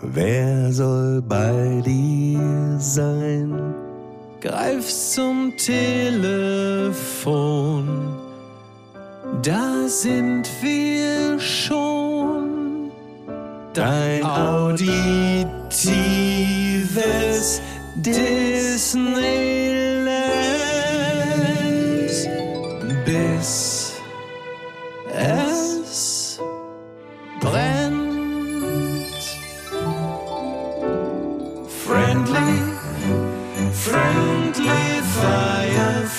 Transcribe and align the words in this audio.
Wer 0.00 0.72
soll 0.72 1.20
bei 1.22 1.82
dir 1.84 2.76
sein? 2.78 3.74
Greif 4.40 4.88
zum 4.88 5.52
Telefon, 5.56 6.68
da 9.42 9.88
sind 9.88 10.48
wir 10.62 11.40
schon. 11.40 12.92
Dein 13.74 14.24
auditives 14.24 15.48
Disneyland. 17.96 19.68
Bis 23.04 23.67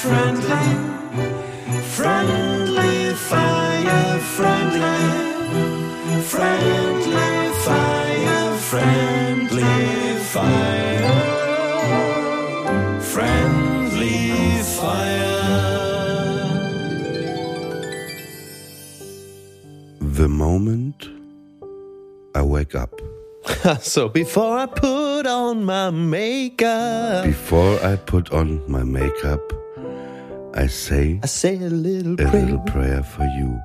friendly, 0.10 0.68
friendly 1.96 3.14
fire, 3.14 4.20
friendly, 4.36 5.02
friendly 6.24 7.32
fire, 7.66 8.58
friendly 8.70 10.16
fire, 10.34 11.12
friendly 13.14 14.18
fire. 14.64 15.30
The 20.00 20.28
moment 20.28 21.08
I 22.34 22.42
wake 22.42 22.74
up. 22.74 22.94
So 23.82 24.10
before 24.10 24.58
I 24.58 24.66
put 24.66 25.28
on 25.28 25.66
my 25.66 25.90
makeup, 25.92 27.26
Before 27.26 27.78
I 27.84 27.96
put 27.96 28.32
on 28.32 28.62
my 28.72 28.84
makeup, 28.84 29.42
I 30.54 30.68
say 30.68 31.20
I 31.24 31.28
say 31.28 31.56
a 31.56 31.70
little 31.70 32.14
a 32.14 32.18
prayer. 32.18 32.32
little 32.32 32.60
prayer 32.60 33.04
for 33.04 33.24
you 33.24 33.62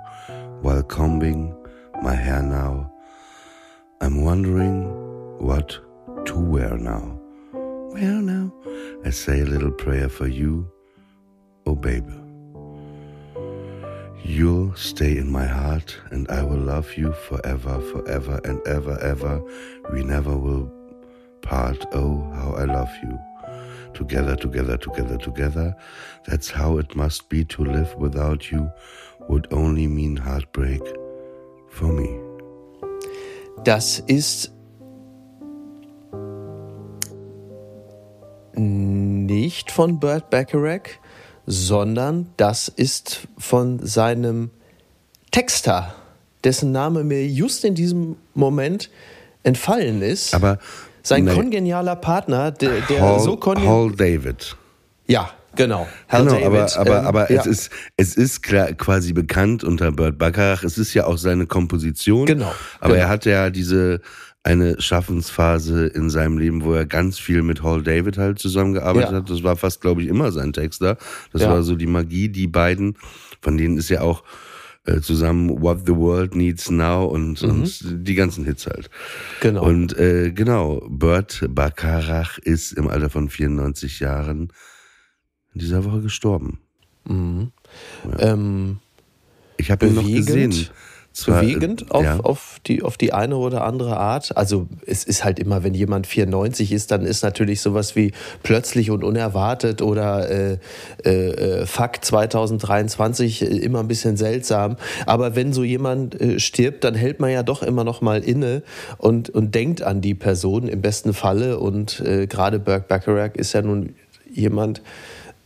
while 0.61 0.83
combing 0.83 1.55
my 2.03 2.15
hair 2.15 2.43
now. 2.43 2.91
I'm 4.01 4.23
wondering 4.25 4.85
what 5.39 5.79
to 6.27 6.39
wear 6.39 6.77
now. 6.77 7.19
Wear 7.53 8.21
now. 8.21 8.53
I 9.05 9.11
say 9.11 9.41
a 9.41 9.45
little 9.47 9.71
prayer 9.71 10.09
for 10.09 10.27
you, 10.27 10.71
oh 11.67 11.75
baby. 11.75 12.13
You'll 14.23 14.75
stay 14.75 15.17
in 15.17 15.31
my 15.31 15.47
heart 15.47 15.97
and 16.11 16.29
I 16.31 16.43
will 16.43 16.59
love 16.59 16.97
you 16.97 17.13
forever, 17.13 17.81
forever 17.93 18.41
and 18.45 18.61
ever, 18.67 18.99
ever. 19.01 19.43
We 19.93 20.03
never 20.03 20.37
will 20.37 20.73
part. 21.43 21.85
Oh, 21.93 22.31
how 22.35 22.53
I 22.53 22.65
love 22.65 22.91
you. 23.03 23.19
Together, 23.95 24.37
together, 24.37 24.77
together, 24.77 25.17
together. 25.19 25.77
That's 26.27 26.51
how 26.51 26.79
it 26.79 26.95
must 26.95 27.29
be 27.29 27.45
to 27.45 27.65
live 27.65 27.95
without 27.97 28.51
you 28.51 28.71
would 29.29 29.47
only 29.53 29.87
mean 29.87 30.17
heartbreak 30.17 30.83
for 31.71 31.93
me. 31.93 32.09
Das 33.65 34.01
ist 34.07 34.53
nicht 38.57 39.71
von 39.71 39.99
Burt 39.99 40.31
Bacharach, 40.31 40.99
sondern 41.47 42.29
das 42.37 42.69
ist 42.69 43.29
von 43.39 43.85
seinem 43.85 44.51
Texter, 45.31 45.95
dessen 46.45 46.73
Name 46.73 47.05
mir 47.05 47.27
just 47.27 47.65
in 47.65 47.75
diesem 47.75 48.17
Moment 48.35 48.91
entfallen 49.43 50.03
ist. 50.03 50.35
Aber 50.35 50.59
Sein 51.07 51.25
nee, 51.25 51.35
kongenialer 51.35 51.97
Partner, 51.97 52.51
der, 52.51 52.81
der 52.81 53.03
Hall, 53.03 53.21
so 53.21 53.37
kongen 53.37 53.69
Hall 53.69 53.93
David. 53.93 54.57
Ja, 55.07 55.31
genau. 55.55 55.87
Hal 56.09 56.25
genau, 56.25 56.41
David, 56.41 56.77
aber, 56.79 56.81
aber, 56.81 56.99
ähm, 56.99 57.07
aber 57.07 57.33
ja. 57.33 57.41
es 57.41 57.47
ist, 57.47 57.71
es 57.99 58.17
ist 58.17 58.43
klar, 58.43 58.73
quasi 58.73 59.13
bekannt 59.13 59.63
unter 59.65 59.93
Burt 59.93 60.17
Bacharach. 60.19 60.65
Es 60.65 60.79
ist 60.79 60.95
ja 60.95 61.07
auch 61.07 61.19
seine 61.19 61.47
Komposition. 61.47 62.25
Genau, 62.25 62.53
Aber 62.81 62.95
genau. 62.95 63.05
er 63.05 63.09
hatte 63.11 63.31
ja 63.31 63.51
diese 63.51 64.01
eine 64.45 64.81
Schaffensphase 64.81 65.87
in 65.87 66.09
seinem 66.11 66.39
Leben, 66.39 66.65
wo 66.65 66.73
er 66.73 66.87
ganz 66.87 67.19
viel 67.19 67.43
mit 67.43 67.63
Hall 67.63 67.83
David 67.83 68.17
halt 68.17 68.39
zusammengearbeitet 68.39 69.11
Ja. 69.11 69.17
hat. 69.19 69.31
Das 69.31 69.43
war 69.43 69.57
fast, 69.57 69.83
glaube 69.83 70.03
ich, 70.03 70.09
immer 70.09 70.33
sein 70.33 70.53
Texter. 70.53 70.97
Das 71.33 71.43
Ja. 71.43 71.51
war 71.51 71.63
so 71.63 71.77
die 71.77 71.87
Magie, 71.87 72.29
die 72.31 72.47
beiden, 72.47 72.97
von 73.43 73.57
denen 73.59 73.77
ist 73.77 73.91
ja 73.91 74.01
auch 74.01 74.23
äh, 74.85 75.01
zusammen 75.01 75.63
What 75.63 75.87
the 75.87 75.95
World 75.97 76.35
Needs 76.35 76.71
Now 76.71 77.07
und, 77.07 77.43
und 77.43 78.07
die 78.07 78.15
ganzen 78.15 78.45
Hits 78.45 78.67
halt. 78.67 78.91
Mhm. 78.91 79.41
Genau. 79.41 79.65
Und 79.65 79.99
äh, 79.99 80.31
genau, 80.33 80.87
Burt 80.89 81.45
Bacharach 81.49 82.39
ist 82.39 82.73
im 82.73 82.89
Alter 82.89 83.11
von 83.11 83.29
94 83.29 84.01
Jahren 84.01 84.53
in 85.55 85.61
dieser 85.61 85.85
Woche 85.85 86.01
gestorben. 86.01 86.61
ähm, 88.19 88.79
Ich 89.57 89.71
habe 89.71 89.87
ihn 89.87 89.95
noch 89.95 90.07
gesehen. 90.07 90.53
Zwar, 91.15 91.45
äh, 91.45 91.47
bewegend 91.47 91.93
auf, 91.93 92.05
ja. 92.05 92.19
auf, 92.19 92.59
die, 92.67 92.83
auf 92.83 92.97
die 92.97 93.13
eine 93.13 93.37
oder 93.37 93.65
andere 93.65 93.97
Art. 93.97 94.37
Also 94.37 94.67
es 94.85 95.05
ist 95.05 95.23
halt 95.23 95.39
immer, 95.39 95.63
wenn 95.63 95.73
jemand 95.73 96.09
94 96.09 96.73
ist, 96.73 96.91
dann 96.91 97.07
ist 97.07 97.23
natürlich 97.23 97.61
sowas 97.61 97.95
wie 97.95 98.11
plötzlich 98.43 98.91
und 98.91 99.05
unerwartet 99.05 99.81
oder 99.81 100.29
äh, 100.29 100.59
äh, 101.05 101.11
äh, 101.61 101.67
Fuck 101.67 102.05
2023 102.05 103.43
äh, 103.43 103.47
immer 103.47 103.79
ein 103.79 103.87
bisschen 103.87 104.17
seltsam. 104.17 104.77
Aber 105.07 105.37
wenn 105.37 105.53
so 105.53 105.63
jemand 105.63 106.21
äh, 106.21 106.41
stirbt, 106.41 106.83
dann 106.83 106.97
hält 106.97 107.21
man 107.21 107.31
ja 107.31 107.45
doch 107.45 107.63
immer 107.63 107.85
noch 107.85 108.01
mal 108.01 108.25
inne 108.25 108.65
und, 108.99 109.31
und 109.31 109.55
denkt 109.55 109.83
an 109.83 110.01
die 110.01 110.15
Person 110.15 110.67
im 110.67 110.83
besten 110.83 111.15
Falle. 111.15 111.61
Und 111.61 112.03
gerade 112.29 112.59
Burke 112.59 112.87
Bacharach 112.89 113.35
ist 113.35 113.53
ja 113.53 113.63
nun 113.63 113.95
jemand, 114.33 114.83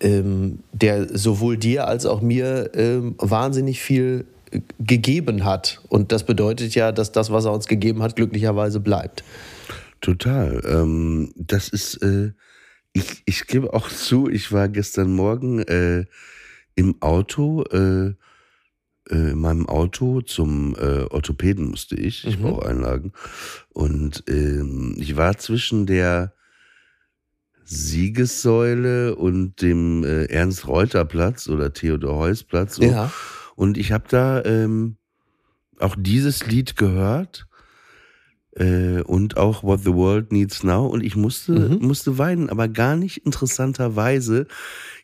ähm, 0.00 0.60
der 0.72 1.16
sowohl 1.16 1.56
dir 1.56 1.86
als 1.86 2.06
auch 2.06 2.20
mir 2.20 2.70
ähm, 2.74 3.14
wahnsinnig 3.18 3.80
viel 3.80 4.24
gegeben 4.78 5.44
hat. 5.44 5.80
Und 5.88 6.12
das 6.12 6.24
bedeutet 6.24 6.74
ja, 6.74 6.92
dass 6.92 7.12
das, 7.12 7.30
was 7.30 7.44
er 7.44 7.52
uns 7.52 7.66
gegeben 7.66 8.02
hat, 8.02 8.16
glücklicherweise 8.16 8.80
bleibt. 8.80 9.24
Total. 10.00 10.62
Ähm, 10.66 11.32
das 11.36 11.68
ist, 11.68 11.96
äh, 12.02 12.32
ich, 12.92 13.22
ich 13.26 13.46
gebe 13.46 13.72
auch 13.74 13.88
zu, 13.88 14.28
ich 14.28 14.52
war 14.52 14.68
gestern 14.68 15.12
Morgen 15.12 15.60
äh, 15.60 16.04
im 16.74 17.00
Auto, 17.00 17.64
äh, 17.72 18.14
äh, 19.10 19.30
in 19.30 19.40
meinem 19.40 19.68
Auto 19.68 20.20
zum 20.20 20.76
äh, 20.76 21.04
Orthopäden 21.10 21.68
musste 21.68 21.96
ich. 21.96 22.26
Ich 22.26 22.38
brauche 22.38 22.66
Einlagen. 22.66 23.12
Und 23.70 24.24
ähm, 24.28 24.94
ich 24.98 25.16
war 25.16 25.36
zwischen 25.38 25.86
der 25.86 26.32
Siegessäule 27.64 29.14
und 29.16 29.60
dem 29.60 30.04
äh, 30.04 30.24
Ernst-Reuter-Platz 30.24 31.48
oder 31.48 31.72
Theodor-Heuss-Platz. 31.72 32.76
So. 32.76 32.84
Ja. 32.84 33.12
Und 33.58 33.76
ich 33.76 33.90
habe 33.90 34.04
da 34.08 34.44
ähm, 34.44 34.98
auch 35.80 35.96
dieses 35.98 36.46
Lied 36.46 36.76
gehört 36.76 37.48
äh, 38.54 39.00
und 39.02 39.36
auch 39.36 39.64
What 39.64 39.80
the 39.82 39.92
World 39.94 40.30
Needs 40.30 40.62
Now. 40.62 40.86
Und 40.86 41.02
ich 41.02 41.16
musste, 41.16 41.52
Mhm. 41.52 41.78
musste 41.84 42.18
weinen, 42.18 42.50
aber 42.50 42.68
gar 42.68 42.94
nicht 42.94 43.16
interessanterweise 43.26 44.46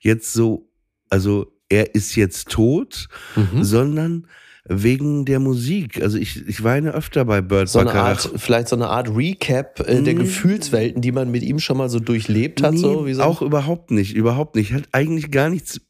jetzt 0.01 0.33
so, 0.33 0.69
also 1.11 1.51
er 1.69 1.97
ist 1.97 2.15
jetzt 2.15 2.49
tot, 2.49 3.09
Mhm. 3.35 3.65
sondern 3.65 4.27
wegen 4.69 5.25
der 5.25 5.41
Musik. 5.41 6.01
Also 6.01 6.17
ich, 6.17 6.47
ich 6.47 6.63
weine 6.63 6.93
öfter 6.95 7.25
bei 7.25 7.41
Burt 7.41 7.69
So. 7.69 7.81
Art, 7.81 8.31
vielleicht 8.37 8.69
so 8.69 8.77
eine 8.77 8.87
Art 8.87 9.09
Recap 9.17 9.81
äh, 9.81 10.01
der 10.01 10.15
Mm. 10.15 10.19
Gefühlswelten, 10.21 11.03
die 11.03 11.11
man 11.11 11.33
mit 11.33 11.43
ihm 11.43 11.59
schon 11.59 11.77
mal 11.77 11.89
so 11.91 11.99
durchlebt 11.99 12.63
hat. 12.63 12.75
Nee, 12.75 12.79
so, 12.79 13.05
wie 13.05 13.15
so 13.15 13.23
auch 13.25 13.43
überhaupt 13.43 13.91
nicht, 13.91 14.15
überhaupt 14.15 14.55
nicht. 14.55 14.73
Hat 14.73 14.85
eigentlich 14.93 15.33
gar 15.33 15.51
nichts 15.51 15.81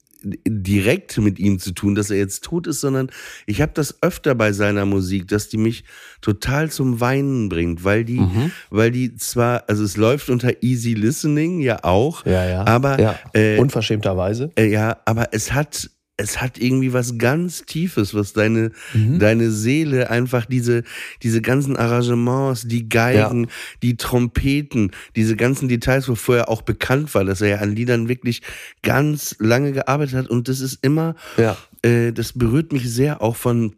direkt 0.46 1.18
mit 1.18 1.38
ihm 1.38 1.58
zu 1.58 1.72
tun, 1.72 1.94
dass 1.94 2.10
er 2.10 2.16
jetzt 2.18 2.44
tot 2.44 2.66
ist, 2.66 2.80
sondern 2.80 3.10
ich 3.46 3.60
habe 3.60 3.72
das 3.74 4.02
öfter 4.02 4.34
bei 4.34 4.52
seiner 4.52 4.84
Musik, 4.86 5.28
dass 5.28 5.48
die 5.48 5.56
mich 5.58 5.84
total 6.20 6.70
zum 6.70 7.00
Weinen 7.00 7.48
bringt, 7.48 7.84
weil 7.84 8.04
die, 8.04 8.20
Mhm. 8.20 8.50
weil 8.70 8.90
die 8.90 9.14
zwar, 9.16 9.64
also 9.68 9.84
es 9.84 9.96
läuft 9.96 10.30
unter 10.30 10.62
Easy 10.62 10.94
Listening 10.94 11.60
ja 11.60 11.84
auch, 11.84 12.24
ja, 12.24 12.44
ja. 12.46 12.66
aber 12.66 13.00
ja. 13.00 13.18
äh, 13.34 13.58
Unverschämterweise. 13.58 14.50
äh, 14.56 14.66
ja, 14.66 14.96
aber 15.04 15.28
es 15.32 15.52
hat 15.52 15.90
es 16.16 16.40
hat 16.40 16.58
irgendwie 16.58 16.92
was 16.92 17.18
ganz 17.18 17.64
Tiefes, 17.64 18.14
was 18.14 18.32
deine, 18.32 18.70
mhm. 18.92 19.18
deine 19.18 19.50
Seele 19.50 20.10
einfach 20.10 20.46
diese, 20.46 20.84
diese 21.22 21.42
ganzen 21.42 21.76
Arrangements, 21.76 22.68
die 22.68 22.88
Geigen, 22.88 23.44
ja. 23.44 23.50
die 23.82 23.96
Trompeten, 23.96 24.92
diese 25.16 25.34
ganzen 25.34 25.68
Details, 25.68 26.08
wo 26.08 26.14
vorher 26.14 26.48
auch 26.48 26.62
bekannt 26.62 27.14
war, 27.14 27.24
dass 27.24 27.40
er 27.40 27.48
ja 27.48 27.56
an 27.58 27.74
Liedern 27.74 28.08
wirklich 28.08 28.42
ganz 28.82 29.34
lange 29.40 29.72
gearbeitet 29.72 30.14
hat. 30.14 30.28
Und 30.28 30.48
das 30.48 30.60
ist 30.60 30.78
immer, 30.82 31.16
ja. 31.36 31.56
äh, 31.82 32.12
das 32.12 32.32
berührt 32.32 32.72
mich 32.72 32.88
sehr 32.88 33.20
auch 33.20 33.36
von 33.36 33.74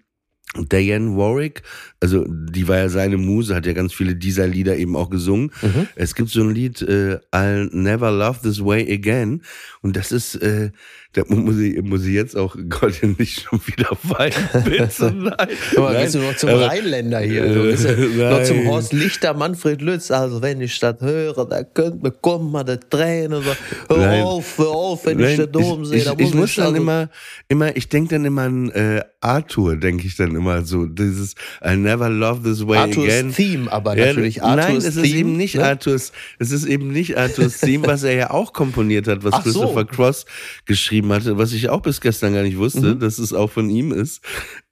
Diane 0.64 1.16
Warwick, 1.16 1.62
also 2.00 2.24
die 2.28 2.68
war 2.68 2.78
ja 2.78 2.88
seine 2.88 3.16
Muse, 3.16 3.54
hat 3.54 3.66
ja 3.66 3.72
ganz 3.72 3.92
viele 3.92 4.16
dieser 4.16 4.46
Lieder 4.46 4.76
eben 4.76 4.96
auch 4.96 5.10
gesungen. 5.10 5.50
Mhm. 5.62 5.88
Es 5.94 6.14
gibt 6.14 6.30
so 6.30 6.42
ein 6.42 6.54
Lied, 6.54 6.82
äh, 6.82 7.18
I'll 7.32 7.68
Never 7.72 8.10
Love 8.10 8.40
This 8.42 8.64
Way 8.64 8.92
Again. 8.92 9.42
Und 9.82 9.96
das 9.96 10.12
ist, 10.12 10.34
äh, 10.36 10.70
da 11.16 11.22
muss 11.28 11.58
ich, 11.58 11.80
muss 11.82 12.04
ich 12.04 12.12
jetzt 12.12 12.36
auch 12.36 12.56
Gott 12.68 13.00
nicht 13.18 13.40
schon 13.40 13.60
wieder 13.66 13.96
weinen. 14.02 14.34
Nein. 15.24 15.48
Aber 15.76 15.92
nein. 15.92 16.02
bist 16.02 16.14
du 16.14 16.18
noch 16.18 16.36
zum 16.36 16.50
aber, 16.50 16.66
Rheinländer 16.66 17.20
hier? 17.20 17.46
Ja 17.46 18.30
noch 18.30 18.42
zum 18.42 18.66
Horst 18.66 18.92
Lichter, 18.92 19.32
Manfred 19.32 19.80
Lütz. 19.80 20.10
Also 20.10 20.42
wenn 20.42 20.60
ich 20.60 20.78
das 20.78 21.00
höre, 21.00 21.46
da 21.48 21.62
könnte 21.64 21.98
mir 22.02 22.10
kommen 22.12 22.52
meine 22.52 22.78
Tränen. 22.78 23.42
So. 23.42 23.94
Hör 23.94 24.06
nein. 24.06 24.22
auf, 24.22 24.58
hör 24.58 24.68
auf, 24.68 25.06
wenn 25.06 25.18
nein. 25.18 25.30
ich 25.30 25.36
den 25.36 25.52
Dom 25.52 25.84
sehe. 25.86 25.98
Ich, 25.98 26.06
ich, 26.06 26.18
ich, 26.18 26.34
muss 26.34 26.54
dann 26.56 26.66
also 26.66 26.76
immer, 26.76 27.08
immer, 27.48 27.74
ich 27.74 27.88
denke 27.88 28.16
dann 28.16 28.24
immer 28.26 28.42
an 28.42 28.70
äh, 28.70 29.02
Arthur, 29.26 29.76
denke 29.76 30.06
ich 30.06 30.16
dann 30.16 30.34
immer 30.34 30.64
so. 30.64 30.86
Dieses 30.86 31.34
I'll 31.60 31.76
never 31.76 32.08
love 32.08 32.42
this 32.42 32.66
way 32.66 32.78
Arthurs 32.78 33.04
again. 33.04 33.32
Theme, 33.32 33.72
aber 33.72 33.96
ja, 33.96 34.06
natürlich 34.06 34.42
Arthurs 34.42 34.66
Nein, 34.66 34.76
es 34.76 34.96
ist 34.96 35.02
Theme, 35.02 35.18
eben 35.18 35.36
nicht 35.36 35.54
ne? 35.56 35.64
Arthurs, 35.64 36.12
es 36.38 36.50
ist 36.50 36.64
eben 36.64 36.90
nicht 36.90 37.16
Arthurs 37.16 37.58
Theme, 37.58 37.86
was 37.86 38.02
er 38.02 38.14
ja 38.14 38.30
auch 38.30 38.52
komponiert 38.52 39.06
hat, 39.08 39.24
was 39.24 39.34
Ach 39.34 39.42
Christopher 39.42 39.80
so. 39.80 39.86
Cross 39.86 40.26
geschrieben 40.64 40.86
geschrieben 40.86 41.12
hatte, 41.12 41.38
was 41.38 41.52
ich 41.52 41.68
auch 41.68 41.82
bis 41.82 42.00
gestern 42.00 42.34
gar 42.34 42.42
nicht 42.42 42.58
wusste, 42.58 42.94
mhm. 42.94 43.00
dass 43.00 43.18
es 43.18 43.32
auch 43.32 43.50
von 43.50 43.70
ihm 43.70 43.92
ist. 43.92 44.20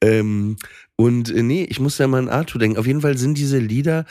Ähm, 0.00 0.56
und 0.96 1.34
äh, 1.34 1.42
nee, 1.42 1.64
ich 1.64 1.80
muss 1.80 1.98
ja 1.98 2.06
mal 2.06 2.18
an 2.18 2.28
Arthur 2.28 2.60
denken. 2.60 2.78
Auf 2.78 2.86
jeden 2.86 3.00
Fall 3.00 3.18
sind 3.18 3.36
diese 3.36 3.58
Lieder, 3.58 4.04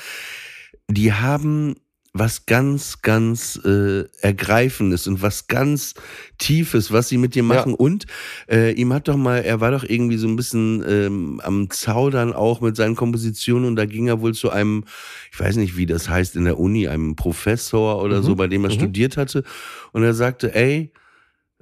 die 0.90 1.14
haben 1.14 1.76
was 2.14 2.46
ganz, 2.46 3.02
ganz 3.02 3.60
äh, 3.66 4.04
Ergreifendes 4.22 5.08
und 5.08 5.24
was 5.24 5.48
ganz 5.48 5.96
Tiefes, 6.38 6.92
was 6.92 7.10
sie 7.10 7.18
mit 7.18 7.34
dir 7.34 7.42
machen. 7.42 7.72
Ja. 7.72 7.78
Und 7.78 8.06
äh, 8.48 8.72
ihm 8.74 8.94
hat 8.94 9.08
doch 9.08 9.18
mal, 9.18 9.40
er 9.40 9.62
war 9.62 9.72
doch 9.72 9.84
irgendwie 9.84 10.18
so 10.18 10.28
ein 10.28 10.36
bisschen 10.36 10.84
ähm, 10.88 11.42
am 11.44 11.72
Zaudern 11.72 12.32
auch 12.32 12.62
mit 12.62 12.76
seinen 12.76 12.96
Kompositionen 12.96 13.68
und 13.68 13.76
da 13.76 13.86
ging 13.86 14.08
er 14.08 14.22
wohl 14.22 14.36
zu 14.36 14.52
einem, 14.52 14.86
ich 15.32 15.40
weiß 15.40 15.56
nicht, 15.56 15.76
wie 15.76 15.88
das 15.88 16.08
heißt 16.08 16.36
in 16.36 16.46
der 16.46 16.60
Uni, 16.60 16.88
einem 16.88 17.16
Professor 17.16 18.04
oder 18.04 18.20
mhm. 18.20 18.24
so, 18.24 18.36
bei 18.36 18.48
dem 18.48 18.64
er 18.64 18.70
mhm. 18.70 18.76
studiert 18.76 19.18
hatte. 19.18 19.44
Und 19.92 20.04
er 20.04 20.14
sagte, 20.14 20.54
ey, 20.54 20.92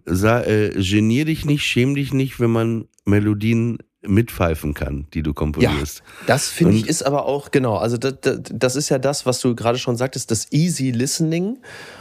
Sa 0.05 0.41
äh, 0.43 0.71
genier 0.81 1.25
dich 1.25 1.45
nicht, 1.45 1.63
schäm 1.63 1.95
dich 1.95 2.13
nicht, 2.13 2.39
wenn 2.39 2.49
man 2.49 2.87
Melodien 3.05 3.77
mitpfeifen 4.01 4.73
kann, 4.73 5.05
die 5.13 5.21
du 5.21 5.33
komponierst. 5.33 5.99
Ja, 5.99 6.25
das 6.27 6.47
finde 6.47 6.77
ich 6.77 6.87
ist 6.87 7.03
aber 7.03 7.25
auch, 7.25 7.51
genau, 7.51 7.77
also 7.77 7.97
das, 7.97 8.15
das 8.21 8.75
ist 8.75 8.89
ja 8.89 8.97
das, 8.97 9.25
was 9.25 9.39
du 9.39 9.55
gerade 9.55 9.77
schon 9.77 9.95
sagtest, 9.95 10.31
das 10.31 10.51
Easy 10.51 10.91
Listening 10.91 11.57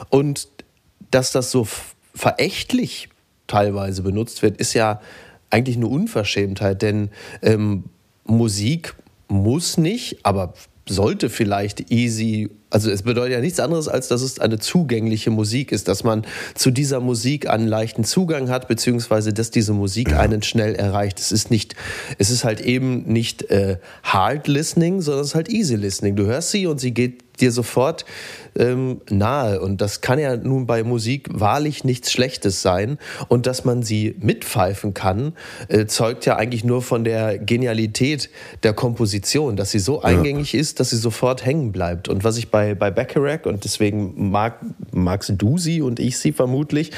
und 0.09 0.49
dass 1.11 1.33
das 1.33 1.51
so 1.51 1.67
verächtlich 2.15 3.09
teilweise 3.47 4.03
benutzt 4.03 4.43
wird, 4.43 4.57
ist 4.57 4.75
ja 4.75 5.01
eigentlich 5.51 5.77
eine 5.77 5.89
Unverschämtheit, 5.89 6.83
denn 6.83 7.11
ähm, 7.43 7.85
Musik 8.25 8.95
muss 9.29 9.77
nicht, 9.77 10.25
aber 10.25 10.55
sollte 10.91 11.31
vielleicht 11.31 11.91
easy 11.91 12.51
also 12.71 12.91
es 12.91 13.03
bedeutet 13.03 13.33
ja 13.33 13.41
nichts 13.41 13.59
anderes, 13.59 13.89
als 13.89 14.09
dass 14.09 14.23
es 14.23 14.39
eine 14.39 14.59
zugängliche 14.59 15.31
Musik 15.31 15.73
ist, 15.73 15.89
dass 15.89 16.05
man 16.05 16.25
zu 16.55 16.71
dieser 16.71 17.01
Musik 17.01 17.49
einen 17.49 17.67
leichten 17.67 18.05
Zugang 18.05 18.49
hat, 18.49 18.69
beziehungsweise 18.69 19.33
dass 19.33 19.51
diese 19.51 19.73
Musik 19.73 20.13
einen 20.13 20.43
schnell 20.43 20.77
erreicht. 20.77 21.19
Es 21.19 21.33
ist 21.33 21.51
nicht, 21.51 21.75
es 22.19 22.31
ist 22.31 22.45
halt 22.45 22.61
eben 22.61 23.13
nicht 23.13 23.43
äh, 23.51 23.79
Hard 24.05 24.47
Listening, 24.47 25.01
sondern 25.01 25.23
es 25.23 25.31
ist 25.31 25.35
halt 25.35 25.49
Easy 25.51 25.75
Listening. 25.75 26.15
Du 26.15 26.27
hörst 26.27 26.53
sie 26.53 26.67
und 26.67 26.81
sie 26.81 26.95
geht 26.95 27.25
dir 27.41 27.53
sofort 27.53 28.05
ähm, 28.57 29.01
nahe. 29.11 29.61
Und 29.61 29.81
das 29.81 30.01
kann 30.01 30.19
ja 30.19 30.37
nun 30.37 30.67
bei 30.67 30.83
Musik 30.83 31.29
wahrlich 31.33 31.85
nichts 31.85 32.13
Schlechtes 32.13 32.63
sein. 32.63 32.99
Und 33.29 33.47
dass 33.47 33.65
man 33.65 33.83
sie 33.83 34.15
mitpfeifen 34.21 34.95
kann, 34.95 35.35
äh, 35.69 35.87
zeugt 35.87 36.27
ja 36.27 36.37
eigentlich 36.37 36.65
nur 36.65 36.83
von 36.83 37.05
der 37.05 37.39
Genialität 37.39 38.31
der 38.63 38.73
Komposition, 38.73 39.57
dass 39.57 39.71
sie 39.71 39.79
so 39.79 40.03
eingängig 40.03 40.53
ja. 40.53 40.61
ist, 40.61 40.81
dass 40.81 40.91
sie 40.91 40.97
sofort 40.97 41.45
hängen 41.45 41.73
bleibt. 41.73 42.09
Und 42.09 42.25
was 42.25 42.37
ich 42.37 42.51
bei 42.51 42.71
bei, 42.75 42.91
Bacharach 42.91 43.47
und 43.47 43.65
deswegen 43.65 44.31
mag, 44.31 44.59
magst 44.91 45.33
du 45.37 45.59
sie 45.59 45.83
und 45.83 46.01
ich 46.01 46.19
sie 46.19 46.33
vermutlich, 46.33 46.91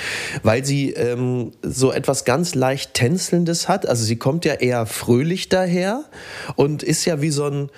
weil 0.43 0.65
sie 0.65 0.91
ähm, 0.91 1.53
so 1.63 1.93
etwas 1.93 2.25
ganz 2.25 2.55
leicht 2.55 2.95
Tänzelndes 2.95 3.69
hat. 3.69 3.87
Also 3.87 4.05
sie 4.05 4.17
kommt 4.17 4.45
ja 4.45 4.55
eher 4.55 4.87
fröhlich 4.87 5.49
daher 5.49 6.05
und 6.57 6.83
ist 6.83 7.05
ja 7.05 7.21
wie 7.21 7.31
so 7.31 7.45
ein, 7.45 7.71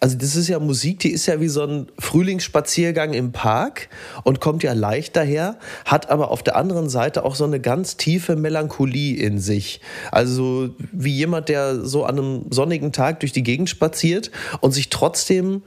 also 0.00 0.16
das 0.16 0.36
ist 0.36 0.48
ja 0.48 0.60
Musik, 0.60 1.00
die 1.00 1.10
ist 1.10 1.26
ja 1.26 1.40
wie 1.40 1.48
so 1.48 1.64
ein 1.64 1.88
Frühlingsspaziergang 1.98 3.14
im 3.14 3.32
Park 3.32 3.88
und 4.22 4.40
kommt 4.40 4.62
ja 4.62 4.72
leicht 4.72 5.16
daher, 5.16 5.58
hat 5.84 6.10
aber 6.10 6.30
auf 6.30 6.42
der 6.44 6.56
anderen 6.56 6.88
Seite 6.88 7.24
auch 7.24 7.34
so 7.34 7.44
eine 7.44 7.58
ganz 7.60 7.96
tiefe 7.96 8.36
Melancholie 8.36 9.16
in 9.16 9.40
sich. 9.40 9.80
Also 10.12 10.70
wie 10.92 11.12
jemand, 11.12 11.48
der 11.48 11.84
so 11.84 12.04
an 12.04 12.18
einem 12.18 12.44
sonnigen 12.50 12.92
Tag 12.92 13.20
durch 13.20 13.32
die 13.32 13.42
Gegend 13.42 13.70
spaziert 13.70 14.30
und 14.60 14.70
sich 14.70 14.88
trotzdem 14.88 15.62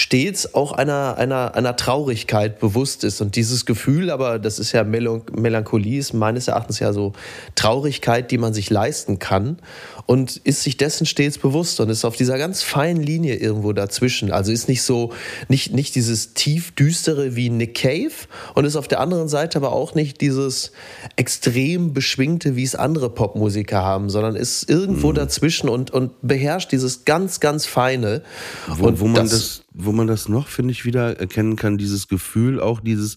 stets 0.00 0.54
auch 0.54 0.72
einer, 0.72 1.18
einer, 1.18 1.54
einer 1.54 1.76
Traurigkeit 1.76 2.58
bewusst 2.58 3.04
ist. 3.04 3.20
Und 3.20 3.36
dieses 3.36 3.66
Gefühl, 3.66 4.10
aber 4.10 4.38
das 4.38 4.58
ist 4.58 4.72
ja 4.72 4.82
Melancholie, 4.82 5.98
ist 5.98 6.14
meines 6.14 6.48
Erachtens 6.48 6.78
ja 6.78 6.94
so 6.94 7.12
Traurigkeit, 7.54 8.30
die 8.30 8.38
man 8.38 8.54
sich 8.54 8.70
leisten 8.70 9.18
kann 9.18 9.58
und 10.06 10.38
ist 10.38 10.62
sich 10.62 10.78
dessen 10.78 11.06
stets 11.06 11.36
bewusst 11.36 11.80
und 11.80 11.90
ist 11.90 12.06
auf 12.06 12.16
dieser 12.16 12.38
ganz 12.38 12.62
feinen 12.62 13.02
Linie 13.02 13.36
irgendwo 13.36 13.74
dazwischen. 13.74 14.32
Also 14.32 14.52
ist 14.52 14.68
nicht 14.68 14.82
so, 14.82 15.12
nicht, 15.48 15.74
nicht 15.74 15.94
dieses 15.94 16.32
tief 16.32 16.72
düstere 16.72 17.36
wie 17.36 17.50
Nick 17.50 17.74
Cave 17.74 18.10
und 18.54 18.64
ist 18.64 18.76
auf 18.76 18.88
der 18.88 19.00
anderen 19.00 19.28
Seite 19.28 19.58
aber 19.58 19.72
auch 19.72 19.94
nicht 19.94 20.22
dieses 20.22 20.72
extrem 21.16 21.92
beschwingte, 21.92 22.56
wie 22.56 22.64
es 22.64 22.74
andere 22.74 23.10
Popmusiker 23.10 23.82
haben, 23.82 24.08
sondern 24.08 24.34
ist 24.34 24.68
irgendwo 24.70 25.10
mhm. 25.10 25.16
dazwischen 25.16 25.68
und, 25.68 25.90
und 25.90 26.12
beherrscht 26.22 26.72
dieses 26.72 27.04
ganz, 27.04 27.38
ganz 27.40 27.66
feine. 27.66 28.22
Wo, 28.66 28.86
und 28.86 29.00
wo 29.00 29.06
man 29.06 29.14
das, 29.14 29.30
das 29.30 29.62
wo 29.72 29.89
man 29.92 30.06
das 30.06 30.28
noch, 30.28 30.48
finde 30.48 30.72
ich, 30.72 30.84
wieder 30.84 31.18
erkennen 31.18 31.56
kann, 31.56 31.78
dieses 31.78 32.08
Gefühl, 32.08 32.60
auch 32.60 32.80
dieses 32.80 33.16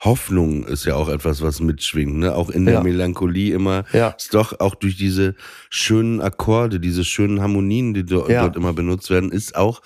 Hoffnung 0.00 0.64
ist 0.64 0.84
ja 0.84 0.94
auch 0.94 1.08
etwas, 1.08 1.42
was 1.42 1.60
mitschwingt, 1.60 2.16
ne? 2.18 2.34
Auch 2.34 2.50
in 2.50 2.66
der 2.66 2.74
ja. 2.74 2.82
Melancholie 2.82 3.54
immer. 3.54 3.84
Ja. 3.92 4.08
Ist 4.08 4.34
doch 4.34 4.60
auch 4.60 4.74
durch 4.74 4.96
diese 4.96 5.34
schönen 5.70 6.20
Akkorde, 6.20 6.80
diese 6.80 7.04
schönen 7.04 7.40
Harmonien, 7.40 7.94
die 7.94 8.04
do 8.04 8.26
ja. 8.28 8.42
dort 8.42 8.56
immer 8.56 8.72
benutzt 8.72 9.10
werden, 9.10 9.32
ist 9.32 9.56
auch, 9.56 9.80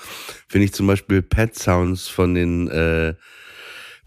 finde 0.48 0.64
ich 0.64 0.72
zum 0.72 0.86
Beispiel 0.86 1.22
Pet 1.22 1.56
Sounds 1.56 2.08
von 2.08 2.34
den 2.34 2.68
äh, 2.68 3.14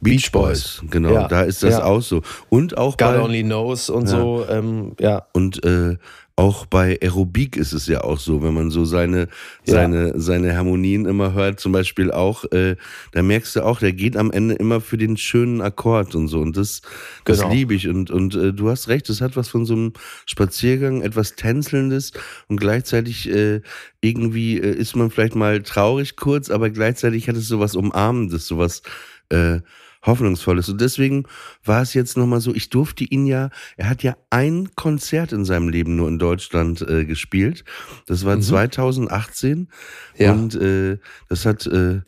Beach, 0.02 0.32
Boys. 0.32 0.82
Genau, 0.90 1.14
ja. 1.14 1.28
da 1.28 1.44
ist 1.44 1.64
das 1.64 1.80
auch 1.80 2.02
so. 2.02 2.22
Und 2.50 2.78
auch 2.78 2.98
God 2.98 3.08
bei, 3.08 3.22
Only 3.22 3.44
Knows 3.44 3.90
und 3.90 4.08
so, 4.08 4.46
ähm, 4.50 4.96
ja. 5.00 5.26
Und 5.32 5.64
äh, 5.64 5.98
auch 6.36 6.66
bei 6.66 6.98
Aerobik 7.00 7.58
ist 7.58 7.74
es 7.74 7.86
ja 7.86 8.04
auch 8.04 8.20
so, 8.20 8.42
wenn 8.42 8.56
man 8.56 8.72
so 8.72 8.86
seine, 8.86 9.28
ja. 9.66 9.74
seine, 9.74 10.20
seine 10.20 10.56
Harmonien 10.58 11.06
immer 11.06 11.34
hört, 11.34 11.60
zum 11.60 11.72
Beispiel 11.72 12.12
auch, 12.12 12.44
äh, 12.52 12.76
da 13.12 13.22
merkst 13.22 13.56
du 13.56 13.62
auch, 13.62 13.80
der 13.80 13.94
geht 13.94 14.18
am 14.18 14.32
Ende 14.32 14.56
immer 14.56 14.82
für 14.82 14.98
den 14.98 15.16
schönen 15.16 15.62
Akkord 15.62 16.16
und 16.16 16.28
so. 16.28 16.40
Und 16.40 16.58
das, 16.58 16.82
das 17.26 17.42
genau. 17.42 17.54
liebe 17.54 17.76
ich. 17.76 17.88
Und, 17.88 18.10
und 18.10 18.34
äh, 18.34 18.52
du 18.52 18.70
hast 18.70 18.88
recht, 18.88 19.10
es 19.10 19.22
hat 19.22 19.38
was 19.38 19.48
von 19.48 19.66
so 19.66 19.76
einem 19.76 19.94
Spaziergang, 20.26 21.04
etwas 21.04 21.36
Tänzelndes 21.36 22.14
und 22.48 22.60
gleichzeitig 22.60 23.30
äh, 23.30 23.62
irgendwie 24.02 24.58
äh, 24.58 24.76
ist 24.76 24.96
man 24.96 25.12
vielleicht 25.12 25.36
mal 25.36 25.62
traurig 25.62 26.16
kurz, 26.16 26.50
aber 26.50 26.72
gleichzeitig 26.72 27.30
hat 27.30 27.36
es 27.36 27.48
sowas 27.48 27.76
Umarmendes, 27.76 28.48
sowas 28.48 28.82
äh, 29.30 29.60
Hoffnungsvolles. 30.04 30.70
Und 30.70 30.82
deswegen 30.82 31.26
war 31.64 31.82
es 31.82 31.94
jetzt 31.94 32.18
nochmal 32.18 32.42
so, 32.42 32.54
ich 32.54 32.70
durfte 32.70 33.04
ihn 33.04 33.26
ja, 33.26 33.50
er 33.78 33.90
hat 33.90 34.04
ja 34.04 34.16
ein 34.30 34.70
Konzert 34.76 35.32
in 35.32 35.46
seinem 35.46 35.70
Leben 35.70 35.96
nur 35.96 36.08
in 36.08 36.20
Deutschland 36.20 36.82
äh, 36.82 37.06
gespielt. 37.06 37.64
Das 38.08 38.26
war 38.26 38.36
mhm. 38.36 38.42
2018. 38.42 39.70
Ja. 40.18 40.34
Und 40.34 40.56
äh, 40.56 40.98
das 41.30 41.46
hat, 41.46 41.66
äh, 41.68 42.02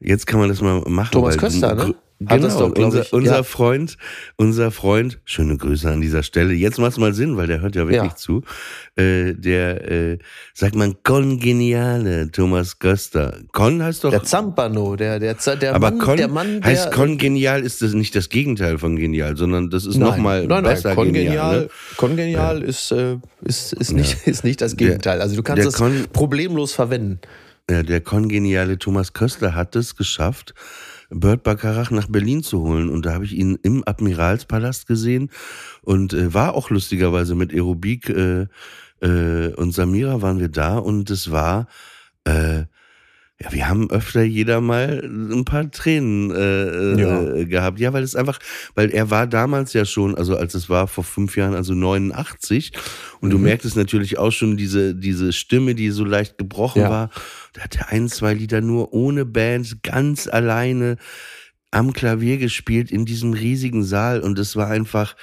jetzt 0.00 0.26
kann 0.26 0.40
man 0.40 0.48
das 0.48 0.60
mal 0.60 0.80
machen. 0.86 1.12
Thomas 1.12 1.38
Köster, 1.38 1.74
ne? 1.74 1.94
Hat 2.26 2.40
genau, 2.40 2.70
doch, 2.70 2.84
unser, 2.84 3.02
ich, 3.02 3.12
unser 3.12 3.36
ja. 3.36 3.42
Freund, 3.44 3.96
unser 4.36 4.72
Freund, 4.72 5.20
schöne 5.24 5.56
Grüße 5.56 5.88
an 5.88 6.00
dieser 6.00 6.24
Stelle. 6.24 6.52
Jetzt 6.52 6.78
macht's 6.80 6.98
mal 6.98 7.14
Sinn, 7.14 7.36
weil 7.36 7.46
der 7.46 7.60
hört 7.60 7.76
ja 7.76 7.86
wirklich 7.86 8.10
ja. 8.10 8.16
zu. 8.16 8.42
Äh, 8.96 9.34
der, 9.34 9.88
äh, 9.88 10.18
sagt 10.52 10.74
man, 10.74 10.96
kongeniale 11.04 12.32
Thomas 12.32 12.80
Göster. 12.80 13.38
Con 13.52 13.84
heißt 13.84 14.02
doch. 14.02 14.10
Der 14.10 14.24
Zampano, 14.24 14.96
der, 14.96 15.20
der, 15.20 15.34
der 15.34 15.74
aber 15.76 15.92
Mann, 15.92 16.16
der 16.16 16.26
Mann, 16.26 16.60
der, 16.60 16.70
heißt 16.70 16.90
kongenial 16.90 17.62
ist 17.62 17.82
das 17.82 17.92
nicht 17.94 18.16
das 18.16 18.28
Gegenteil 18.28 18.78
von 18.78 18.96
genial, 18.96 19.36
sondern 19.36 19.70
das 19.70 19.86
ist 19.86 19.96
nochmal 19.96 20.48
besser 20.48 20.88
nein, 20.88 20.96
kongenial. 20.96 21.24
Genial, 21.24 21.60
ne? 21.60 21.68
Kongenial 21.98 22.60
ja. 22.62 22.66
ist, 22.66 22.90
äh, 22.90 23.18
ist, 23.42 23.74
ist, 23.74 23.92
nicht, 23.92 24.16
ist 24.26 24.42
nicht 24.42 24.60
das 24.60 24.76
Gegenteil. 24.76 25.20
Also 25.20 25.36
du 25.36 25.44
kannst 25.44 25.64
es 25.64 26.08
problemlos 26.12 26.72
verwenden. 26.72 27.20
Ja, 27.70 27.82
der 27.82 28.00
kongeniale 28.00 28.78
Thomas 28.78 29.12
Köster 29.12 29.54
hat 29.54 29.76
es 29.76 29.94
geschafft, 29.94 30.54
Bert 31.10 31.42
Bacharach 31.42 31.90
nach 31.90 32.08
Berlin 32.08 32.42
zu 32.42 32.62
holen. 32.62 32.90
Und 32.90 33.06
da 33.06 33.14
habe 33.14 33.24
ich 33.24 33.34
ihn 33.34 33.58
im 33.62 33.82
Admiralspalast 33.86 34.86
gesehen 34.86 35.30
und 35.82 36.12
äh, 36.12 36.32
war 36.34 36.54
auch 36.54 36.70
lustigerweise 36.70 37.34
mit 37.34 37.52
Aerobik 37.52 38.08
äh, 38.10 38.46
äh, 39.00 39.54
und 39.54 39.72
Samira 39.72 40.22
waren 40.22 40.40
wir 40.40 40.48
da 40.48 40.78
und 40.78 41.10
es 41.10 41.30
war 41.30 41.66
äh, 42.24 42.64
ja, 43.40 43.52
wir 43.52 43.68
haben 43.68 43.88
öfter 43.90 44.24
jeder 44.24 44.60
mal 44.60 45.00
ein 45.04 45.44
paar 45.44 45.70
Tränen 45.70 46.32
äh, 46.32 46.94
äh 46.94 47.00
ja. 47.00 47.44
gehabt. 47.44 47.78
Ja, 47.78 47.92
weil 47.92 48.02
es 48.02 48.16
einfach, 48.16 48.40
weil 48.74 48.90
er 48.90 49.10
war 49.10 49.28
damals 49.28 49.72
ja 49.74 49.84
schon, 49.84 50.16
also 50.16 50.36
als 50.36 50.54
es 50.54 50.68
war 50.68 50.88
vor 50.88 51.04
fünf 51.04 51.36
Jahren, 51.36 51.54
also 51.54 51.72
89. 51.72 52.72
Und 53.20 53.28
mhm. 53.28 53.32
du 53.32 53.38
merktest 53.38 53.76
natürlich 53.76 54.18
auch 54.18 54.32
schon 54.32 54.56
diese, 54.56 54.96
diese 54.96 55.32
Stimme, 55.32 55.76
die 55.76 55.90
so 55.90 56.04
leicht 56.04 56.36
gebrochen 56.36 56.82
ja. 56.82 56.90
war. 56.90 57.10
Da 57.52 57.62
hat 57.62 57.76
er 57.76 57.90
ein, 57.90 58.08
zwei 58.08 58.34
Lieder 58.34 58.60
nur 58.60 58.92
ohne 58.92 59.24
Band, 59.24 59.84
ganz 59.84 60.26
alleine 60.26 60.96
am 61.70 61.92
Klavier 61.92 62.38
gespielt 62.38 62.90
in 62.90 63.04
diesem 63.04 63.34
riesigen 63.34 63.84
Saal. 63.84 64.20
Und 64.20 64.36
es 64.40 64.56
war 64.56 64.66
einfach, 64.66 65.14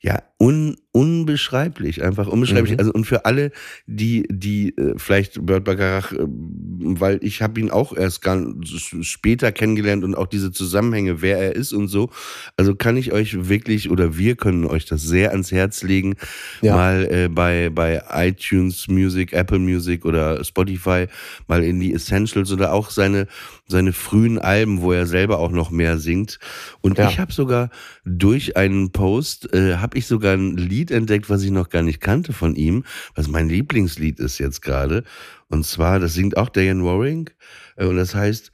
ja, 0.00 0.22
un, 0.38 0.76
unbeschreiblich, 0.92 2.02
einfach 2.02 2.26
unbeschreiblich. 2.26 2.72
Mhm. 2.72 2.78
Also 2.78 2.92
und 2.92 3.04
für 3.04 3.24
alle, 3.24 3.50
die 3.86 4.26
die 4.30 4.76
äh, 4.76 4.94
vielleicht 4.96 5.44
Bert 5.44 5.64
Bacharach, 5.64 6.12
äh, 6.12 6.18
weil 6.20 7.18
ich 7.22 7.42
habe 7.42 7.60
ihn 7.60 7.70
auch 7.70 7.96
erst 7.96 8.22
ganz 8.22 8.68
später 9.02 9.52
kennengelernt 9.52 10.04
und 10.04 10.14
auch 10.14 10.26
diese 10.26 10.52
Zusammenhänge, 10.52 11.22
wer 11.22 11.38
er 11.38 11.56
ist 11.56 11.72
und 11.72 11.88
so. 11.88 12.10
Also 12.56 12.74
kann 12.74 12.96
ich 12.96 13.12
euch 13.12 13.48
wirklich 13.48 13.90
oder 13.90 14.16
wir 14.16 14.36
können 14.36 14.64
euch 14.64 14.86
das 14.86 15.02
sehr 15.02 15.30
ans 15.30 15.50
Herz 15.50 15.82
legen, 15.82 16.14
ja. 16.62 16.74
mal 16.74 17.06
äh, 17.10 17.28
bei 17.28 17.70
bei 17.70 18.02
iTunes 18.10 18.88
Music, 18.88 19.32
Apple 19.32 19.58
Music 19.58 20.04
oder 20.04 20.44
Spotify 20.44 21.06
mal 21.46 21.64
in 21.64 21.80
die 21.80 21.92
Essentials 21.92 22.52
oder 22.52 22.72
auch 22.72 22.90
seine 22.90 23.26
seine 23.66 23.92
frühen 23.92 24.38
Alben, 24.38 24.80
wo 24.80 24.92
er 24.92 25.06
selber 25.06 25.38
auch 25.38 25.50
noch 25.50 25.70
mehr 25.70 25.98
singt. 25.98 26.38
Und 26.80 26.96
ja. 26.96 27.10
ich 27.10 27.18
habe 27.18 27.32
sogar 27.32 27.70
durch 28.04 28.56
einen 28.56 28.92
Post 28.92 29.52
äh, 29.52 29.76
habe 29.76 29.98
ich 29.98 30.06
sogar 30.06 30.18
sogar 30.18 30.34
ein 30.34 30.56
Lied 30.56 30.77
entdeckt, 30.86 31.28
was 31.28 31.42
ich 31.42 31.50
noch 31.50 31.68
gar 31.68 31.82
nicht 31.82 32.00
kannte 32.00 32.32
von 32.32 32.54
ihm, 32.54 32.84
was 33.14 33.28
mein 33.28 33.48
Lieblingslied 33.48 34.20
ist 34.20 34.38
jetzt 34.38 34.62
gerade. 34.62 35.04
Und 35.48 35.66
zwar, 35.66 35.98
das 35.98 36.14
singt 36.14 36.36
auch 36.36 36.48
Diane 36.48 36.84
Warring. 36.84 37.30
Äh, 37.76 37.86
und 37.86 37.96
das 37.96 38.14
heißt 38.14 38.52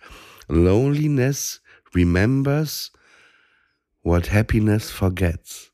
Loneliness 0.48 1.62
remembers 1.94 2.92
what 4.02 4.32
happiness 4.32 4.90
forgets. 4.90 5.72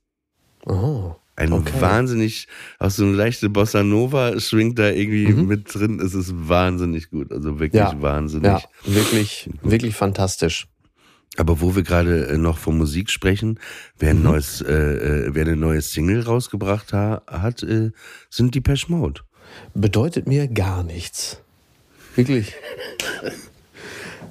Oh. 0.66 1.14
Ein 1.36 1.54
okay. 1.54 1.80
wahnsinnig, 1.80 2.48
auch 2.78 2.90
so 2.90 3.04
eine 3.04 3.14
leichte 3.14 3.48
Bossa 3.48 3.82
Nova 3.82 4.38
schwingt 4.40 4.78
da 4.78 4.90
irgendwie 4.90 5.28
mhm. 5.28 5.46
mit 5.46 5.74
drin. 5.74 5.98
Es 5.98 6.12
ist 6.12 6.34
wahnsinnig 6.34 7.08
gut. 7.08 7.32
Also 7.32 7.58
wirklich 7.58 7.80
ja. 7.80 8.02
wahnsinnig. 8.02 8.44
Ja, 8.50 8.62
wirklich, 8.84 9.48
wirklich 9.62 9.94
fantastisch. 9.94 10.68
Aber 11.36 11.60
wo 11.60 11.76
wir 11.76 11.82
gerade 11.82 12.26
äh, 12.26 12.38
noch 12.38 12.58
von 12.58 12.76
Musik 12.76 13.10
sprechen, 13.10 13.58
wer 13.98 14.10
ein 14.10 14.18
mhm. 14.18 14.24
neues, 14.24 14.62
äh, 14.62 14.72
äh, 14.72 15.34
wer 15.34 15.46
eine 15.46 15.56
neue 15.56 15.80
Single 15.80 16.22
rausgebracht 16.22 16.92
ha 16.92 17.22
hat, 17.26 17.62
äh, 17.62 17.90
sind 18.28 18.54
die 18.54 18.60
Pesh 18.60 18.88
Mode. 18.88 19.22
Bedeutet 19.74 20.26
mir 20.26 20.48
gar 20.48 20.82
nichts. 20.82 21.40
Wirklich. 22.16 22.54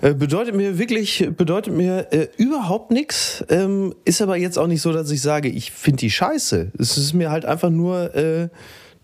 Äh, 0.02 0.14
bedeutet 0.14 0.56
mir 0.56 0.78
wirklich, 0.78 1.28
bedeutet 1.36 1.74
mir 1.74 2.08
äh, 2.12 2.28
überhaupt 2.38 2.92
nichts. 2.92 3.44
Ähm, 3.50 3.94
ist 4.06 4.22
aber 4.22 4.38
jetzt 4.38 4.58
auch 4.58 4.68
nicht 4.68 4.82
so, 4.82 4.94
dass 4.94 5.12
ich 5.12 5.22
sage, 5.22 5.50
ich 5.50 5.72
finde 5.72 5.98
die 5.98 6.12
scheiße. 6.12 6.72
Es 6.78 6.98
ist 6.98 7.14
mir 7.14 7.32
halt 7.32 7.46
einfach 7.46 7.70
nur 7.70 8.16
äh, 8.16 8.50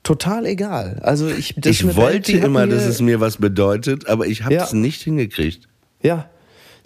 total 0.03 0.45
egal. 0.45 0.99
Also 1.01 1.27
ich, 1.27 1.57
ich 1.65 1.95
wollte 1.95 2.33
immer, 2.37 2.65
dass 2.67 2.85
es 2.85 3.01
mir 3.01 3.19
was 3.19 3.37
bedeutet, 3.37 4.07
aber 4.07 4.27
ich 4.27 4.43
habe 4.43 4.55
es 4.55 4.71
ja. 4.71 4.77
nicht 4.77 5.01
hingekriegt. 5.01 5.67
Ja, 6.01 6.29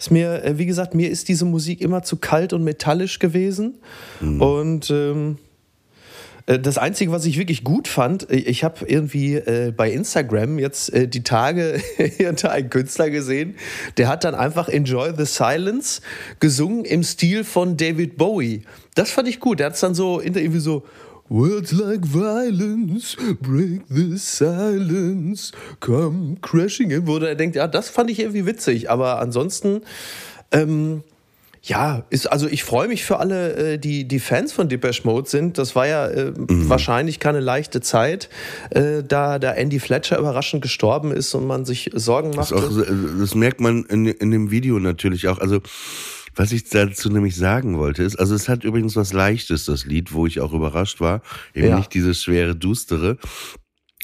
ist 0.00 0.10
mir, 0.10 0.42
äh, 0.44 0.58
wie 0.58 0.66
gesagt, 0.66 0.94
mir 0.94 1.10
ist 1.10 1.28
diese 1.28 1.44
Musik 1.44 1.82
immer 1.82 2.02
zu 2.02 2.16
kalt 2.16 2.52
und 2.54 2.64
metallisch 2.64 3.18
gewesen. 3.18 3.78
Mhm. 4.20 4.40
Und 4.40 4.90
ähm, 4.90 5.36
äh, 6.46 6.58
das 6.58 6.78
Einzige, 6.78 7.12
was 7.12 7.26
ich 7.26 7.36
wirklich 7.36 7.64
gut 7.64 7.86
fand, 7.86 8.30
ich 8.30 8.64
habe 8.64 8.86
irgendwie 8.86 9.34
äh, 9.34 9.74
bei 9.76 9.90
Instagram 9.90 10.58
jetzt 10.58 10.92
äh, 10.94 11.06
die 11.06 11.22
Tage 11.22 11.78
hinter 11.96 12.50
einen 12.50 12.70
Künstler 12.70 13.10
gesehen, 13.10 13.56
der 13.98 14.08
hat 14.08 14.24
dann 14.24 14.34
einfach 14.34 14.70
Enjoy 14.70 15.12
the 15.14 15.26
Silence 15.26 16.00
gesungen 16.40 16.86
im 16.86 17.02
Stil 17.02 17.44
von 17.44 17.76
David 17.76 18.16
Bowie. 18.16 18.62
Das 18.94 19.10
fand 19.10 19.28
ich 19.28 19.38
gut. 19.38 19.60
Der 19.60 19.66
hat 19.66 19.74
es 19.74 19.80
dann 19.80 19.94
so 19.94 20.20
irgendwie 20.20 20.60
so 20.60 20.84
Words 21.30 21.70
like 21.72 22.04
violence 22.04 23.16
break 23.40 23.82
the 23.88 24.18
silence, 24.18 25.52
come 25.78 26.36
crashing 26.42 26.90
in, 26.90 27.06
wo 27.06 27.18
er 27.18 27.36
denkt, 27.36 27.54
ja, 27.54 27.68
das 27.68 27.88
fand 27.88 28.10
ich 28.10 28.18
irgendwie 28.18 28.46
witzig, 28.46 28.90
aber 28.90 29.20
ansonsten, 29.20 29.82
ähm, 30.50 31.04
ja, 31.62 32.04
ist, 32.10 32.26
also 32.26 32.48
ich 32.48 32.64
freue 32.64 32.88
mich 32.88 33.04
für 33.04 33.18
alle, 33.18 33.74
äh, 33.74 33.78
die, 33.78 34.08
die 34.08 34.18
Fans 34.18 34.52
von 34.52 34.68
Depeche 34.68 35.02
Mode 35.04 35.28
sind. 35.28 35.58
Das 35.58 35.76
war 35.76 35.86
ja 35.86 36.06
äh, 36.06 36.32
mhm. 36.32 36.68
wahrscheinlich 36.68 37.20
keine 37.20 37.40
leichte 37.40 37.80
Zeit, 37.80 38.28
äh, 38.70 39.04
da, 39.06 39.38
da 39.38 39.52
Andy 39.52 39.78
Fletcher 39.78 40.18
überraschend 40.18 40.62
gestorben 40.62 41.12
ist 41.12 41.34
und 41.34 41.46
man 41.46 41.64
sich 41.64 41.90
Sorgen 41.94 42.30
macht. 42.30 42.50
Das, 42.50 42.74
das 43.18 43.34
merkt 43.34 43.60
man 43.60 43.84
in, 43.84 44.06
in 44.06 44.30
dem 44.30 44.50
Video 44.50 44.78
natürlich 44.78 45.28
auch. 45.28 45.38
Also 45.38 45.60
was 46.34 46.52
ich 46.52 46.68
dazu 46.68 47.10
nämlich 47.10 47.36
sagen 47.36 47.78
wollte, 47.78 48.02
ist, 48.02 48.16
also 48.16 48.34
es 48.34 48.48
hat 48.48 48.64
übrigens 48.64 48.96
was 48.96 49.12
Leichtes, 49.12 49.64
das 49.64 49.84
Lied, 49.84 50.12
wo 50.12 50.26
ich 50.26 50.40
auch 50.40 50.52
überrascht 50.52 51.00
war. 51.00 51.22
Eben 51.54 51.68
ja. 51.68 51.76
nicht 51.78 51.94
dieses 51.94 52.22
schwere, 52.22 52.56
düstere. 52.56 53.18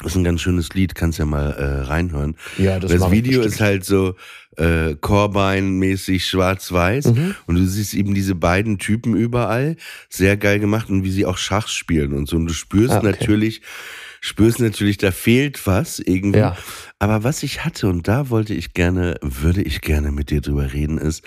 Das 0.02 0.12
ist 0.12 0.16
ein 0.16 0.24
ganz 0.24 0.42
schönes 0.42 0.74
Lied, 0.74 0.94
kannst 0.94 1.18
ja 1.18 1.24
mal 1.24 1.52
äh, 1.52 1.86
reinhören. 1.86 2.36
Ja, 2.58 2.78
das, 2.78 2.92
das 2.92 3.10
Video 3.10 3.40
ist 3.40 3.62
halt 3.62 3.82
so 3.84 4.14
äh, 4.56 4.94
Corbine-mäßig 4.94 6.26
schwarz-weiß 6.26 7.06
mhm. 7.06 7.34
und 7.46 7.56
du 7.56 7.66
siehst 7.66 7.94
eben 7.94 8.12
diese 8.14 8.34
beiden 8.34 8.78
Typen 8.78 9.16
überall, 9.16 9.76
sehr 10.10 10.36
geil 10.36 10.60
gemacht 10.60 10.90
und 10.90 11.02
wie 11.02 11.10
sie 11.10 11.24
auch 11.24 11.38
Schach 11.38 11.68
spielen 11.68 12.12
und 12.12 12.28
so. 12.28 12.36
Und 12.36 12.46
du 12.46 12.52
spürst 12.52 12.92
ah, 12.92 12.98
okay. 12.98 13.06
natürlich, 13.06 13.62
spürst 14.26 14.60
natürlich, 14.60 14.96
da 14.96 15.12
fehlt 15.12 15.66
was 15.66 15.98
irgendwie. 15.98 16.40
Ja. 16.40 16.56
Aber 16.98 17.22
was 17.22 17.42
ich 17.42 17.64
hatte, 17.64 17.88
und 17.88 18.08
da 18.08 18.28
wollte 18.28 18.54
ich 18.54 18.74
gerne, 18.74 19.18
würde 19.22 19.62
ich 19.62 19.80
gerne 19.80 20.10
mit 20.10 20.30
dir 20.30 20.40
drüber 20.40 20.72
reden, 20.72 20.98
ist, 20.98 21.24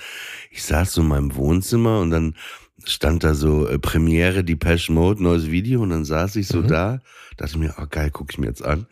ich 0.52 0.64
saß 0.64 0.94
so 0.94 1.02
in 1.02 1.08
meinem 1.08 1.36
Wohnzimmer 1.36 2.02
und 2.02 2.12
dann 2.12 2.36
stand 2.84 3.24
da 3.24 3.34
so 3.36 3.68
äh, 3.68 3.80
Premiere, 3.80 4.44
Depeche 4.44 4.92
Mode, 4.92 5.24
neues 5.24 5.50
Video 5.50 5.82
und 5.82 5.92
dann 5.92 6.06
saß 6.06 6.36
ich 6.36 6.48
so 6.48 6.62
mhm. 6.62 6.68
da, 6.68 7.00
dachte 7.38 7.58
mir, 7.58 7.74
oh 7.78 7.86
geil, 7.90 8.12
gucke 8.12 8.32
ich 8.32 8.38
mir 8.38 8.48
jetzt 8.48 8.64
an. 8.64 8.86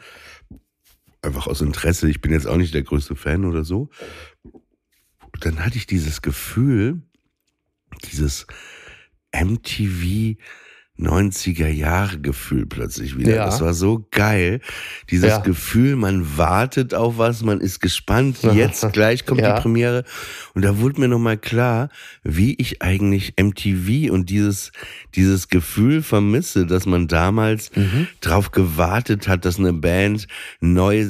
Einfach 1.21 1.47
aus 1.47 1.61
Interesse, 1.61 2.09
ich 2.09 2.21
bin 2.21 2.31
jetzt 2.31 2.47
auch 2.47 2.57
nicht 2.57 2.73
der 2.73 2.83
größte 2.83 3.15
Fan 3.15 3.43
oder 3.43 3.63
so. 3.63 3.89
Und 4.43 5.45
dann 5.45 5.65
hatte 5.65 5.77
ich 5.77 5.85
dieses 5.85 6.21
Gefühl, 6.21 7.01
dieses 8.05 8.47
MTV 9.33 10.37
90er 10.99 11.67
Jahre 11.67 12.19
Gefühl 12.19 12.65
plötzlich 12.65 13.17
wieder. 13.17 13.35
Ja. 13.35 13.45
Das 13.45 13.61
war 13.61 13.73
so 13.73 14.07
geil. 14.11 14.61
Dieses 15.09 15.29
ja. 15.29 15.37
Gefühl, 15.39 15.95
man 15.95 16.37
wartet 16.37 16.93
auf 16.93 17.17
was, 17.17 17.43
man 17.43 17.61
ist 17.61 17.79
gespannt, 17.79 18.39
jetzt 18.53 18.91
gleich 18.93 19.25
kommt 19.25 19.41
ja. 19.41 19.55
die 19.55 19.61
Premiere. 19.61 20.03
Und 20.53 20.65
da 20.65 20.79
wurde 20.79 20.99
mir 20.99 21.07
nochmal 21.07 21.37
klar, 21.37 21.89
wie 22.23 22.55
ich 22.55 22.81
eigentlich 22.81 23.35
MTV 23.39 24.11
und 24.11 24.29
dieses, 24.29 24.71
dieses 25.15 25.49
Gefühl 25.49 26.01
vermisse, 26.01 26.65
dass 26.65 26.85
man 26.85 27.07
damals 27.07 27.75
mhm. 27.75 28.07
drauf 28.21 28.51
gewartet 28.51 29.27
hat, 29.27 29.45
dass 29.45 29.59
eine 29.59 29.73
Band 29.73 30.27
neu, 30.59 31.07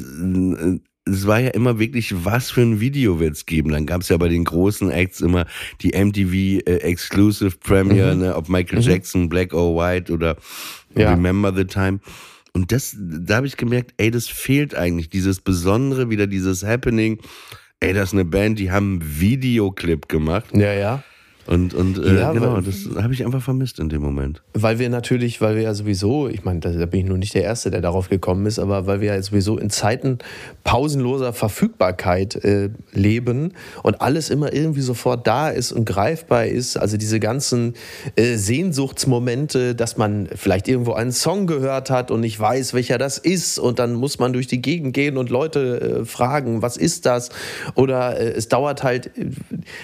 es 1.08 1.28
war 1.28 1.40
ja 1.40 1.50
immer 1.50 1.80
wirklich, 1.80 2.14
was 2.26 2.52
für 2.52 2.62
ein 2.62 2.80
Video 2.80 3.20
wird's 3.20 3.46
geben. 3.46 3.72
Dann 3.72 3.86
gab's 3.86 4.10
ja 4.10 4.18
bei 4.18 4.28
den 4.28 4.44
großen 4.44 4.92
Acts 4.92 5.22
immer 5.22 5.46
die 5.82 5.90
MTV 5.90 6.68
äh, 6.68 6.78
Exclusive 6.82 7.58
Premiere, 7.58 8.16
mhm. 8.16 8.22
ne, 8.22 8.36
ob 8.36 8.50
Michael 8.50 8.80
mhm. 8.80 8.86
Jackson, 8.86 9.30
Black 9.30 9.54
or 9.54 9.76
White 9.76 10.12
oder 10.12 10.38
ja. 10.96 11.12
Remember 11.12 11.54
the 11.54 11.66
Time. 11.66 12.00
Und 12.54 12.72
das, 12.72 12.96
da 13.00 13.38
habe 13.38 13.48
ich 13.48 13.58
gemerkt, 13.58 13.94
ey, 13.98 14.10
das 14.10 14.28
fehlt 14.28 14.76
eigentlich. 14.76 15.10
Dieses 15.10 15.42
Besondere, 15.42 16.10
wieder 16.10 16.28
dieses 16.28 16.64
Happening. 16.64 17.20
Ey, 17.80 17.94
das 17.94 18.10
ist 18.10 18.14
eine 18.14 18.26
Band, 18.26 18.58
die 18.58 18.72
haben 18.72 19.00
einen 19.02 19.20
Videoclip 19.20 20.10
gemacht. 20.10 20.46
Ja, 20.54 20.74
ja. 20.74 21.04
Und, 21.48 21.74
und 21.74 21.98
äh, 21.98 22.20
ja, 22.20 22.34
genau, 22.34 22.56
weil, 22.56 22.62
das 22.62 22.90
habe 23.02 23.14
ich 23.14 23.26
einfach 23.26 23.42
vermisst 23.42 23.80
in 23.80 23.88
dem 23.88 24.02
Moment. 24.02 24.44
Weil 24.54 24.80
wir 24.80 24.90
natürlich, 24.90 25.40
weil 25.40 25.56
wir 25.56 25.64
ja 25.64 25.74
sowieso, 25.74 26.28
ich 26.28 26.44
meine, 26.44 26.60
da 26.60 26.86
bin 26.86 27.00
ich 27.00 27.06
nur 27.06 27.18
nicht 27.18 27.34
der 27.34 27.44
Erste, 27.44 27.72
der 27.72 27.82
darauf 27.82 28.10
gekommen 28.10 28.46
ist, 28.46 28.60
aber 28.60 28.86
weil 28.86 29.00
wir 29.00 29.14
ja 29.14 29.22
sowieso 29.22 29.58
in 29.58 29.70
Zeiten 29.70 30.18
pausenloser 30.66 31.32
Verfügbarkeit 31.32 32.36
äh, 32.44 32.70
leben 32.92 33.54
und 33.84 34.02
alles 34.02 34.30
immer 34.30 34.52
irgendwie 34.52 34.82
sofort 34.82 35.26
da 35.26 35.50
ist 35.50 35.72
und 35.72 35.86
greifbar 35.86 36.46
ist. 36.46 36.76
Also 36.76 36.98
diese 36.98 37.20
ganzen 37.22 37.76
äh, 38.16 38.36
Sehnsuchtsmomente, 38.36 39.74
dass 39.74 39.98
man 39.98 40.28
vielleicht 40.36 40.68
irgendwo 40.68 40.94
einen 40.94 41.14
Song 41.14 41.48
gehört 41.48 41.90
hat 41.90 42.12
und 42.12 42.20
nicht 42.20 42.38
weiß, 42.38 42.74
welcher 42.74 42.98
das 42.98 43.18
ist 43.18 43.58
und 43.58 43.80
dann 43.80 43.94
muss 43.94 44.20
man 44.20 44.34
durch 44.34 44.48
die 44.48 44.62
Gegend 44.62 44.94
gehen 44.94 45.16
und 45.16 45.30
Leute 45.30 46.02
äh, 46.02 46.06
fragen, 46.06 46.62
was 46.62 46.76
ist 46.76 47.06
das? 47.06 47.30
Oder 47.76 48.20
äh, 48.20 48.34
es 48.34 48.50
dauert 48.50 48.84
halt 48.84 49.18
äh, 49.18 49.30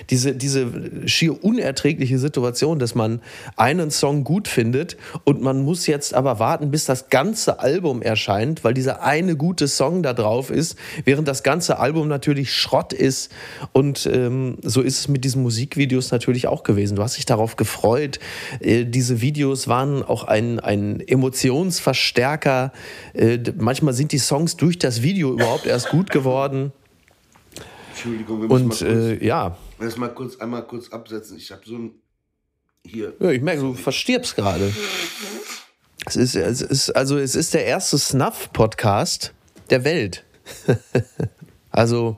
diese, 0.09 0.35
diese 0.35 0.67
schier 1.05 1.41
unerträgliche 1.53 2.17
Situation, 2.17 2.79
dass 2.79 2.95
man 2.95 3.21
einen 3.55 3.91
Song 3.91 4.23
gut 4.23 4.47
findet 4.47 4.97
und 5.23 5.41
man 5.41 5.61
muss 5.61 5.87
jetzt 5.87 6.13
aber 6.13 6.39
warten, 6.39 6.71
bis 6.71 6.85
das 6.85 7.09
ganze 7.09 7.59
Album 7.59 8.01
erscheint, 8.01 8.63
weil 8.63 8.73
dieser 8.73 9.03
eine 9.03 9.35
gute 9.35 9.67
Song 9.67 10.03
da 10.03 10.13
drauf 10.13 10.49
ist, 10.49 10.77
während 11.05 11.27
das 11.27 11.43
ganze 11.43 11.79
Album 11.79 12.07
natürlich 12.07 12.53
Schrott 12.53 12.93
ist. 12.93 13.31
Und 13.71 14.09
ähm, 14.11 14.57
so 14.63 14.81
ist 14.81 14.99
es 14.99 15.07
mit 15.07 15.23
diesen 15.23 15.43
Musikvideos 15.43 16.11
natürlich 16.11 16.47
auch 16.47 16.63
gewesen. 16.63 16.95
Du 16.95 17.03
hast 17.03 17.17
dich 17.17 17.25
darauf 17.25 17.55
gefreut. 17.55 18.19
Äh, 18.59 18.85
diese 18.85 19.21
Videos 19.21 19.67
waren 19.67 20.03
auch 20.03 20.23
ein, 20.23 20.59
ein 20.59 20.99
Emotionsverstärker. 20.99 22.71
Äh, 23.13 23.39
manchmal 23.57 23.93
sind 23.93 24.11
die 24.11 24.17
Songs 24.17 24.57
durch 24.57 24.79
das 24.79 25.01
Video 25.01 25.33
überhaupt 25.33 25.65
erst 25.65 25.89
gut 25.89 26.09
geworden. 26.09 26.71
Entschuldigung, 27.91 28.41
wir 28.41 28.47
müssen 28.47 28.87
Und 28.87 29.21
äh, 29.21 29.25
ja. 29.25 29.55
Erst 29.79 29.97
mal 29.97 30.09
kurz, 30.09 30.37
einmal 30.37 30.65
kurz 30.65 30.89
absetzen. 30.89 31.37
Ich 31.37 31.51
habe 31.51 31.61
so 31.65 31.75
ein. 31.75 31.91
Hier. 32.85 33.13
ja, 33.19 33.31
ich 33.31 33.41
merke, 33.41 33.61
du 33.61 33.73
verstirbst 33.75 34.35
gerade. 34.35 34.73
Es 36.05 36.17
ist, 36.17 36.35
es 36.35 36.61
ist, 36.61 36.89
also 36.89 37.17
es 37.17 37.33
ist 37.33 37.53
der 37.53 37.65
erste 37.65 37.97
Snuff-Podcast 37.97 39.33
der 39.69 39.85
Welt. 39.85 40.25
also 41.71 42.17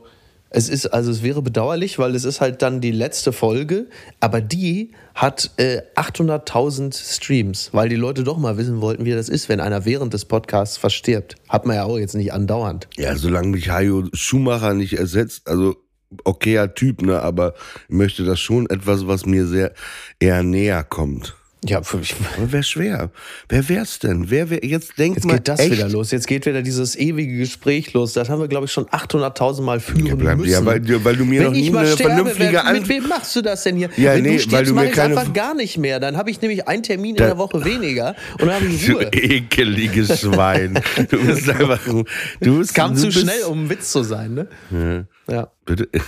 es 0.49 0.69
ist, 0.69 0.87
also 0.87 1.11
es 1.11 1.21
wäre 1.21 1.41
bedauerlich, 1.41 1.99
weil 1.99 2.15
es 2.15 2.23
ist 2.23 2.39
halt 2.39 2.61
dann 2.61 2.79
die 2.79 2.91
letzte 2.91 3.33
Folge, 3.33 3.87
aber 4.21 4.41
die 4.41 4.93
hat 5.13 5.51
äh, 5.57 5.81
800.000 5.95 6.95
Streams, 7.15 7.69
weil 7.73 7.89
die 7.89 7.95
Leute 7.95 8.23
doch 8.23 8.37
mal 8.37 8.57
wissen 8.57 8.81
wollten, 8.81 9.05
wie 9.05 9.11
das 9.11 9.27
ist, 9.29 9.49
wenn 9.49 9.59
einer 9.59 9.85
während 9.85 10.13
des 10.13 10.25
Podcasts 10.25 10.77
verstirbt. 10.77 11.35
Hat 11.49 11.65
man 11.65 11.75
ja 11.75 11.83
auch 11.83 11.99
jetzt 11.99 12.15
nicht 12.15 12.33
andauernd. 12.33 12.87
Ja, 12.95 13.15
solange 13.17 13.49
mich 13.49 13.69
Hajo 13.69 14.05
Schumacher 14.13 14.73
nicht 14.73 14.93
ersetzt, 14.93 15.47
also 15.47 15.75
okayer 16.23 16.73
Typ, 16.73 17.01
ne, 17.01 17.21
aber 17.21 17.53
ich 17.87 17.95
möchte 17.95 18.23
das 18.23 18.39
schon 18.39 18.69
etwas, 18.69 19.07
was 19.07 19.25
mir 19.25 19.45
sehr 19.45 19.73
eher 20.19 20.43
näher 20.43 20.83
kommt. 20.83 21.35
Ja, 21.67 21.81
für 21.81 21.97
mich, 21.97 22.15
wäre 22.37 22.61
schwer. 22.61 23.09
Wer 23.49 23.67
wär's 23.69 23.97
denn? 23.97 24.29
Wer 24.29 24.51
wär, 24.51 24.63
jetzt 24.63 24.99
denkt 24.99 25.17
jetzt 25.17 25.25
mal 25.25 25.33
geht 25.37 25.47
das 25.47 25.59
echt, 25.61 25.71
wieder 25.71 25.89
los. 25.89 26.11
Jetzt 26.11 26.27
geht 26.27 26.45
wieder 26.45 26.61
dieses 26.61 26.95
ewige 26.95 27.37
Gespräch 27.37 27.91
los. 27.93 28.13
Das 28.13 28.29
haben 28.29 28.39
wir, 28.39 28.47
glaube 28.47 28.65
ich, 28.67 28.71
schon 28.71 28.85
800.000 28.85 29.61
Mal 29.63 29.79
führen 29.79 30.05
Ja, 30.05 30.15
bleib, 30.15 30.37
müssen. 30.37 30.51
ja 30.51 30.63
weil, 30.63 31.03
weil 31.03 31.15
du 31.15 31.25
mir 31.25 31.39
Wenn 31.39 31.47
noch 31.47 31.53
nie 31.53 31.75
eine 31.75 31.87
sterbe, 31.87 32.13
vernünftige 32.13 32.43
wer, 32.51 32.51
mit 32.51 32.65
Antwort. 32.65 32.89
wem 32.89 33.07
machst 33.07 33.35
du 33.35 33.41
das 33.41 33.63
denn 33.63 33.77
hier? 33.77 33.89
Ja, 33.97 34.13
Wenn 34.13 34.21
nee, 34.23 34.27
du 34.29 34.33
weil 34.35 34.39
stirbst, 34.41 34.69
du 34.71 34.75
mir 34.75 34.89
keine- 34.91 35.17
einfach 35.19 35.33
gar 35.33 35.55
nicht 35.55 35.77
mehr. 35.79 35.99
Dann 35.99 36.17
habe 36.17 36.29
ich 36.29 36.39
nämlich 36.41 36.67
einen 36.67 36.83
Termin 36.83 37.11
in 37.11 37.15
Da- 37.17 37.25
der 37.25 37.37
Woche 37.39 37.65
weniger 37.65 38.15
und 38.33 38.41
dann 38.45 38.53
habe 38.55 38.65
ich 38.67 38.85
Du 38.85 38.93
Ruhe. 38.93 39.03
ekeliges 39.11 40.19
Schwein. 40.21 40.79
Du 41.09 41.25
bist 41.25 41.49
einfach. 41.49 41.87
ein- 41.87 42.03
Du 42.41 42.59
bist, 42.59 42.75
Kam 42.75 42.93
du 42.93 42.99
zu 42.99 43.07
bist, 43.07 43.21
schnell, 43.21 43.41
um 43.49 43.65
ein 43.65 43.69
Witz 43.71 43.91
zu 43.91 44.03
sein, 44.03 44.35
ne? 44.35 45.07
Ja. 45.27 45.51
Bitte. 45.65 45.87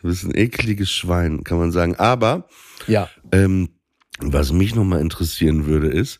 Du 0.00 0.06
bist 0.10 0.22
ein 0.24 0.34
ekliges 0.36 0.90
Schwein, 0.90 1.42
kann 1.42 1.58
man 1.58 1.72
sagen. 1.72 1.96
Aber 1.96 2.44
Ja. 2.88 3.08
ähm, 3.32 3.68
was 4.20 4.52
mich 4.52 4.74
nochmal 4.74 5.00
interessieren 5.00 5.66
würde, 5.66 5.88
ist, 5.88 6.18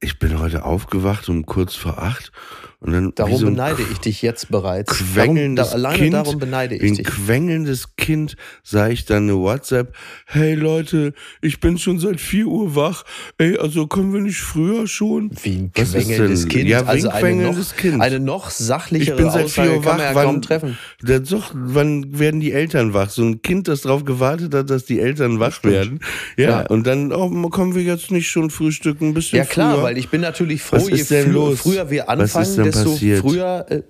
ich 0.00 0.18
bin 0.18 0.38
heute 0.38 0.64
aufgewacht 0.64 1.28
um 1.28 1.44
kurz 1.44 1.74
vor 1.74 1.98
acht 1.98 2.32
und 2.82 2.92
dann 2.92 3.12
Darum 3.14 3.36
so 3.36 3.46
ein 3.46 3.54
beneide 3.54 3.82
ich 3.92 3.98
dich 3.98 4.22
jetzt 4.22 4.50
bereits. 4.50 5.02
Darum, 5.14 5.54
da, 5.54 5.64
alleine 5.64 5.98
kind, 5.98 6.14
darum 6.14 6.38
beneide 6.38 6.76
ich 6.76 6.82
ein 6.82 6.94
dich. 6.94 7.06
quengelndes 7.06 7.94
Kind 7.96 8.36
sah 8.62 8.88
ich 8.88 9.04
dann 9.04 9.24
eine 9.24 9.36
WhatsApp, 9.38 9.94
hey 10.24 10.54
Leute, 10.54 11.12
ich 11.42 11.60
bin 11.60 11.76
schon 11.76 11.98
seit 11.98 12.20
4 12.20 12.46
Uhr 12.46 12.74
wach, 12.74 13.04
ey, 13.36 13.58
also 13.58 13.86
können 13.86 14.14
wir 14.14 14.20
nicht 14.22 14.40
früher 14.40 14.86
schon? 14.86 15.30
Wie 15.42 15.56
ein 15.56 15.72
Was 15.76 15.90
quengelndes? 15.92 16.48
Kind. 16.48 16.68
Ja, 16.68 16.84
also 16.84 17.08
ein 17.10 17.14
eine 17.14 17.14
noch, 17.14 17.20
quengelndes 17.20 17.76
Kind. 17.76 18.00
eine 18.00 18.18
noch 18.18 18.48
Ich 18.48 18.56
sachlichere 18.56 19.16
bin 19.16 19.30
seit 19.30 19.50
4 19.50 19.64
Aussage 19.64 19.76
Uhr 19.76 19.82
kann 19.82 19.98
wach, 19.98 20.04
ja 20.04 20.14
wann, 20.14 20.24
kaum 20.24 20.42
treffen. 20.42 20.78
Der, 21.02 21.20
doch, 21.20 21.52
wann 21.54 22.18
werden 22.18 22.40
die 22.40 22.52
Eltern 22.52 22.94
wach? 22.94 23.10
So 23.10 23.22
ein 23.24 23.42
Kind, 23.42 23.68
das 23.68 23.82
darauf 23.82 24.06
gewartet 24.06 24.54
hat, 24.54 24.70
dass 24.70 24.86
die 24.86 25.00
Eltern 25.00 25.38
wach 25.38 25.62
werden. 25.64 26.00
Ja, 26.38 26.48
Ja. 26.50 26.66
und 26.68 26.86
dann 26.86 27.12
oh, 27.12 27.28
kommen 27.50 27.74
wir 27.74 27.82
jetzt 27.82 28.10
nicht 28.10 28.30
schon 28.30 28.48
frühstücken, 28.48 29.08
ein 29.08 29.14
bisschen 29.14 29.38
Ja 29.38 29.44
klar, 29.44 29.74
früher? 29.74 29.82
weil 29.82 29.98
ich 29.98 30.08
bin 30.08 30.22
natürlich 30.22 30.62
froh, 30.62 30.76
Was 30.76 30.88
je 30.88 31.04
früher, 31.04 31.56
früher 31.56 31.90
wir 31.90 32.04
Was 32.08 32.32
ist 32.70 32.84
passiert? 32.84 33.20
früher. 33.20 33.66
Äh, 33.68 33.82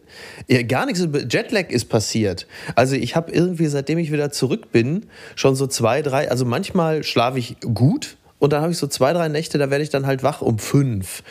ja, 0.48 0.62
gar 0.62 0.86
nichts. 0.86 1.06
Jetlag 1.28 1.70
ist 1.70 1.88
passiert. 1.88 2.46
Also 2.74 2.96
ich 2.96 3.16
habe 3.16 3.32
irgendwie, 3.32 3.66
seitdem 3.66 3.98
ich 3.98 4.12
wieder 4.12 4.30
zurück 4.30 4.72
bin, 4.72 5.06
schon 5.36 5.54
so 5.54 5.66
zwei, 5.66 6.02
drei. 6.02 6.30
Also 6.30 6.44
manchmal 6.44 7.02
schlafe 7.02 7.38
ich 7.38 7.56
gut 7.60 8.16
und 8.38 8.52
dann 8.52 8.62
habe 8.62 8.72
ich 8.72 8.78
so 8.78 8.86
zwei, 8.86 9.12
drei 9.12 9.28
Nächte, 9.28 9.58
da 9.58 9.70
werde 9.70 9.84
ich 9.84 9.90
dann 9.90 10.06
halt 10.06 10.22
wach 10.22 10.42
um 10.42 10.58
fünf. 10.58 11.22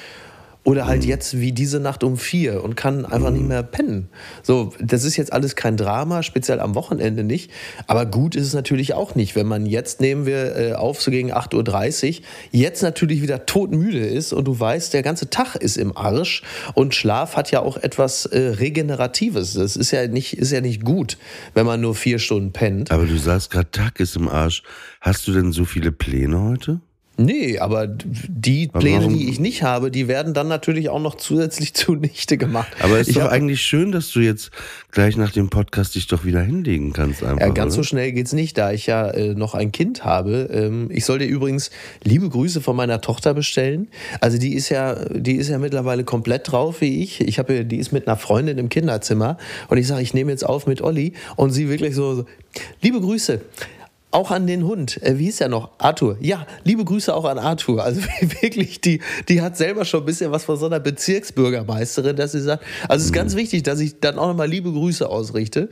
Oder 0.65 0.87
halt 0.87 1.03
Mhm. 1.03 1.09
jetzt 1.09 1.39
wie 1.39 1.53
diese 1.53 1.79
Nacht 1.79 2.03
um 2.03 2.17
vier 2.17 2.63
und 2.63 2.75
kann 2.75 3.05
einfach 3.05 3.31
nicht 3.31 3.47
mehr 3.47 3.63
pennen. 3.63 4.09
So, 4.43 4.73
das 4.79 5.05
ist 5.05 5.15
jetzt 5.15 5.31
alles 5.31 5.55
kein 5.55 5.77
Drama, 5.77 6.21
speziell 6.21 6.59
am 6.59 6.75
Wochenende 6.75 7.23
nicht. 7.23 7.49
Aber 7.87 8.05
gut 8.05 8.35
ist 8.35 8.45
es 8.45 8.53
natürlich 8.53 8.93
auch 8.93 9.15
nicht, 9.15 9.35
wenn 9.35 9.47
man 9.47 9.65
jetzt 9.65 10.01
nehmen 10.01 10.25
wir 10.25 10.55
äh, 10.57 10.73
auf 10.73 11.01
so 11.01 11.11
gegen 11.11 11.31
8.30 11.33 12.19
Uhr, 12.19 12.25
jetzt 12.51 12.83
natürlich 12.83 13.21
wieder 13.21 13.45
todmüde 13.45 13.99
ist 14.05 14.33
und 14.33 14.45
du 14.45 14.59
weißt, 14.59 14.93
der 14.93 15.01
ganze 15.01 15.29
Tag 15.29 15.55
ist 15.55 15.77
im 15.77 15.95
Arsch 15.95 16.43
und 16.73 16.93
Schlaf 16.93 17.35
hat 17.37 17.51
ja 17.51 17.61
auch 17.61 17.77
etwas 17.77 18.25
äh, 18.25 18.39
Regeneratives. 18.39 19.53
Das 19.53 19.75
ist 19.77 19.91
ja 19.91 20.07
nicht, 20.07 20.37
ist 20.37 20.51
ja 20.51 20.59
nicht 20.61 20.83
gut, 20.83 21.17
wenn 21.53 21.65
man 21.65 21.79
nur 21.79 21.95
vier 21.95 22.19
Stunden 22.19 22.51
pennt. 22.51 22.91
Aber 22.91 23.05
du 23.05 23.17
sagst 23.17 23.49
gerade, 23.49 23.71
Tag 23.71 23.99
ist 24.01 24.17
im 24.17 24.27
Arsch. 24.27 24.63
Hast 24.99 25.25
du 25.27 25.31
denn 25.31 25.53
so 25.53 25.63
viele 25.63 25.91
Pläne 25.93 26.39
heute? 26.41 26.81
Nee, 27.19 27.59
aber 27.59 27.85
die 27.85 28.69
Aber 28.71 28.79
Pläne, 28.79 29.09
die 29.09 29.29
ich 29.29 29.41
nicht 29.41 29.61
habe, 29.61 29.91
die 29.91 30.07
werden 30.07 30.33
dann 30.33 30.47
natürlich 30.47 30.87
auch 30.87 31.01
noch 31.01 31.15
zusätzlich 31.15 31.73
zunichte 31.75 32.37
gemacht. 32.37 32.71
Aber 32.79 32.97
ist 32.97 33.09
ich 33.09 33.15
doch 33.17 33.29
eigentlich 33.29 33.61
schön, 33.61 33.91
dass 33.91 34.09
du 34.11 34.21
jetzt 34.21 34.51
gleich 34.91 35.17
nach 35.17 35.31
dem 35.31 35.49
Podcast 35.49 35.95
dich 35.95 36.07
doch 36.07 36.23
wieder 36.23 36.41
hinlegen 36.41 36.93
kannst 36.93 37.21
einfach. 37.21 37.41
Ja, 37.41 37.49
ganz 37.49 37.73
so 37.73 37.79
oder? 37.79 37.87
schnell 37.87 38.13
geht's 38.13 38.31
nicht, 38.31 38.57
da 38.57 38.71
ich 38.71 38.85
ja 38.85 39.09
äh, 39.09 39.35
noch 39.35 39.53
ein 39.53 39.73
Kind 39.73 40.05
habe. 40.05 40.49
Ähm, 40.51 40.87
ich 40.91 41.03
soll 41.03 41.19
dir 41.19 41.27
übrigens 41.27 41.71
liebe 42.05 42.29
Grüße 42.29 42.61
von 42.61 42.77
meiner 42.77 43.01
Tochter 43.01 43.33
bestellen. 43.33 43.89
Also 44.21 44.37
die 44.37 44.53
ist 44.53 44.69
ja, 44.69 44.95
die 45.09 45.35
ist 45.35 45.49
ja 45.49 45.57
mittlerweile 45.57 46.05
komplett 46.05 46.49
drauf 46.49 46.79
wie 46.79 47.03
ich. 47.03 47.19
Ich 47.19 47.37
habe, 47.37 47.65
die 47.65 47.77
ist 47.77 47.91
mit 47.91 48.07
einer 48.07 48.15
Freundin 48.15 48.57
im 48.57 48.69
Kinderzimmer 48.69 49.37
und 49.67 49.77
ich 49.77 49.87
sage, 49.87 50.01
ich 50.01 50.13
nehme 50.13 50.31
jetzt 50.31 50.45
auf 50.45 50.67
mit 50.67 50.81
Olli 50.81 51.13
und 51.35 51.51
sie 51.51 51.67
wirklich 51.67 51.95
so, 51.95 52.15
so 52.15 52.25
liebe 52.81 53.01
Grüße. 53.01 53.41
Auch 54.11 54.31
an 54.31 54.47
den 54.47 54.65
Hund. 54.65 55.01
Äh, 55.03 55.19
wie 55.19 55.25
hieß 55.25 55.41
er 55.41 55.49
noch? 55.49 55.69
Arthur. 55.77 56.17
Ja, 56.19 56.47
liebe 56.63 56.83
Grüße 56.83 57.13
auch 57.13 57.25
an 57.25 57.37
Arthur. 57.37 57.83
Also 57.83 58.01
wirklich, 58.41 58.81
die, 58.81 59.01
die 59.27 59.41
hat 59.41 59.55
selber 59.55 59.85
schon 59.85 60.01
ein 60.01 60.05
bisschen 60.07 60.31
was 60.31 60.45
von 60.45 60.57
so 60.57 60.65
einer 60.65 60.79
Bezirksbürgermeisterin, 60.79 62.15
dass 62.15 62.31
sie 62.31 62.41
sagt, 62.41 62.63
also 62.87 63.01
es 63.01 63.05
ist 63.05 63.13
ganz 63.13 63.35
wichtig, 63.35 63.61
dass 63.63 63.79
ich 63.79 63.99
dann 63.99 64.17
auch 64.17 64.27
nochmal 64.27 64.49
liebe 64.49 64.71
Grüße 64.71 65.07
ausrichte. 65.07 65.69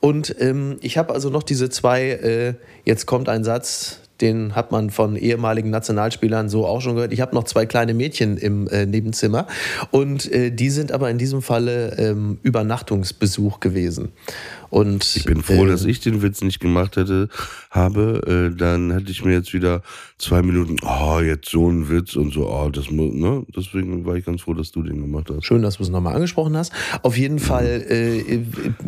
Und 0.00 0.34
ähm, 0.40 0.78
ich 0.80 0.98
habe 0.98 1.14
also 1.14 1.30
noch 1.30 1.44
diese 1.44 1.70
zwei, 1.70 2.10
äh, 2.10 2.54
jetzt 2.84 3.06
kommt 3.06 3.28
ein 3.28 3.44
Satz, 3.44 4.00
den 4.20 4.54
hat 4.54 4.72
man 4.72 4.90
von 4.90 5.16
ehemaligen 5.16 5.70
Nationalspielern 5.70 6.48
so 6.48 6.66
auch 6.66 6.80
schon 6.80 6.94
gehört. 6.94 7.12
Ich 7.12 7.20
habe 7.20 7.34
noch 7.34 7.44
zwei 7.44 7.66
kleine 7.66 7.94
Mädchen 7.94 8.36
im 8.36 8.68
äh, 8.68 8.86
Nebenzimmer 8.86 9.46
und 9.90 10.30
äh, 10.32 10.50
die 10.50 10.70
sind 10.70 10.92
aber 10.92 11.10
in 11.10 11.18
diesem 11.18 11.42
Falle 11.42 11.96
ähm, 11.98 12.38
Übernachtungsbesuch 12.42 13.60
gewesen. 13.60 14.10
Und 14.68 15.16
Ich 15.16 15.24
bin 15.24 15.42
froh, 15.42 15.64
äh, 15.64 15.68
dass 15.68 15.84
ich 15.84 16.00
den 16.00 16.22
Witz 16.22 16.42
nicht 16.42 16.60
gemacht 16.60 16.96
hätte, 16.96 17.28
habe. 17.70 18.50
Äh, 18.52 18.56
dann 18.56 18.90
hätte 18.90 19.10
ich 19.10 19.24
mir 19.24 19.32
jetzt 19.32 19.54
wieder 19.54 19.82
zwei 20.18 20.42
Minuten, 20.42 20.76
oh, 20.82 21.20
jetzt 21.20 21.48
so 21.48 21.70
ein 21.70 21.88
Witz 21.88 22.16
und 22.16 22.32
so, 22.32 22.48
oh, 22.48 22.68
das 22.70 22.90
muss, 22.90 23.14
ne? 23.14 23.44
Deswegen 23.54 24.04
war 24.04 24.16
ich 24.16 24.24
ganz 24.24 24.42
froh, 24.42 24.54
dass 24.54 24.72
du 24.72 24.82
den 24.82 25.00
gemacht 25.00 25.30
hast. 25.30 25.44
Schön, 25.46 25.62
dass 25.62 25.76
du 25.76 25.84
es 25.84 25.88
nochmal 25.90 26.14
angesprochen 26.14 26.56
hast. 26.56 26.72
Auf 27.02 27.16
jeden 27.16 27.38
Fall 27.38 27.84
äh, 27.88 28.18
äh, 28.18 28.42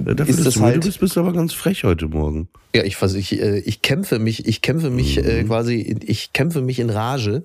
Ja, 0.06 0.14
dafür, 0.14 0.34
ist 0.34 0.46
das 0.46 0.54
du 0.54 0.60
halt. 0.62 0.84
bist, 0.84 1.00
bist 1.00 1.16
du 1.16 1.20
aber 1.20 1.32
ganz 1.32 1.52
frech 1.52 1.84
heute 1.84 2.08
Morgen. 2.08 2.48
Ja, 2.74 2.84
ich, 2.84 3.00
ich, 3.00 3.40
ich 3.40 3.82
kämpfe 3.82 4.18
mich, 4.18 4.46
ich 4.46 4.60
kämpfe 4.60 4.90
mich 4.90 5.17
äh, 5.18 5.44
quasi, 5.44 5.96
ich 6.04 6.32
kämpfe 6.32 6.62
mich 6.62 6.78
in 6.80 6.90
Rage. 6.90 7.42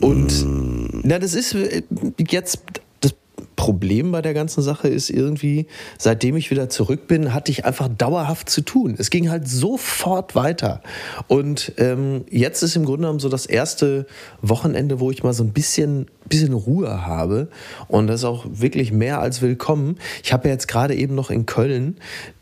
Und 0.00 0.46
na, 1.04 1.18
das 1.18 1.34
ist 1.34 1.54
äh, 1.54 1.82
jetzt 2.18 2.62
das 3.00 3.14
Problem 3.56 4.12
bei 4.12 4.22
der 4.22 4.34
ganzen 4.34 4.62
Sache 4.62 4.88
ist 4.88 5.10
irgendwie, 5.10 5.66
seitdem 5.98 6.36
ich 6.36 6.50
wieder 6.50 6.68
zurück 6.68 7.06
bin, 7.06 7.34
hatte 7.34 7.52
ich 7.52 7.64
einfach 7.64 7.88
dauerhaft 7.88 8.48
zu 8.48 8.62
tun. 8.62 8.94
Es 8.98 9.10
ging 9.10 9.30
halt 9.30 9.48
sofort 9.48 10.34
weiter. 10.34 10.82
Und 11.28 11.72
ähm, 11.76 12.24
jetzt 12.30 12.62
ist 12.62 12.76
im 12.76 12.84
Grunde 12.84 13.02
genommen 13.02 13.20
so 13.20 13.28
das 13.28 13.46
erste 13.46 14.06
Wochenende, 14.42 15.00
wo 15.00 15.10
ich 15.10 15.22
mal 15.22 15.32
so 15.32 15.44
ein 15.44 15.52
bisschen, 15.52 16.06
bisschen 16.30 16.54
Ruhe 16.54 17.06
habe. 17.06 17.48
Und 17.88 18.06
das 18.06 18.20
ist 18.20 18.24
auch 18.24 18.46
wirklich 18.50 18.92
mehr 18.92 19.20
als 19.20 19.42
willkommen. 19.42 19.98
Ich 20.24 20.32
habe 20.32 20.48
ja 20.48 20.54
jetzt 20.54 20.68
gerade 20.68 20.94
eben 20.94 21.14
noch 21.14 21.28
in 21.30 21.44
Köln 21.44 21.96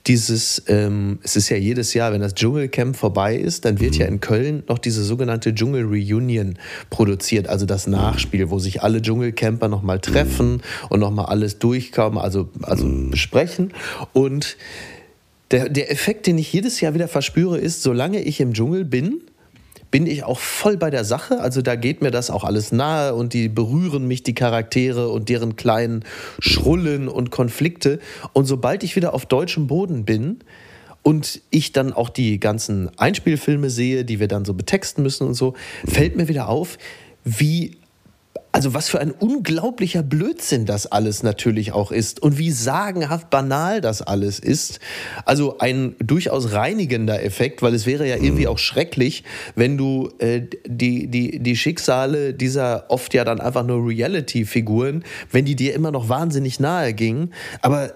dieses, 0.07 0.63
ähm, 0.69 1.19
es 1.23 1.37
ist 1.37 1.49
ja 1.49 1.57
jedes 1.57 1.93
Jahr, 1.95 2.13
wenn 2.13 2.21
das 2.21 2.35
Dschungelcamp 2.35 2.97
vorbei 2.97 3.37
ist, 3.37 3.65
dann 3.65 3.81
wird 3.81 3.97
ja 3.97 4.07
in 4.07 4.21
Köln 4.21 4.63
noch 4.69 4.79
diese 4.79 5.03
sogenannte 5.05 5.55
Dschungel 5.55 5.85
Reunion 5.85 6.59
produziert, 6.89 7.49
also 7.49 7.67
das 7.67 7.87
Nachspiel, 7.87 8.49
wo 8.51 8.59
sich 8.59 8.83
alle 8.83 9.03
Dschungelcamper 9.03 9.69
nochmal 9.69 9.99
treffen 9.99 10.63
und 10.89 11.01
nochmal 11.01 11.27
alles 11.27 11.59
durchkommen, 11.59 12.19
also, 12.19 12.49
also 12.63 12.87
besprechen. 13.11 13.73
Und 14.13 14.57
der, 15.51 15.69
der 15.69 15.91
Effekt, 15.91 16.27
den 16.27 16.39
ich 16.39 16.53
jedes 16.53 16.81
Jahr 16.81 16.95
wieder 16.95 17.09
verspüre, 17.09 17.59
ist, 17.59 17.83
solange 17.83 18.23
ich 18.23 18.41
im 18.41 18.53
Dschungel 18.53 18.85
bin, 18.85 19.23
bin 19.91 20.07
ich 20.07 20.25
auch 20.25 20.39
voll 20.39 20.77
bei 20.77 20.91
der 20.91 21.05
Sache. 21.05 21.41
Also 21.41 21.63
da 21.63 21.77
geht 21.77 22.03
mir 22.03 22.11
das 22.11 22.31
auch 22.31 22.45
alles 22.45 22.73
nahe 22.73 23.15
und 23.15 23.33
die 23.33 23.49
berühren 23.49 24.07
mich, 24.07 24.23
die 24.23 24.35
Charaktere 24.35 25.09
und 25.09 25.29
deren 25.29 25.57
kleinen 25.57 26.05
Schrullen 26.41 27.09
und 27.09 27.31
Konflikte. 27.31 27.99
Und 28.33 28.45
sobald 28.45 28.83
ich 28.83 28.97
wieder 28.97 29.15
auf 29.15 29.27
deutschem 29.27 29.67
Boden 29.67 30.05
bin 30.05 30.41
und 31.03 31.41
ich 31.51 31.73
dann 31.73 31.93
auch 31.93 32.11
die 32.11 32.39
ganzen 32.39 32.91
Einspielfilme 32.99 33.71
sehe, 33.71 34.05
die 34.05 34.21
wir 34.21 34.29
dann 34.29 34.45
so 34.45 34.55
betexten 34.55 35.03
müssen 35.03 35.27
und 35.27 35.35
so, 35.35 35.55
fällt 35.87 36.17
mir 36.17 36.29
wieder 36.29 36.49
auf, 36.49 36.79
wie 37.25 37.77
also 38.59 38.75
was 38.75 38.89
für 38.89 39.01
ein 39.01 39.13
unglaublicher 39.13 40.03
Blödsinn 40.03 40.67
das 40.67 40.91
alles 40.91 41.23
natürlich 41.23 41.71
auch 41.71 41.93
ist 41.93 42.21
und 42.21 42.39
wie 42.39 42.51
sagenhaft 42.51 43.31
banal 43.31 43.81
das 43.81 44.03
alles 44.03 44.41
ist. 44.41 44.81
Also 45.25 45.59
ein 45.59 45.95
durchaus 46.01 46.51
reinigender 46.51 47.23
Effekt, 47.23 47.63
weil 47.63 47.73
es 47.73 47.87
wäre 47.87 48.09
ja 48.09 48.17
irgendwie 48.17 48.47
mhm. 48.47 48.49
auch 48.49 48.59
schrecklich, 48.59 49.23
wenn 49.55 49.79
du 49.79 50.11
äh, 50.19 50.43
die, 50.67 51.07
die, 51.07 51.39
die 51.39 51.57
Schicksale 51.57 52.35
dieser 52.35 52.87
oft 52.91 53.15
ja 53.15 53.23
dann 53.23 53.41
einfach 53.41 53.65
nur 53.65 53.87
Reality-Figuren, 53.87 55.05
wenn 55.31 55.45
die 55.45 55.55
dir 55.55 55.73
immer 55.73 55.93
noch 55.93 56.09
wahnsinnig 56.09 56.59
nahe 56.59 56.95
gingen. 56.95 57.35
Aber 57.63 57.93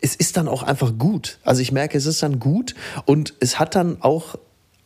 es 0.00 0.16
ist 0.16 0.38
dann 0.38 0.48
auch 0.48 0.62
einfach 0.62 0.96
gut. 0.96 1.38
Also 1.42 1.60
ich 1.60 1.70
merke, 1.70 1.98
es 1.98 2.06
ist 2.06 2.22
dann 2.22 2.38
gut 2.38 2.74
und 3.04 3.34
es 3.40 3.58
hat 3.58 3.74
dann 3.74 3.98
auch 4.00 4.36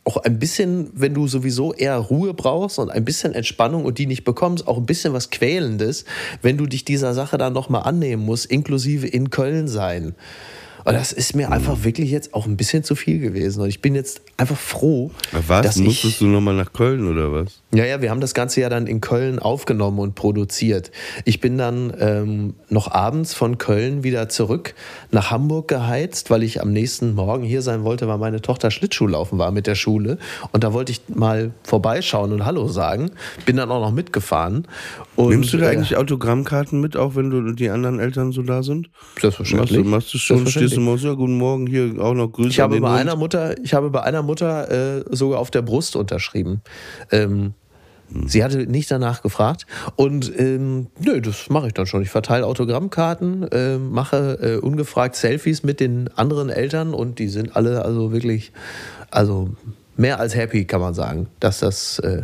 auch 0.05 0.17
ein 0.17 0.37
bisschen, 0.37 0.89
wenn 0.93 1.13
du 1.13 1.27
sowieso 1.27 1.73
eher 1.73 1.97
Ruhe 1.97 2.33
brauchst 2.33 2.77
und 2.79 2.89
ein 2.89 3.05
bisschen 3.05 3.33
Entspannung 3.33 3.85
und 3.85 3.97
die 3.97 4.05
nicht 4.05 4.23
bekommst, 4.25 4.67
auch 4.67 4.77
ein 4.77 4.85
bisschen 4.85 5.13
was 5.13 5.29
Quälendes, 5.29 6.05
wenn 6.41 6.57
du 6.57 6.65
dich 6.65 6.83
dieser 6.83 7.13
Sache 7.13 7.37
dann 7.37 7.53
nochmal 7.53 7.83
annehmen 7.83 8.25
musst, 8.25 8.47
inklusive 8.47 9.07
in 9.07 9.29
Köln 9.29 9.67
sein. 9.67 10.15
Und 10.85 10.93
das 10.93 11.13
ist 11.13 11.33
mir 11.33 11.51
einfach 11.51 11.85
wirklich 11.85 12.11
jetzt 12.11 12.33
auch 12.33 12.45
ein 12.45 12.57
bisschen 12.57 12.83
zu 12.83 12.95
viel 12.95 13.19
gewesen. 13.19 13.61
Und 13.61 13.69
ich 13.69 13.81
bin 13.81 13.95
jetzt 13.95 14.21
einfach 14.35 14.57
froh. 14.57 15.11
was? 15.31 15.65
Dass 15.65 15.75
Musstest 15.77 16.05
ich, 16.15 16.19
du 16.19 16.25
nochmal 16.25 16.55
nach 16.55 16.73
Köln 16.73 17.07
oder 17.07 17.31
was? 17.31 17.61
Ja, 17.73 17.85
ja, 17.85 18.03
wir 18.03 18.11
haben 18.11 18.21
das 18.21 18.35
Ganze 18.35 18.61
ja 18.61 18.69
dann 18.69 18.85
in 18.85 19.01
Köln 19.01 19.39
aufgenommen 19.39 19.97
und 19.97 20.13
produziert. 20.13 20.91
Ich 21.25 21.39
bin 21.39 21.57
dann 21.57 21.91
ähm, 21.99 22.53
noch 22.69 22.91
abends 22.91 23.33
von 23.33 23.57
Köln 23.57 24.03
wieder 24.03 24.29
zurück 24.29 24.75
nach 25.09 25.31
Hamburg 25.31 25.69
geheizt, 25.69 26.29
weil 26.29 26.43
ich 26.43 26.61
am 26.61 26.71
nächsten 26.71 27.15
Morgen 27.15 27.43
hier 27.43 27.63
sein 27.63 27.83
wollte, 27.83 28.07
weil 28.07 28.19
meine 28.19 28.41
Tochter 28.41 28.69
Schlittschuhlaufen 28.69 29.39
war 29.39 29.49
mit 29.51 29.65
der 29.65 29.73
Schule. 29.73 30.19
Und 30.51 30.63
da 30.63 30.71
wollte 30.73 30.91
ich 30.91 31.01
mal 31.07 31.51
vorbeischauen 31.63 32.31
und 32.31 32.45
Hallo 32.45 32.67
sagen. 32.67 33.09
Bin 33.47 33.57
dann 33.57 33.71
auch 33.71 33.81
noch 33.81 33.91
mitgefahren. 33.91 34.67
Und, 35.15 35.29
Nimmst 35.29 35.51
du 35.53 35.57
da 35.57 35.65
äh, 35.65 35.69
eigentlich 35.69 35.97
Autogrammkarten 35.97 36.79
mit, 36.79 36.95
auch 36.95 37.15
wenn 37.15 37.31
du 37.31 37.53
die 37.53 37.71
anderen 37.71 37.99
Eltern 37.99 38.31
so 38.33 38.43
da 38.43 38.61
sind? 38.61 38.91
Selbstverständlich. 39.19 39.79
Machst 39.79 39.85
du, 39.85 39.89
machst 39.89 40.13
du 40.13 40.17
schon, 40.19 40.45
stehst 40.45 40.77
du 40.77 40.81
mal 40.81 40.99
so, 40.99 41.07
ja, 41.07 41.13
guten 41.15 41.37
Morgen, 41.37 41.65
hier 41.65 41.95
auch 41.99 42.13
noch 42.13 42.27
Grüße 42.27 42.49
ich 42.49 42.59
habe 42.59 42.79
bei 42.79 42.91
einer 42.91 43.15
Mutter, 43.15 43.55
Ich 43.63 43.73
habe 43.73 43.89
bei 43.89 44.03
einer 44.03 44.21
Mutter 44.21 44.99
äh, 44.99 45.03
sogar 45.09 45.39
auf 45.39 45.49
der 45.49 45.63
Brust 45.63 45.95
unterschrieben. 45.95 46.61
Ähm, 47.11 47.55
hm. 48.13 48.27
Sie 48.27 48.43
hatte 48.43 48.59
nicht 48.67 48.89
danach 48.91 49.21
gefragt. 49.21 49.65
Und 49.95 50.31
ähm, 50.37 50.87
nö, 50.99 51.19
das 51.19 51.49
mache 51.49 51.67
ich 51.67 51.73
dann 51.73 51.85
schon. 51.85 52.01
Ich 52.01 52.09
verteile 52.09 52.45
Autogrammkarten, 52.45 53.51
äh, 53.51 53.77
mache 53.77 54.39
äh, 54.41 54.57
ungefragt 54.57 55.15
Selfies 55.15 55.63
mit 55.63 55.79
den 55.79 56.09
anderen 56.15 56.49
Eltern 56.49 56.93
und 56.93 57.19
die 57.19 57.27
sind 57.27 57.55
alle 57.55 57.83
also 57.83 58.11
wirklich, 58.11 58.51
also 59.09 59.49
mehr 59.97 60.19
als 60.19 60.35
happy, 60.35 60.65
kann 60.65 60.81
man 60.81 60.93
sagen, 60.93 61.27
dass, 61.39 61.59
das, 61.59 61.99
äh, 61.99 62.23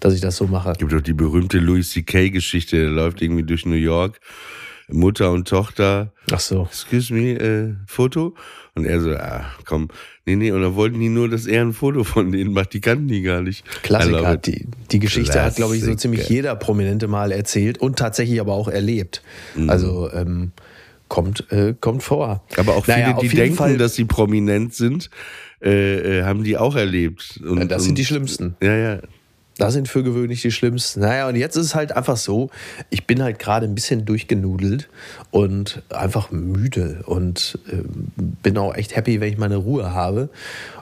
dass 0.00 0.14
ich 0.14 0.20
das 0.20 0.36
so 0.36 0.46
mache. 0.46 0.72
Es 0.72 0.78
gibt 0.78 0.92
doch 0.92 1.00
die 1.00 1.12
berühmte 1.12 1.58
Louis 1.58 1.90
C.K.-Geschichte, 1.90 2.76
der 2.76 2.90
läuft 2.90 3.22
irgendwie 3.22 3.44
durch 3.44 3.66
New 3.66 3.74
York, 3.74 4.20
Mutter 4.88 5.30
und 5.30 5.48
Tochter. 5.48 6.12
Ach 6.32 6.40
so. 6.40 6.64
Excuse 6.64 7.14
me, 7.14 7.32
äh, 7.32 7.74
Foto. 7.86 8.34
Und 8.74 8.86
er 8.86 9.00
so, 9.00 9.10
ah, 9.12 9.44
komm, 9.64 9.88
nee, 10.26 10.36
nee, 10.36 10.52
und 10.52 10.62
dann 10.62 10.74
wollten 10.74 11.00
die 11.00 11.08
nur, 11.08 11.28
dass 11.28 11.46
er 11.46 11.62
ein 11.62 11.72
Foto 11.72 12.04
von 12.04 12.32
denen 12.32 12.52
macht. 12.52 12.72
Die 12.72 12.80
kannten 12.80 13.08
die 13.08 13.22
gar 13.22 13.42
nicht. 13.42 13.64
Klassiker. 13.82 14.36
Die, 14.36 14.66
die 14.90 14.98
Geschichte 14.98 15.32
Klassiker. 15.32 15.46
hat, 15.46 15.56
glaube 15.56 15.76
ich, 15.76 15.84
so 15.84 15.94
ziemlich 15.94 16.28
jeder 16.28 16.56
Prominente 16.56 17.08
mal 17.08 17.32
erzählt 17.32 17.78
und 17.78 17.98
tatsächlich 17.98 18.40
aber 18.40 18.54
auch 18.54 18.68
erlebt. 18.68 19.22
Mhm. 19.54 19.70
Also, 19.70 20.10
ähm, 20.12 20.52
kommt, 21.08 21.50
äh, 21.52 21.74
kommt 21.78 22.02
vor. 22.02 22.42
Aber 22.56 22.76
auch 22.76 22.86
viele, 22.86 22.98
naja, 22.98 23.18
die 23.20 23.28
denken, 23.28 23.56
Fall, 23.56 23.76
dass 23.76 23.94
sie 23.94 24.04
prominent 24.06 24.74
sind, 24.74 25.10
äh, 25.62 26.20
äh, 26.20 26.22
haben 26.22 26.44
die 26.44 26.56
auch 26.56 26.76
erlebt. 26.76 27.40
Und, 27.44 27.70
das 27.70 27.84
sind 27.84 27.98
die 27.98 28.06
schlimmsten. 28.06 28.56
Ja, 28.62 28.74
ja. 28.74 29.00
Das 29.60 29.74
sind 29.74 29.88
für 29.88 30.02
gewöhnlich 30.02 30.40
die 30.40 30.52
schlimmsten. 30.52 31.00
Naja, 31.00 31.28
und 31.28 31.36
jetzt 31.36 31.54
ist 31.54 31.66
es 31.66 31.74
halt 31.74 31.92
einfach 31.92 32.16
so, 32.16 32.48
ich 32.88 33.06
bin 33.06 33.22
halt 33.22 33.38
gerade 33.38 33.66
ein 33.66 33.74
bisschen 33.74 34.06
durchgenudelt 34.06 34.88
und 35.30 35.82
einfach 35.90 36.30
müde 36.30 37.02
und 37.04 37.58
äh, 37.70 37.82
bin 38.16 38.56
auch 38.56 38.74
echt 38.74 38.96
happy, 38.96 39.20
wenn 39.20 39.30
ich 39.30 39.36
meine 39.36 39.56
Ruhe 39.56 39.92
habe. 39.92 40.30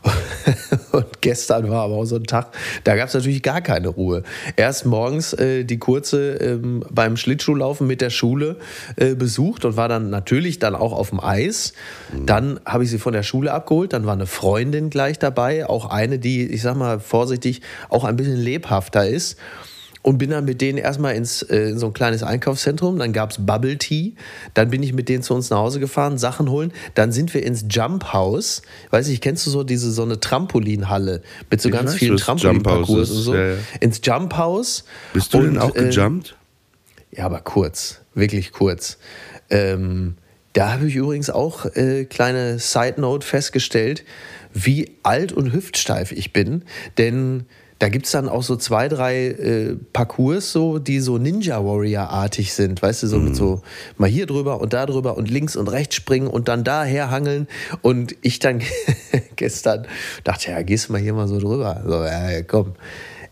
und 0.93 1.21
gestern 1.23 1.69
war 1.69 1.83
aber 1.83 1.97
auch 1.97 2.05
so 2.05 2.15
ein 2.15 2.23
Tag, 2.23 2.55
da 2.85 2.95
gab 2.95 3.09
es 3.09 3.15
natürlich 3.15 3.43
gar 3.43 3.61
keine 3.63 3.89
Ruhe. 3.89 4.23
Erst 4.55 4.87
morgens 4.87 5.33
äh, 5.33 5.65
die 5.65 5.79
kurze 5.79 6.35
ähm, 6.35 6.85
beim 6.89 7.17
Schlittschuhlaufen 7.17 7.85
mit 7.85 8.01
der 8.01 8.11
Schule 8.11 8.59
äh, 8.95 9.17
besucht 9.17 9.65
und 9.65 9.77
war 9.77 9.89
dann 9.89 10.09
natürlich 10.09 10.61
dann 10.61 10.77
auch 10.77 10.93
auf 10.93 11.11
dem 11.11 11.19
Eis. 11.19 11.73
Mhm. 12.13 12.27
Dann 12.27 12.61
habe 12.65 12.85
ich 12.85 12.91
sie 12.91 12.99
von 12.99 13.13
der 13.13 13.25
Schule 13.25 13.53
abgeholt, 13.53 13.93
dann 13.93 14.07
war 14.07 14.13
eine 14.13 14.27
Freundin 14.27 14.89
gleich 14.89 15.19
dabei, 15.19 15.69
auch 15.69 15.91
eine, 15.91 16.21
die, 16.21 16.47
ich 16.47 16.63
sag 16.63 16.77
mal 16.77 17.01
vorsichtig, 17.01 17.61
auch 17.89 18.05
ein 18.05 18.15
bisschen 18.15 18.37
lebhafter 18.69 19.09
ist 19.09 19.37
und 20.03 20.19
bin 20.19 20.31
dann 20.31 20.45
mit 20.45 20.61
denen 20.61 20.79
erstmal 20.79 21.15
ins, 21.15 21.43
äh, 21.43 21.71
in 21.71 21.79
so 21.79 21.87
ein 21.87 21.93
kleines 21.93 22.23
Einkaufszentrum. 22.23 22.99
Dann 22.99 23.13
gab 23.13 23.31
es 23.31 23.45
Bubble 23.45 23.77
Tea. 23.77 24.15
Dann 24.55 24.71
bin 24.71 24.83
ich 24.83 24.93
mit 24.93 25.09
denen 25.09 25.23
zu 25.23 25.35
uns 25.35 25.51
nach 25.51 25.59
Hause 25.59 25.81
gefahren, 25.81 26.19
Sachen 26.19 26.51
holen. 26.51 26.73
Dann 26.95 27.13
sind 27.13 27.35
wir 27.35 27.43
ins 27.45 27.65
Jump 27.69 28.13
House. 28.13 28.63
Weiß 28.91 29.09
ich, 29.09 29.21
kennst 29.21 29.47
du 29.47 29.51
so 29.51 29.65
diese 29.65 29.91
so 29.91 30.03
eine 30.03 30.21
Trampolinhalle 30.21 31.23
mit 31.51 31.61
so 31.61 31.69
ich 31.69 31.75
ganz 31.75 31.93
weiß, 31.93 31.99
vielen 31.99 32.17
Trampolinparcours 32.17 33.11
und 33.11 33.23
so? 33.23 33.35
Ja, 33.35 33.49
ja. 33.49 33.57
Ins 33.81 34.01
Jump 34.03 34.37
House. 34.37 34.85
Bist 35.13 35.35
du 35.35 35.39
und, 35.39 35.45
denn 35.47 35.59
auch 35.59 35.75
äh, 35.75 35.89
gejumpt? 35.89 36.37
Äh, 37.11 37.19
ja, 37.19 37.27
aber 37.27 37.41
kurz. 37.41 38.01
Wirklich 38.15 38.53
kurz. 38.53 38.99
Ähm, 39.51 40.15
da 40.53 40.73
habe 40.73 40.87
ich 40.87 40.95
übrigens 40.95 41.29
auch 41.29 41.67
äh, 41.75 42.05
kleine 42.05 42.59
Side 42.59 43.01
Note 43.01 43.27
festgestellt, 43.27 44.05
wie 44.55 44.93
alt 45.03 45.33
und 45.33 45.53
hüftsteif 45.53 46.13
ich 46.13 46.33
bin. 46.33 46.63
Denn 46.97 47.47
da 47.79 47.89
gibt 47.89 48.07
es 48.07 48.13
dann 48.13 48.29
auch 48.29 48.43
so 48.43 48.57
zwei, 48.57 48.89
drei 48.89 49.27
äh, 49.27 49.77
Parcours, 49.93 50.53
so, 50.53 50.79
die 50.79 51.01
so 51.01 51.19
Ninja 51.19 51.65
Warrior-artig 51.65 52.53
sind, 52.53 52.83
weißt 52.83 53.05
du, 53.05 53.07
so 53.07 53.19
mhm. 53.19 53.25
mit 53.27 53.37
so 53.37 53.63
mal 53.97 54.09
hier 54.09 54.27
drüber 54.27 54.61
und 54.61 54.73
da 54.73 54.87
drüber 54.87 55.17
und 55.17 55.31
links 55.31 55.55
und 55.55 55.69
rechts 55.69 55.95
springen 55.95 56.27
und 56.27 56.49
dann 56.49 56.65
daher 56.65 57.11
hangeln. 57.11 57.47
Und 57.83 58.17
ich 58.23 58.41
dann 58.41 58.63
gestern 59.37 59.87
dachte, 60.25 60.51
ja, 60.51 60.63
gehst 60.63 60.91
mal 60.91 61.01
hier 61.01 61.15
mal 61.15 61.29
so 61.29 61.39
drüber. 61.39 61.83
So, 61.87 62.05
ja, 62.05 62.43
komm, 62.43 62.75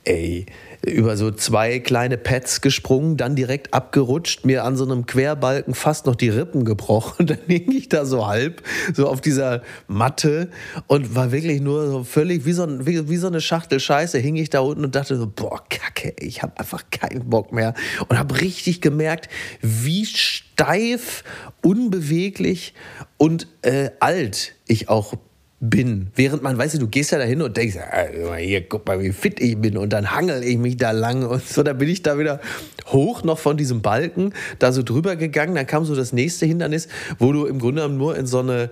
ey 0.05 0.47
über 0.87 1.17
so 1.17 1.31
zwei 1.31 1.81
kleine 1.81 2.17
Pads 2.17 2.61
gesprungen, 2.61 3.17
dann 3.17 3.35
direkt 3.35 3.75
abgerutscht, 3.75 4.45
mir 4.45 4.65
an 4.65 4.77
so 4.77 4.85
einem 4.85 5.07
Querbalken 5.07 5.75
fast 5.75 6.07
noch 6.07 6.15
die 6.15 6.29
Rippen 6.29 6.65
gebrochen. 6.65 7.27
Dann 7.27 7.39
hing 7.47 7.73
ich 7.73 7.89
da 7.89 8.05
so 8.05 8.27
halb, 8.27 8.63
so 8.95 9.09
auf 9.09 9.21
dieser 9.21 9.63
Matte 9.89 10.51
und 10.87 11.15
war 11.15 11.33
wirklich 11.33 11.61
nur 11.61 11.89
so 11.89 12.05
völlig 12.05 12.47
wie 12.47 12.53
so, 12.53 12.63
ein, 12.63 12.87
wie, 12.87 13.09
wie 13.09 13.17
so 13.17 13.27
eine 13.27 13.41
Schachtel 13.41 13.81
Scheiße, 13.81 14.19
hing 14.19 14.37
ich 14.37 14.51
da 14.51 14.61
unten 14.61 14.85
und 14.85 14.95
dachte 14.95 15.17
so, 15.17 15.27
boah, 15.27 15.63
Kacke, 15.69 16.15
ich 16.21 16.43
habe 16.43 16.59
einfach 16.59 16.85
keinen 16.91 17.29
Bock 17.29 17.53
mehr. 17.53 17.75
Und 18.09 18.19
habe 18.19 18.41
richtig 18.41 18.81
gemerkt, 18.81 19.29
wie 19.61 20.07
steif, 20.07 21.25
unbeweglich 21.63 22.75
und 23.17 23.49
äh, 23.63 23.91
alt 23.99 24.55
ich 24.67 24.89
auch 24.89 25.15
bin. 25.61 26.09
Während 26.15 26.43
man, 26.43 26.59
weißt 26.59 26.75
du, 26.75 26.79
du 26.79 26.89
gehst 26.89 27.13
ja 27.13 27.19
dahin 27.19 27.41
und 27.41 27.57
denkst, 27.57 27.77
ah, 27.79 28.35
hier, 28.37 28.69
guck 28.69 28.87
mal, 28.87 29.03
wie 29.03 29.13
fit 29.13 29.41
ich 29.41 29.57
bin. 29.57 29.77
Und 29.77 29.93
dann 29.93 30.11
hangel 30.11 30.45
ich 30.45 30.59
mich 30.59 30.77
da 30.77 30.91
lang 30.91 31.25
und 31.27 31.47
so, 31.47 31.63
da 31.63 31.73
bin 31.73 31.89
ich 31.89 32.03
da 32.03 32.19
wieder 32.19 32.41
hoch 32.87 33.23
noch 33.25 33.39
von 33.39 33.57
diesem 33.57 33.81
Balken 33.81 34.35
da 34.59 34.73
so 34.73 34.83
drüber 34.83 35.17
gegangen, 35.17 35.55
dann 35.55 35.67
kam 35.67 35.85
so 35.85 35.95
das 35.95 36.13
nächste 36.13 36.47
Hindernis, 36.47 36.89
wo 37.19 37.33
du 37.33 37.47
im 37.47 37.59
Grunde 37.59 37.89
nur 37.89 38.17
in 38.17 38.27
so 38.27 38.41
eine 38.41 38.71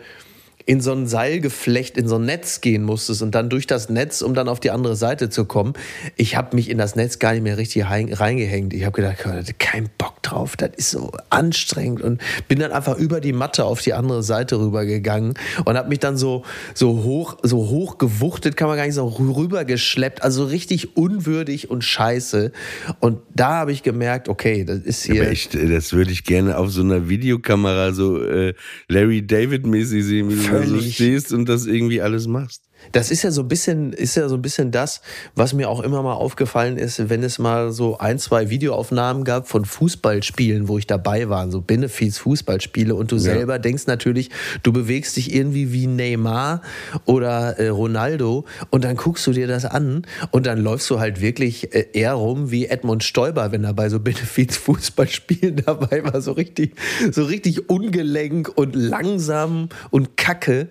in 0.67 0.81
so 0.81 0.93
ein 0.93 1.07
Seilgeflecht, 1.07 1.99
in 1.99 2.09
so 2.09 2.17
ein 2.17 2.25
Netz 2.25 2.63
gehen 2.63 2.85
musstest 2.85 3.23
und 3.23 3.35
dann 3.35 3.51
durch 3.51 3.67
das 3.67 3.91
Netz, 3.91 4.23
um 4.23 4.35
dann 4.35 4.49
auf 4.49 4.61
die 4.61 4.71
andere 4.71 4.97
Seite 4.97 5.29
zu 5.29 5.45
kommen. 5.45 5.75
Ich 6.17 6.37
habe 6.37 6.57
mich 6.57 6.71
in 6.71 6.79
das 6.79 6.97
Netz 6.97 7.19
gar 7.19 7.33
nicht 7.33 7.43
mehr 7.43 7.59
richtig 7.59 7.85
reingehängt. 7.85 8.73
Ich 8.73 8.85
habe 8.85 8.97
gedacht, 8.97 9.17
ich 9.21 9.27
hatte 9.27 9.55
keinen 9.55 9.91
Bock 9.99 10.23
drauf, 10.23 10.57
das 10.57 10.71
ist 10.77 10.91
so 10.91 11.13
anstrengend 11.29 12.01
und 12.01 12.21
bin 12.49 12.61
dann 12.61 12.73
einfach 12.73 12.97
über 12.97 13.21
die 13.21 13.35
Matte 13.35 13.65
auf 13.65 13.83
die 13.83 13.93
andere 13.93 14.23
Seite 14.23 14.59
rübergegangen 14.59 15.35
und 15.67 15.77
habe 15.77 15.89
mich 15.89 15.99
dann 15.99 16.17
so 16.17 16.45
so 16.73 17.03
hoch 17.03 17.37
so 17.43 17.69
hoch 17.69 17.99
gewuchtet, 17.99 18.57
kann 18.57 18.69
man 18.69 18.79
gar 18.79 18.87
nicht 18.87 18.95
so 18.95 19.07
rübergeschleppt, 19.07 20.23
also 20.23 20.45
richtig 20.45 20.97
unwürdig 20.97 21.71
und 21.71 21.85
scheiße. 21.85 22.53
Und 23.01 23.19
da 23.35 23.55
habe 23.55 23.73
ich 23.73 23.83
gemerkt, 23.83 24.31
okay, 24.31 24.65
das 24.65 24.79
ist 24.79 25.05
hier. 25.05 25.23
Aber 25.23 25.31
ich, 25.31 25.51
das 25.51 25.93
würde 25.93 26.11
ich 26.11 26.25
gerne 26.25 26.57
auf 26.57 26.71
so 26.71 26.81
einer 26.81 27.09
Videokamera 27.09 27.93
so 27.93 28.23
äh, 28.23 28.55
Larry 28.89 29.27
David 29.27 29.67
mäßig 29.67 30.05
sehen, 30.05 30.29
völlig, 30.63 30.85
so 30.85 30.91
stehst 30.93 31.33
und 31.33 31.49
das 31.49 31.67
irgendwie 31.67 32.01
alles 32.01 32.27
machst. 32.27 32.63
Das 32.93 33.11
ist 33.11 33.23
ja 33.23 33.31
so 33.31 33.43
ein 33.43 33.49
bisschen, 33.49 33.93
ist 33.93 34.17
ja 34.17 34.29
so 34.29 34.37
ein 34.37 34.43
bisschen 34.43 34.71
das, 34.71 35.01
was 35.35 35.53
mir 35.53 35.69
auch 35.69 35.81
immer 35.81 36.03
mal 36.03 36.15
aufgefallen 36.15 36.77
ist, 36.77 37.09
wenn 37.09 37.23
es 37.23 37.39
mal 37.39 37.73
so 37.73 37.99
ein, 37.99 38.19
zwei 38.19 38.51
Videoaufnahmen 38.51 39.25
gab 39.25 39.49
von 39.49 39.65
Fußballspielen, 39.65 40.69
wo 40.69 40.79
ich 40.79 40.87
dabei 40.87 41.29
war, 41.29 41.51
so 41.51 41.61
Benefiz 41.61 42.19
Fußballspiele 42.19 42.95
und 42.95 43.13
du 43.13 43.17
ja. 43.17 43.23
selber 43.23 43.59
denkst 43.59 43.87
natürlich, 43.87 44.31
du 44.63 44.73
bewegst 44.73 45.17
dich 45.17 45.35
irgendwie 45.35 45.73
wie 45.73 45.87
Neymar 45.87 46.63
oder 47.05 47.59
äh, 47.59 47.69
Ronaldo 47.69 48.45
und 48.71 48.85
dann 48.85 48.97
guckst 48.97 49.27
du 49.27 49.33
dir 49.33 49.47
das 49.47 49.65
an 49.65 50.03
und 50.31 50.47
dann 50.47 50.59
läufst 50.59 50.89
du 50.91 51.01
halt 51.01 51.21
wirklich 51.21 51.75
äh, 51.75 51.87
eher 51.93 52.15
rum 52.15 52.51
wie 52.51 52.67
Edmund 52.67 53.05
Stoiber, 53.05 53.53
wenn 53.53 53.65
er 53.65 53.75
bei 53.75 53.89
so 53.89 54.01
Benefiz 54.01 54.57
Fußballspielen 54.57 55.57
dabei 55.67 56.05
war, 56.05 56.21
so 56.21 56.33
richtig, 56.33 56.75
so 57.11 57.25
richtig 57.25 57.69
ungelenk 57.69 58.51
und 58.55 58.75
langsam 58.75 59.69
und 59.91 60.17
kacke. 60.17 60.69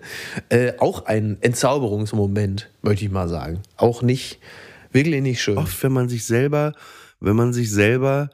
Äh, 0.48 0.72
auch 0.78 1.06
ein 1.06 1.38
Entzauberungs 1.40 2.03
Moment, 2.12 2.70
möchte 2.82 3.04
ich 3.04 3.10
mal 3.10 3.28
sagen. 3.28 3.60
Auch 3.76 4.02
nicht, 4.02 4.38
wirklich 4.92 5.22
nicht 5.22 5.42
schön. 5.42 5.58
Oft, 5.58 5.82
wenn 5.82 5.92
man 5.92 6.08
sich 6.08 6.24
selber, 6.24 6.72
wenn 7.20 7.36
man 7.36 7.52
sich 7.52 7.70
selber 7.70 8.30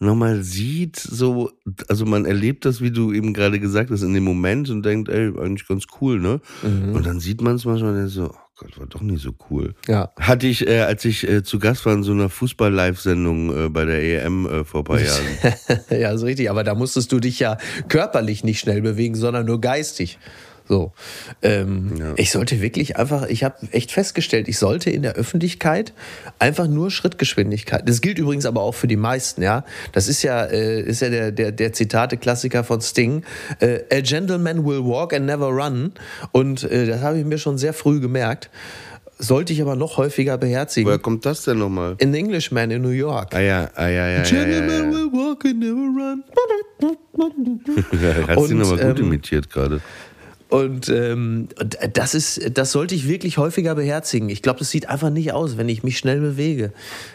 nochmal 0.00 0.42
sieht, 0.42 0.96
so, 0.96 1.52
also 1.88 2.06
man 2.06 2.24
erlebt 2.24 2.64
das, 2.64 2.80
wie 2.80 2.90
du 2.90 3.12
eben 3.12 3.34
gerade 3.34 3.60
gesagt 3.60 3.90
hast, 3.90 4.02
in 4.02 4.14
dem 4.14 4.24
Moment 4.24 4.70
und 4.70 4.82
denkt, 4.82 5.10
ey, 5.10 5.28
eigentlich 5.38 5.68
ganz 5.68 5.84
cool, 6.00 6.18
ne? 6.18 6.40
Mhm. 6.62 6.94
Und 6.94 7.06
dann 7.06 7.20
sieht 7.20 7.42
man 7.42 7.56
es 7.56 7.66
manchmal 7.66 8.08
so, 8.08 8.30
oh 8.30 8.50
Gott, 8.56 8.78
war 8.78 8.86
doch 8.86 9.02
nicht 9.02 9.22
so 9.22 9.32
cool. 9.50 9.74
Ja. 9.86 10.10
Hatte 10.18 10.46
ich, 10.46 10.66
äh, 10.66 10.80
als 10.80 11.04
ich 11.04 11.28
äh, 11.28 11.42
zu 11.42 11.58
Gast 11.58 11.84
war 11.84 11.92
in 11.92 12.02
so 12.02 12.12
einer 12.12 12.30
Fußball-Live-Sendung 12.30 13.66
äh, 13.66 13.68
bei 13.68 13.84
der 13.84 14.24
EM 14.24 14.46
äh, 14.46 14.64
vor 14.64 14.80
ein 14.80 14.84
paar 14.84 15.00
Jahren. 15.00 15.22
ja, 15.90 16.16
so 16.16 16.24
richtig, 16.24 16.48
aber 16.48 16.64
da 16.64 16.74
musstest 16.74 17.12
du 17.12 17.20
dich 17.20 17.38
ja 17.38 17.58
körperlich 17.88 18.42
nicht 18.42 18.60
schnell 18.60 18.80
bewegen, 18.80 19.14
sondern 19.14 19.44
nur 19.44 19.60
geistig. 19.60 20.18
So. 20.70 20.92
Ähm, 21.42 21.96
ja. 21.98 22.12
Ich 22.14 22.30
sollte 22.30 22.60
wirklich 22.60 22.96
einfach, 22.96 23.26
ich 23.26 23.42
habe 23.42 23.56
echt 23.72 23.90
festgestellt, 23.90 24.46
ich 24.46 24.56
sollte 24.56 24.88
in 24.88 25.02
der 25.02 25.14
Öffentlichkeit 25.14 25.92
einfach 26.38 26.68
nur 26.68 26.92
Schrittgeschwindigkeit. 26.92 27.88
Das 27.88 28.00
gilt 28.00 28.20
übrigens 28.20 28.46
aber 28.46 28.60
auch 28.60 28.76
für 28.76 28.86
die 28.86 28.94
meisten, 28.94 29.42
ja. 29.42 29.64
Das 29.90 30.06
ist 30.06 30.22
ja, 30.22 30.44
äh, 30.44 30.80
ist 30.80 31.02
ja 31.02 31.10
der, 31.10 31.32
der, 31.32 31.50
der 31.50 31.72
Zitate-Klassiker 31.72 32.62
von 32.62 32.80
Sting. 32.80 33.24
Äh, 33.58 33.80
A 33.92 34.00
gentleman 34.00 34.64
will 34.64 34.84
walk 34.84 35.12
and 35.12 35.26
never 35.26 35.48
run. 35.48 35.90
Und 36.30 36.62
äh, 36.62 36.86
das 36.86 37.00
habe 37.00 37.18
ich 37.18 37.24
mir 37.24 37.38
schon 37.38 37.58
sehr 37.58 37.72
früh 37.72 37.98
gemerkt. 37.98 38.48
Sollte 39.18 39.52
ich 39.52 39.60
aber 39.60 39.74
noch 39.74 39.96
häufiger 39.96 40.38
beherzigen. 40.38 40.86
Woher 40.86 41.00
kommt 41.00 41.26
das 41.26 41.42
denn 41.42 41.58
nochmal? 41.58 41.96
In 41.98 42.14
Englishman 42.14 42.70
in 42.70 42.80
New 42.82 42.90
York. 42.90 43.34
Ah 43.34 43.40
ja, 43.40 43.70
ah 43.74 43.88
ja, 43.88 44.08
ja. 44.08 44.20
A 44.20 44.22
gentleman 44.22 44.92
will 44.92 45.10
walk 45.12 45.44
and 45.46 45.58
never 45.58 45.74
run. 45.74 46.22
Hast 48.28 48.50
du 48.52 48.60
aber 48.60 48.76
gut 48.76 48.98
ähm, 49.00 49.06
imitiert 49.06 49.50
gerade. 49.50 49.80
Und 50.50 50.88
ähm, 50.88 51.48
das 51.92 52.14
ist, 52.14 52.58
das 52.58 52.72
sollte 52.72 52.96
ich 52.96 53.06
wirklich 53.08 53.38
häufiger 53.38 53.76
beherzigen. 53.76 54.28
Ich 54.28 54.42
glaube, 54.42 54.58
das 54.58 54.70
sieht 54.70 54.88
einfach 54.88 55.10
nicht 55.10 55.32
aus, 55.32 55.56
wenn 55.56 55.68
ich 55.68 55.84
mich 55.84 55.96
schnell 55.96 56.20
bewege. 56.20 56.72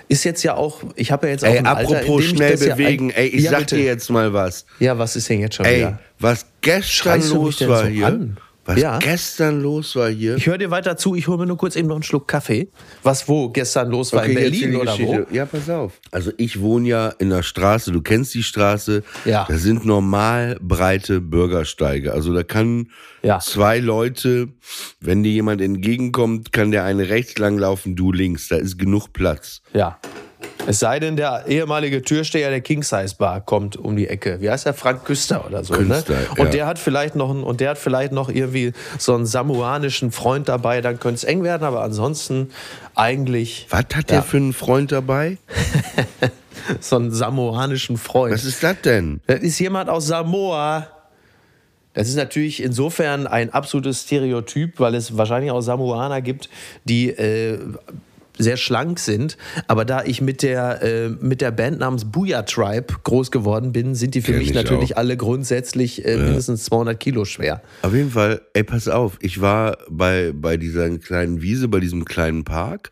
Ist 0.08 0.24
jetzt 0.24 0.42
ja 0.44 0.56
auch, 0.56 0.82
ich 0.96 1.12
habe 1.12 1.28
ja 1.28 1.34
jetzt 1.34 1.44
auch 1.44 1.50
ey, 1.50 1.58
ein 1.58 1.66
apropos 1.66 2.24
Alter, 2.24 2.36
schnell 2.36 2.58
bewegen, 2.58 3.10
ja, 3.10 3.16
ey, 3.18 3.28
ich 3.28 3.44
ja, 3.44 3.52
sag 3.52 3.60
bitte. 3.60 3.76
dir 3.76 3.84
jetzt 3.84 4.10
mal 4.10 4.32
was. 4.32 4.66
Ja, 4.80 4.98
was 4.98 5.18
ist 5.18 5.30
denn 5.30 5.42
jetzt 5.42 5.56
schon 5.56 5.66
ey, 5.66 5.80
wieder? 5.80 6.00
was 6.18 6.46
gestern 6.62 6.84
Schreist 7.22 7.34
los 7.34 7.68
war 7.68 7.86
hier. 7.88 8.08
An? 8.08 8.38
Was 8.66 8.80
ja. 8.80 8.98
gestern 8.98 9.62
los 9.62 9.96
war 9.96 10.10
hier. 10.10 10.36
Ich 10.38 10.48
höre 10.48 10.58
dir 10.58 10.72
weiter 10.72 10.98
zu, 10.98 11.14
ich 11.14 11.28
hole 11.28 11.38
mir 11.38 11.46
nur 11.46 11.58
kurz 11.58 11.76
eben 11.76 11.88
noch 11.88 11.96
einen 11.96 12.04
Schluck 12.04 12.28
Kaffee. 12.28 12.70
Was 13.04 13.28
wo 13.28 13.50
gestern 13.50 13.92
los 13.92 14.12
war? 14.12 14.24
Okay, 14.24 14.32
in 14.32 14.36
Berlin 14.36 14.76
oder 14.76 14.98
wo? 14.98 15.26
Ja, 15.32 15.46
pass 15.46 15.70
auf. 15.70 15.94
Also 16.12 16.32
ich 16.38 16.60
wohne 16.60 16.88
ja 16.88 17.10
in 17.20 17.30
der 17.30 17.44
Straße, 17.44 17.92
du 17.92 18.02
kennst 18.02 18.34
die 18.34 18.42
Straße. 18.42 19.04
Ja. 19.24 19.46
Da 19.48 19.58
sind 19.58 19.86
normal 19.86 20.58
breite 20.62 21.22
Bürgersteige. 21.22 22.12
Also 22.14 22.34
da 22.34 22.42
kann 22.42 22.90
ja. 23.22 23.40
zwei 23.40 23.80
Leute, 23.80 24.50
wenn 25.00 25.22
dir 25.22 25.32
jemand 25.32 25.62
entgegenkommt, 25.62 26.52
kann 26.52 26.72
der 26.72 26.86
eine 26.86 27.10
rechts 27.10 27.38
lang 27.38 27.60
laufen, 27.60 27.96
du 27.96 28.12
links. 28.12 28.48
Da 28.48 28.56
ist 28.56 28.80
genug 28.80 29.14
Platz. 29.14 29.62
Ja. 29.74 30.00
Es 30.68 30.80
sei 30.80 31.00
denn, 31.00 31.16
der 31.16 31.46
ehemalige 31.48 32.02
Türsteher 32.02 32.50
der 32.50 32.62
King 32.62 32.84
Size 32.84 33.16
Bar 33.18 33.42
kommt 33.42 33.78
um 33.78 33.96
die 33.96 34.08
Ecke. 34.08 34.42
Wie 34.42 34.50
heißt 34.50 34.66
der? 34.66 34.74
Frank 34.74 35.06
Küster 35.06 35.46
oder 35.46 35.64
so. 35.64 35.74
Künstler, 35.74 36.16
ne? 36.16 36.28
Und 36.32 36.46
ja. 36.46 36.52
der 36.52 36.66
hat 36.68 36.80
vielleicht 36.80 37.16
noch 37.16 37.30
einen, 37.30 37.44
und 37.44 37.62
der 37.62 37.72
hat 37.72 37.78
vielleicht 37.78 38.12
noch 38.12 38.30
irgendwie 38.30 38.74
so 38.98 39.14
einen 39.14 39.26
samoanischen 39.26 40.12
Freund 40.12 40.50
dabei. 40.50 40.82
Dann 40.82 41.00
könnte 41.00 41.18
es 41.18 41.24
eng 41.24 41.44
werden, 41.44 41.64
aber 41.64 41.84
ansonsten 41.84 42.50
eigentlich. 42.96 43.68
Was 43.70 43.80
hat 43.80 43.94
ja. 43.94 44.02
der 44.02 44.24
für 44.24 44.38
einen 44.38 44.54
Freund 44.54 44.92
dabei? 44.92 45.38
so 46.80 46.96
einen 46.96 47.12
samoanischen 47.12 47.98
Freund. 47.98 48.34
Was 48.34 48.46
ist 48.46 48.64
das 48.64 48.82
denn? 48.82 49.22
Das 49.28 49.42
ist 49.42 49.60
jemand 49.60 49.90
aus 49.90 50.08
Samoa. 50.08 50.88
Das 51.94 52.10
ist 52.10 52.16
natürlich 52.16 52.62
insofern 52.62 53.26
ein 53.26 53.54
absolutes 53.54 54.02
Stereotyp, 54.02 54.80
weil 54.80 54.96
es 54.96 55.18
wahrscheinlich 55.18 55.52
auch 55.52 55.62
Samoaner 55.62 56.22
gibt, 56.22 56.50
die 56.84 57.10
äh, 57.10 57.58
sehr 58.38 58.58
schlank 58.58 59.00
sind. 59.00 59.38
Aber 59.68 59.86
da 59.86 60.04
ich 60.04 60.22
mit 60.22 60.44
der, 60.44 60.82
äh, 60.82 61.10
mit 61.10 61.42
der 61.42 61.52
Band 61.52 61.80
namens 61.80 62.06
Booyah 62.06 62.44
Tribe 62.44 62.94
groß 63.04 63.32
geworden 63.32 63.72
bin, 63.72 63.96
sind 63.96 64.16
die 64.16 64.22
für 64.22 64.32
Kenn 64.32 64.42
mich 64.42 64.54
natürlich 64.54 64.96
auch. 64.96 65.00
alle 65.00 65.18
grundsätzlich 65.18 66.06
äh, 66.06 66.18
ja. 66.18 66.24
mindestens 66.24 66.66
200 66.66 67.00
Kilo 67.00 67.26
schwer. 67.26 67.62
Auf 67.82 67.94
jeden 67.94 68.12
Fall, 68.12 68.42
ey, 68.54 68.64
pass 68.64 68.88
auf, 68.88 69.18
ich 69.22 69.42
war 69.42 69.78
bei, 69.90 70.32
bei 70.34 70.58
dieser 70.58 70.90
kleinen 70.98 71.42
Wiese, 71.42 71.68
bei 71.68 71.80
diesem 71.80 72.06
kleinen 72.06 72.44
Park 72.44 72.92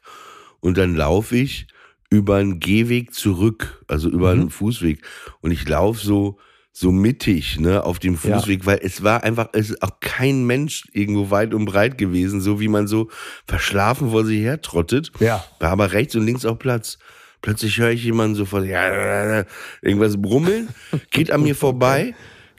und 0.60 0.78
dann 0.78 0.96
laufe 0.96 1.36
ich 1.36 1.68
über 2.10 2.38
einen 2.38 2.60
Gehweg 2.60 3.14
zurück, 3.14 3.84
also 3.88 4.10
über 4.10 4.34
mhm. 4.34 4.42
einen 4.42 4.50
Fußweg 4.50 5.02
und 5.42 5.52
ich 5.52 5.68
laufe 5.68 6.06
so 6.06 6.38
so 6.76 6.92
mittig, 6.92 7.60
ne, 7.60 7.84
auf 7.84 8.00
dem 8.00 8.18
Fußweg, 8.18 8.62
ja. 8.62 8.66
weil 8.66 8.80
es 8.82 9.04
war 9.04 9.24
einfach, 9.24 9.50
es 9.54 9.70
ist 9.70 9.84
auch 9.84 10.00
kein 10.00 10.44
Mensch 10.46 10.86
irgendwo 10.92 11.30
weit 11.30 11.54
und 11.54 11.66
breit 11.66 12.00
gewesen, 12.00 12.42
so 12.42 12.60
wie 12.60 12.68
man 12.68 12.88
so 12.88 13.10
verschlafen 13.48 14.10
vor 14.10 14.26
sich 14.26 14.40
her 14.40 14.60
trottet. 14.60 15.12
Ja. 15.20 15.46
War 15.60 15.70
aber 15.70 15.92
rechts 15.92 16.16
und 16.16 16.26
links 16.26 16.46
auch 16.46 16.58
Platz. 16.58 16.98
Plötzlich 17.44 17.78
höre 17.78 17.92
ich 17.92 18.04
jemanden 18.04 18.36
so 18.36 18.46
vor 18.46 18.64
ja, 18.64 19.46
irgendwas 19.84 20.20
brummeln, 20.20 20.70
geht 21.12 21.30
an 21.30 21.44
mir 21.44 21.56
vorbei, 21.56 22.16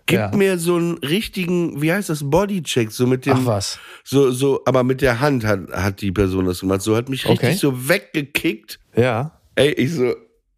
gibt 0.07 0.21
ja. 0.21 0.37
mir 0.37 0.59
so 0.59 0.77
einen 0.77 0.99
richtigen, 0.99 1.83
wie 1.83 1.93
heißt 1.93 2.09
das, 2.09 2.31
Bodycheck, 2.31 2.93
so 2.93 3.09
mit 3.09 3.27
dem, 3.27 3.39
Ach 3.39 3.47
was. 3.47 3.81
so, 4.05 4.31
so, 4.31 4.63
aber 4.65 4.85
mit 4.85 5.01
der 5.03 5.19
Hand 5.19 5.45
hat, 5.45 5.73
hat 5.73 6.03
die 6.03 6.13
Person 6.13 6.45
das 6.45 6.61
gemacht, 6.61 6.83
so 6.83 6.95
hat 6.95 7.09
mich 7.09 7.27
richtig 7.29 7.49
okay. 7.49 7.57
so 7.57 7.89
weggekickt. 7.89 8.79
Ja. 8.95 9.41
Ey, 9.57 9.73
ich 9.73 9.93
so, 9.93 10.15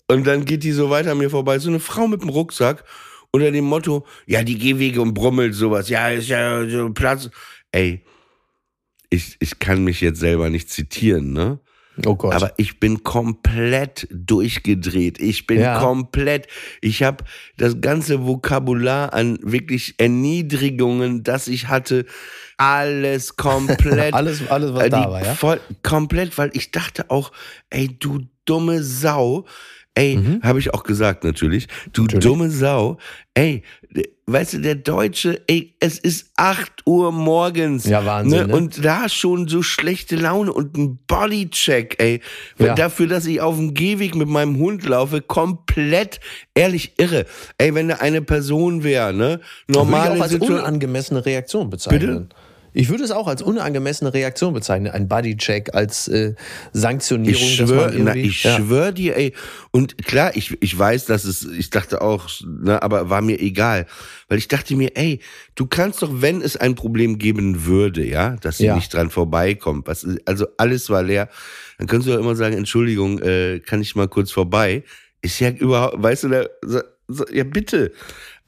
und 0.08 0.26
dann 0.26 0.44
geht 0.44 0.62
die 0.62 0.72
so 0.72 0.90
weiter 0.90 1.12
an 1.12 1.18
mir 1.18 1.30
vorbei, 1.30 1.58
so 1.58 1.70
eine 1.70 1.80
Frau 1.80 2.06
mit 2.06 2.20
dem 2.20 2.28
Rucksack 2.28 2.84
unter 3.30 3.50
dem 3.50 3.64
Motto, 3.64 4.06
ja, 4.26 4.42
die 4.42 4.58
Gehwege 4.58 5.00
und 5.00 5.14
brummelt 5.14 5.54
sowas, 5.54 5.88
ja, 5.88 6.08
ist 6.10 6.28
ja 6.28 6.68
so 6.68 6.90
Platz. 6.90 7.30
Ey, 7.72 8.04
ich, 9.10 9.36
ich 9.40 9.58
kann 9.58 9.84
mich 9.84 10.00
jetzt 10.00 10.20
selber 10.20 10.50
nicht 10.50 10.70
zitieren, 10.70 11.32
ne? 11.32 11.60
Oh 12.04 12.14
Gott. 12.14 12.34
Aber 12.34 12.52
ich 12.58 12.78
bin 12.78 13.02
komplett 13.02 14.06
durchgedreht. 14.10 15.20
Ich 15.20 15.46
bin 15.46 15.60
ja. 15.60 15.80
komplett. 15.80 16.46
Ich 16.82 17.02
habe 17.02 17.24
das 17.56 17.80
ganze 17.80 18.26
Vokabular 18.26 19.14
an 19.14 19.38
wirklich 19.42 19.94
Erniedrigungen, 19.98 21.22
das 21.22 21.48
ich 21.48 21.68
hatte, 21.68 22.04
alles 22.58 23.36
komplett. 23.36 24.12
alles, 24.12 24.46
alles, 24.48 24.74
was 24.74 24.84
äh, 24.84 24.90
da 24.90 25.10
war, 25.10 25.24
ja? 25.24 25.34
Voll, 25.34 25.60
komplett, 25.82 26.36
weil 26.36 26.50
ich 26.52 26.70
dachte 26.70 27.10
auch, 27.10 27.32
ey, 27.70 27.96
du 27.98 28.26
dumme 28.44 28.82
Sau. 28.82 29.46
Ey, 29.96 30.18
mhm. 30.18 30.42
habe 30.42 30.58
ich 30.58 30.74
auch 30.74 30.82
gesagt 30.82 31.24
natürlich. 31.24 31.68
Du 31.94 32.02
natürlich. 32.02 32.22
dumme 32.22 32.50
Sau. 32.50 32.98
Ey, 33.32 33.62
weißt 34.26 34.54
du, 34.54 34.58
der 34.58 34.74
Deutsche, 34.74 35.40
ey, 35.46 35.74
es 35.80 35.98
ist 35.98 36.32
8 36.36 36.82
Uhr 36.84 37.12
morgens. 37.12 37.86
Ja, 37.86 38.04
Wahnsinn. 38.04 38.40
Ne? 38.40 38.46
Ne? 38.48 38.54
Und 38.54 38.84
da 38.84 39.08
schon 39.08 39.48
so 39.48 39.62
schlechte 39.62 40.16
Laune 40.16 40.52
und 40.52 40.76
ein 40.76 40.98
Bodycheck, 41.06 41.96
ey. 41.98 42.20
Ja. 42.58 42.74
Dafür, 42.74 43.06
dass 43.06 43.24
ich 43.24 43.40
auf 43.40 43.56
dem 43.56 43.72
Gehweg 43.72 44.14
mit 44.14 44.28
meinem 44.28 44.58
Hund 44.58 44.86
laufe, 44.86 45.22
komplett 45.22 46.20
ehrlich 46.54 46.92
irre. 46.98 47.24
Ey, 47.56 47.74
wenn 47.74 47.88
da 47.88 47.96
eine 47.96 48.20
Person 48.20 48.84
wäre, 48.84 49.14
ne? 49.14 49.40
Normale 49.66 50.10
Würde 50.10 50.14
ich 50.14 50.20
auch 50.20 50.22
als 50.24 50.32
Situation 50.32 50.60
unangemessene 50.60 51.24
Reaktion 51.24 51.70
bezeichnen. 51.70 52.28
Bitte? 52.28 52.28
Ich 52.76 52.90
würde 52.90 53.04
es 53.04 53.10
auch 53.10 53.26
als 53.26 53.40
unangemessene 53.40 54.12
Reaktion 54.12 54.52
bezeichnen, 54.52 54.92
ein 54.92 55.08
Bodycheck 55.08 55.74
als 55.74 56.08
äh, 56.08 56.34
Sanktionierung. 56.74 57.42
Ich 57.42 57.56
schwöre, 57.56 58.18
ja. 58.18 58.30
schwör 58.30 58.92
dir, 58.92 59.16
ey. 59.16 59.32
Und 59.70 60.04
klar, 60.04 60.36
ich, 60.36 60.62
ich 60.62 60.78
weiß, 60.78 61.06
dass 61.06 61.24
es, 61.24 61.42
ich 61.44 61.70
dachte 61.70 62.02
auch, 62.02 62.28
ne, 62.44 62.82
aber 62.82 63.08
war 63.08 63.22
mir 63.22 63.40
egal. 63.40 63.86
Weil 64.28 64.36
ich 64.36 64.48
dachte 64.48 64.76
mir, 64.76 64.94
ey, 64.94 65.20
du 65.54 65.64
kannst 65.64 66.02
doch, 66.02 66.10
wenn 66.20 66.42
es 66.42 66.58
ein 66.58 66.74
Problem 66.74 67.16
geben 67.16 67.64
würde, 67.64 68.04
ja, 68.04 68.36
dass 68.42 68.58
sie 68.58 68.66
ja. 68.66 68.74
nicht 68.74 68.92
dran 68.92 69.08
vorbeikommt, 69.08 69.86
was, 69.86 70.06
also 70.26 70.46
alles 70.58 70.90
war 70.90 71.02
leer, 71.02 71.30
dann 71.78 71.86
kannst 71.86 72.06
du 72.06 72.10
ja 72.10 72.18
immer 72.18 72.36
sagen, 72.36 72.56
Entschuldigung, 72.56 73.22
äh, 73.22 73.58
kann 73.60 73.80
ich 73.80 73.96
mal 73.96 74.08
kurz 74.08 74.30
vorbei? 74.30 74.84
Ist 75.22 75.40
ja 75.40 75.48
überhaupt, 75.48 76.02
weißt 76.02 76.24
du, 76.24 76.28
da, 76.28 76.44
so, 77.08 77.26
ja 77.32 77.44
bitte. 77.44 77.92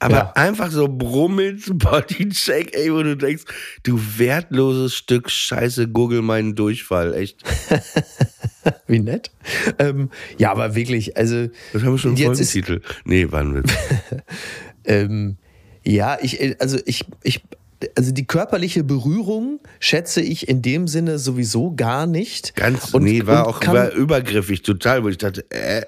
Aber 0.01 0.15
ja. 0.15 0.33
einfach 0.35 0.71
so 0.71 0.89
brummelt, 0.89 1.65
Bodycheck, 1.79 2.75
ey, 2.75 2.93
wo 2.93 3.03
du 3.03 3.17
denkst, 3.17 3.45
du 3.83 4.01
wertloses 4.17 4.95
Stück 4.95 5.31
Scheiße, 5.31 5.89
google 5.89 6.23
meinen 6.23 6.55
Durchfall, 6.55 7.15
echt. 7.15 7.43
Wie 8.87 9.01
nett. 9.01 9.31
Ähm, 9.79 10.11
ja, 10.37 10.51
aber 10.51 10.75
wirklich, 10.75 11.17
also. 11.17 11.49
Das 11.73 11.83
haben 11.83 11.93
wir 11.93 11.99
schon 11.99 12.17
im 12.17 12.35
Titel. 12.35 12.81
Nee, 13.05 13.27
wann 13.31 13.55
wird? 13.55 13.71
ähm, 14.85 15.37
ja, 15.85 16.19
ich, 16.21 16.61
also 16.61 16.79
ich, 16.85 17.05
ich 17.23 17.43
also 17.97 18.13
die 18.13 18.27
körperliche 18.27 18.83
Berührung 18.83 19.61
schätze 19.79 20.21
ich 20.21 20.49
in 20.49 20.63
dem 20.63 20.89
Sinne 20.89 21.19
sowieso 21.19 21.75
gar 21.75 22.07
nicht. 22.07 22.57
Ganz, 22.57 22.93
und, 22.93 23.05
nee, 23.05 23.27
war 23.27 23.47
auch 23.47 23.61
kann, 23.61 23.75
war 23.75 23.93
übergriffig, 23.93 24.63
total, 24.63 25.05
wo 25.05 25.09
ich 25.09 25.19
dachte, 25.19 25.49
äh, 25.51 25.83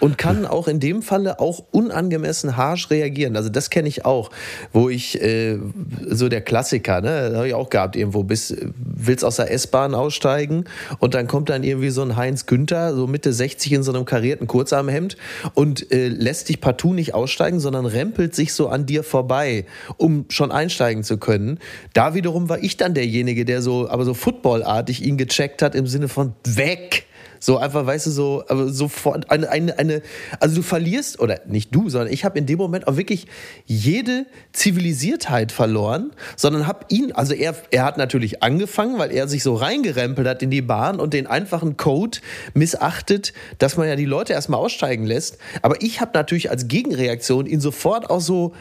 und 0.00 0.18
kann 0.18 0.46
auch 0.46 0.68
in 0.68 0.80
dem 0.80 1.02
Falle 1.02 1.40
auch 1.40 1.64
unangemessen 1.70 2.56
harsch 2.56 2.90
reagieren. 2.90 3.36
Also 3.36 3.48
das 3.48 3.70
kenne 3.70 3.88
ich 3.88 4.04
auch, 4.04 4.30
wo 4.72 4.88
ich 4.88 5.20
äh, 5.22 5.58
so 6.06 6.28
der 6.28 6.40
Klassiker, 6.40 7.00
ne, 7.00 7.32
habe 7.34 7.48
ich 7.48 7.54
auch 7.54 7.70
gehabt 7.70 7.96
irgendwo, 7.96 8.22
bis 8.22 8.54
willst 8.76 9.24
aus 9.24 9.36
der 9.36 9.50
S-Bahn 9.50 9.94
aussteigen 9.94 10.64
und 10.98 11.14
dann 11.14 11.26
kommt 11.26 11.48
dann 11.48 11.62
irgendwie 11.62 11.90
so 11.90 12.02
ein 12.02 12.16
Heinz 12.16 12.46
Günther, 12.46 12.94
so 12.94 13.06
Mitte 13.06 13.32
60 13.32 13.72
in 13.72 13.82
so 13.82 13.92
einem 13.92 14.04
karierten 14.04 14.46
Kurzarmhemd 14.46 15.16
und 15.54 15.90
äh, 15.92 16.08
lässt 16.08 16.48
dich 16.48 16.60
partout 16.60 16.94
nicht 16.94 17.14
aussteigen, 17.14 17.60
sondern 17.60 17.86
rempelt 17.86 18.34
sich 18.34 18.52
so 18.52 18.68
an 18.68 18.86
dir 18.86 19.02
vorbei, 19.02 19.66
um 19.96 20.26
schon 20.28 20.52
einsteigen 20.52 21.04
zu 21.04 21.18
können. 21.18 21.58
Da 21.92 22.14
wiederum 22.14 22.48
war 22.48 22.62
ich 22.62 22.76
dann 22.76 22.94
derjenige, 22.94 23.44
der 23.44 23.62
so, 23.62 23.88
aber 23.88 24.04
so 24.04 24.14
footballartig 24.14 25.04
ihn 25.04 25.16
gecheckt 25.16 25.62
hat 25.62 25.74
im 25.74 25.86
Sinne 25.86 26.08
von 26.08 26.34
weg 26.44 27.06
so 27.44 27.58
einfach, 27.58 27.84
weißt 27.84 28.06
du, 28.06 28.10
so, 28.10 28.44
aber 28.48 28.70
sofort 28.70 29.30
eine, 29.30 29.50
eine, 29.50 29.78
eine, 29.78 30.02
also 30.40 30.56
du 30.56 30.62
verlierst, 30.62 31.20
oder 31.20 31.40
nicht 31.46 31.74
du, 31.74 31.90
sondern 31.90 32.10
ich 32.10 32.24
habe 32.24 32.38
in 32.38 32.46
dem 32.46 32.56
Moment 32.56 32.88
auch 32.88 32.96
wirklich 32.96 33.26
jede 33.66 34.24
Zivilisiertheit 34.54 35.52
verloren, 35.52 36.12
sondern 36.36 36.66
habe 36.66 36.86
ihn, 36.88 37.12
also 37.12 37.34
er, 37.34 37.54
er 37.70 37.84
hat 37.84 37.98
natürlich 37.98 38.42
angefangen, 38.42 38.98
weil 38.98 39.12
er 39.12 39.28
sich 39.28 39.42
so 39.42 39.56
reingerempelt 39.56 40.26
hat 40.26 40.42
in 40.42 40.48
die 40.48 40.62
Bahn 40.62 40.98
und 40.98 41.12
den 41.12 41.26
einfachen 41.26 41.76
Code 41.76 42.20
missachtet, 42.54 43.34
dass 43.58 43.76
man 43.76 43.88
ja 43.88 43.96
die 43.96 44.06
Leute 44.06 44.32
erstmal 44.32 44.60
aussteigen 44.60 45.04
lässt. 45.04 45.36
Aber 45.60 45.82
ich 45.82 46.00
habe 46.00 46.12
natürlich 46.14 46.48
als 46.48 46.66
Gegenreaktion 46.66 47.44
ihn 47.44 47.60
sofort 47.60 48.08
auch 48.08 48.22
so 48.22 48.54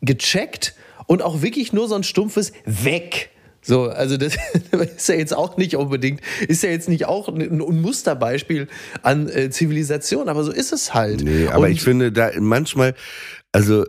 gecheckt 0.00 0.74
und 1.06 1.20
auch 1.20 1.42
wirklich 1.42 1.74
nur 1.74 1.88
so 1.88 1.94
ein 1.94 2.04
stumpfes 2.04 2.54
Weg 2.64 3.33
so, 3.64 3.84
also 3.84 4.16
das 4.16 4.36
ist 4.96 5.08
ja 5.08 5.14
jetzt 5.14 5.34
auch 5.34 5.56
nicht 5.56 5.76
unbedingt, 5.76 6.20
ist 6.46 6.62
ja 6.62 6.70
jetzt 6.70 6.88
nicht 6.88 7.06
auch 7.06 7.28
ein, 7.28 7.58
Musterbeispiel 7.58 8.68
an 9.02 9.28
äh, 9.28 9.50
Zivilisation, 9.50 10.28
aber 10.28 10.44
so 10.44 10.52
ist 10.52 10.72
es 10.72 10.92
halt. 10.92 11.22
Nee, 11.22 11.48
aber 11.48 11.64
Und 11.64 11.72
ich 11.72 11.80
finde 11.80 12.12
da 12.12 12.30
manchmal, 12.38 12.94
also 13.52 13.86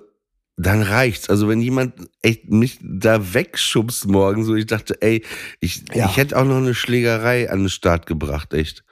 dann 0.58 0.82
reicht's. 0.82 1.30
Also 1.30 1.50
wenn 1.50 1.60
jemand 1.60 1.94
echt 2.22 2.50
mich 2.50 2.80
da 2.82 3.34
wegschubst 3.34 4.08
morgen, 4.08 4.46
so 4.46 4.56
ich 4.56 4.68
dachte, 4.68 5.02
ey, 5.02 5.24
ich, 5.60 5.84
ja. 5.94 6.06
ich 6.06 6.16
hätte 6.16 6.38
auch 6.38 6.46
noch 6.46 6.58
eine 6.58 6.74
Schlägerei 6.74 7.50
an 7.50 7.64
den 7.64 7.70
Start 7.70 8.06
gebracht, 8.06 8.54
echt. 8.54 8.86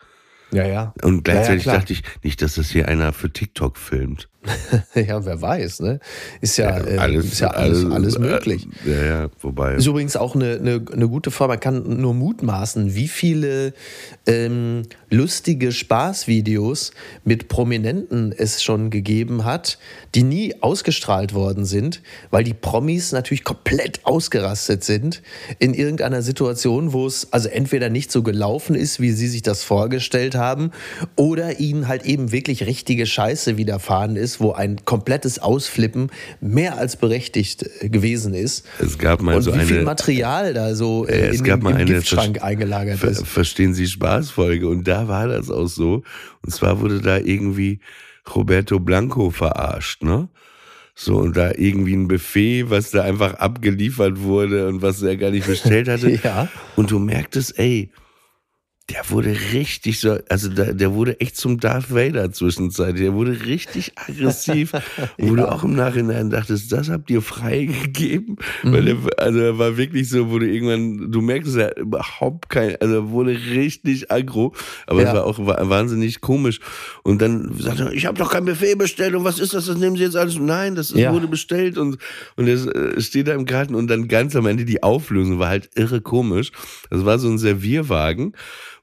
Ja, 0.51 0.67
ja. 0.67 0.93
Und 1.01 1.23
gleichzeitig 1.23 1.65
ja, 1.65 1.73
ja, 1.73 1.79
dachte 1.79 1.93
ich 1.93 2.03
nicht, 2.21 2.41
dass 2.41 2.55
das 2.55 2.69
hier 2.69 2.89
einer 2.89 3.13
für 3.13 3.31
TikTok 3.31 3.77
filmt. 3.77 4.29
ja, 4.95 5.25
wer 5.25 5.41
weiß, 5.41 5.79
ne? 5.81 5.99
Ist 6.41 6.57
ja, 6.57 6.77
ja, 6.77 6.97
alles, 6.99 7.25
äh, 7.25 7.27
ist 7.27 7.39
ja 7.39 7.47
alles, 7.49 7.77
alles, 7.79 7.93
alles 7.93 8.19
möglich. 8.19 8.67
Äh, 8.85 8.91
ja, 8.91 9.05
ja, 9.05 9.29
wobei. 9.41 9.75
Ist 9.75 9.87
übrigens 9.87 10.15
auch 10.15 10.35
eine, 10.35 10.55
eine, 10.55 10.83
eine 10.91 11.07
gute 11.07 11.31
Form. 11.31 11.49
Man 11.49 11.59
kann 11.59 12.01
nur 12.01 12.13
mutmaßen, 12.13 12.93
wie 12.95 13.07
viele 13.07 13.73
ähm, 14.25 14.83
lustige 15.09 15.71
Spaßvideos 15.71 16.91
mit 17.23 17.47
Prominenten 17.47 18.33
es 18.35 18.61
schon 18.61 18.89
gegeben 18.89 19.45
hat, 19.45 19.77
die 20.15 20.23
nie 20.23 20.55
ausgestrahlt 20.61 21.33
worden 21.33 21.65
sind, 21.65 22.01
weil 22.29 22.43
die 22.43 22.53
Promis 22.53 23.11
natürlich 23.11 23.43
komplett 23.43 24.05
ausgerastet 24.05 24.83
sind 24.83 25.21
in 25.59 25.73
irgendeiner 25.73 26.21
Situation, 26.21 26.91
wo 26.93 27.07
es 27.07 27.31
also 27.31 27.47
entweder 27.47 27.89
nicht 27.89 28.11
so 28.11 28.23
gelaufen 28.23 28.75
ist, 28.75 28.99
wie 28.99 29.11
sie 29.11 29.27
sich 29.27 29.41
das 29.41 29.63
vorgestellt 29.63 30.35
haben, 30.35 30.71
oder 31.15 31.59
ihnen 31.59 31.87
halt 31.87 32.05
eben 32.05 32.31
wirklich 32.31 32.65
richtige 32.65 33.05
Scheiße 33.05 33.57
widerfahren 33.57 34.15
ist 34.15 34.32
ist, 34.33 34.39
wo 34.41 34.51
ein 34.51 34.83
komplettes 34.85 35.39
Ausflippen 35.39 36.09
mehr 36.41 36.77
als 36.77 36.95
berechtigt 36.95 37.65
äh, 37.79 37.89
gewesen 37.89 38.33
ist. 38.33 38.65
Es 38.79 38.97
gab 38.97 39.21
mal 39.21 39.35
und 39.35 39.41
so 39.43 39.51
wie 39.51 39.59
eine, 39.59 39.65
viel 39.65 39.83
Material 39.83 40.53
da 40.53 40.75
so 40.75 41.05
äh, 41.07 41.27
es 41.27 41.39
in 41.39 41.43
gab 41.43 41.59
den, 41.59 41.63
mal 41.63 41.69
im 41.71 41.75
eine 41.77 41.85
Giftschrank 41.85 42.37
Ver 42.37 42.45
eingelagert 42.45 42.99
Ver 42.99 43.09
ist. 43.09 43.27
Verstehen 43.27 43.73
Sie 43.73 43.87
Spaßfolge 43.87 44.67
und 44.67 44.87
da 44.87 45.07
war 45.07 45.27
das 45.27 45.49
auch 45.49 45.67
so. 45.67 46.03
Und 46.41 46.51
zwar 46.51 46.79
wurde 46.81 47.01
da 47.01 47.17
irgendwie 47.17 47.79
Roberto 48.33 48.79
Blanco 48.79 49.29
verarscht, 49.29 50.03
ne? 50.03 50.29
So, 50.95 51.17
und 51.17 51.35
da 51.35 51.51
irgendwie 51.55 51.95
ein 51.95 52.07
Buffet, 52.07 52.69
was 52.69 52.91
da 52.91 53.01
einfach 53.01 53.33
abgeliefert 53.35 54.21
wurde 54.21 54.67
und 54.67 54.83
was 54.83 55.01
er 55.01 55.17
gar 55.17 55.31
nicht 55.31 55.47
bestellt 55.47 55.87
hatte. 55.87 56.11
ja. 56.23 56.47
Und 56.75 56.91
du 56.91 56.99
merktest, 56.99 57.57
ey, 57.57 57.89
der 58.89 59.09
wurde 59.09 59.33
richtig 59.53 60.01
so, 60.01 60.17
also 60.27 60.49
der, 60.49 60.73
der 60.73 60.93
wurde 60.93 61.17
echt 61.21 61.37
zum 61.37 61.57
Darth 61.57 61.93
Vader 61.93 62.33
zwischenzeitlich. 62.33 63.03
Der 63.03 63.13
wurde 63.13 63.45
richtig 63.45 63.93
aggressiv, 63.95 64.73
wo 65.17 65.27
ja. 65.27 65.35
du 65.35 65.51
auch 65.51 65.63
im 65.63 65.73
Nachhinein 65.73 66.29
dachtest, 66.29 66.69
das 66.69 66.89
habt 66.89 67.09
ihr 67.09 67.21
freigegeben. 67.21 68.37
Mhm. 68.61 68.73
Weil 68.73 68.83
der, 68.83 68.97
also 69.17 69.39
er 69.39 69.57
war 69.57 69.77
wirklich 69.77 70.09
so, 70.09 70.29
wo 70.29 70.37
du 70.37 70.45
irgendwann, 70.45 71.11
du 71.13 71.21
merkst 71.21 71.55
ja 71.55 71.71
überhaupt 71.77 72.49
kein, 72.49 72.75
also 72.81 72.95
er 72.95 73.09
wurde 73.09 73.31
richtig 73.31 74.11
aggro, 74.11 74.53
aber 74.85 75.01
ja. 75.01 75.07
es 75.07 75.13
war 75.13 75.25
auch 75.25 75.39
wahnsinnig 75.39 76.19
komisch. 76.19 76.59
Und 77.03 77.21
dann 77.21 77.55
sagt 77.57 77.79
er, 77.79 77.93
ich 77.93 78.05
habe 78.05 78.17
doch 78.17 78.31
kein 78.31 78.43
Buffet 78.43 78.75
bestellt 78.75 79.15
und 79.15 79.23
was 79.23 79.39
ist 79.39 79.53
das? 79.53 79.67
Das 79.67 79.77
nehmen 79.77 79.95
Sie 79.95 80.03
jetzt 80.03 80.17
alles? 80.17 80.37
Nein, 80.37 80.75
das 80.75 80.91
ja. 80.91 81.13
wurde 81.13 81.29
bestellt 81.29 81.77
und 81.77 81.97
und 82.35 82.47
er 82.49 82.55
äh, 82.55 83.01
steht 83.01 83.29
da 83.29 83.33
im 83.33 83.45
Garten 83.45 83.75
und 83.75 83.87
dann 83.87 84.09
ganz 84.09 84.35
am 84.35 84.45
Ende 84.45 84.65
die 84.65 84.83
Auflösung 84.83 85.39
war 85.39 85.47
halt 85.47 85.69
irre 85.75 86.01
komisch. 86.01 86.51
Das 86.89 87.05
war 87.05 87.17
so 87.17 87.29
ein 87.29 87.37
Servierwagen 87.37 88.33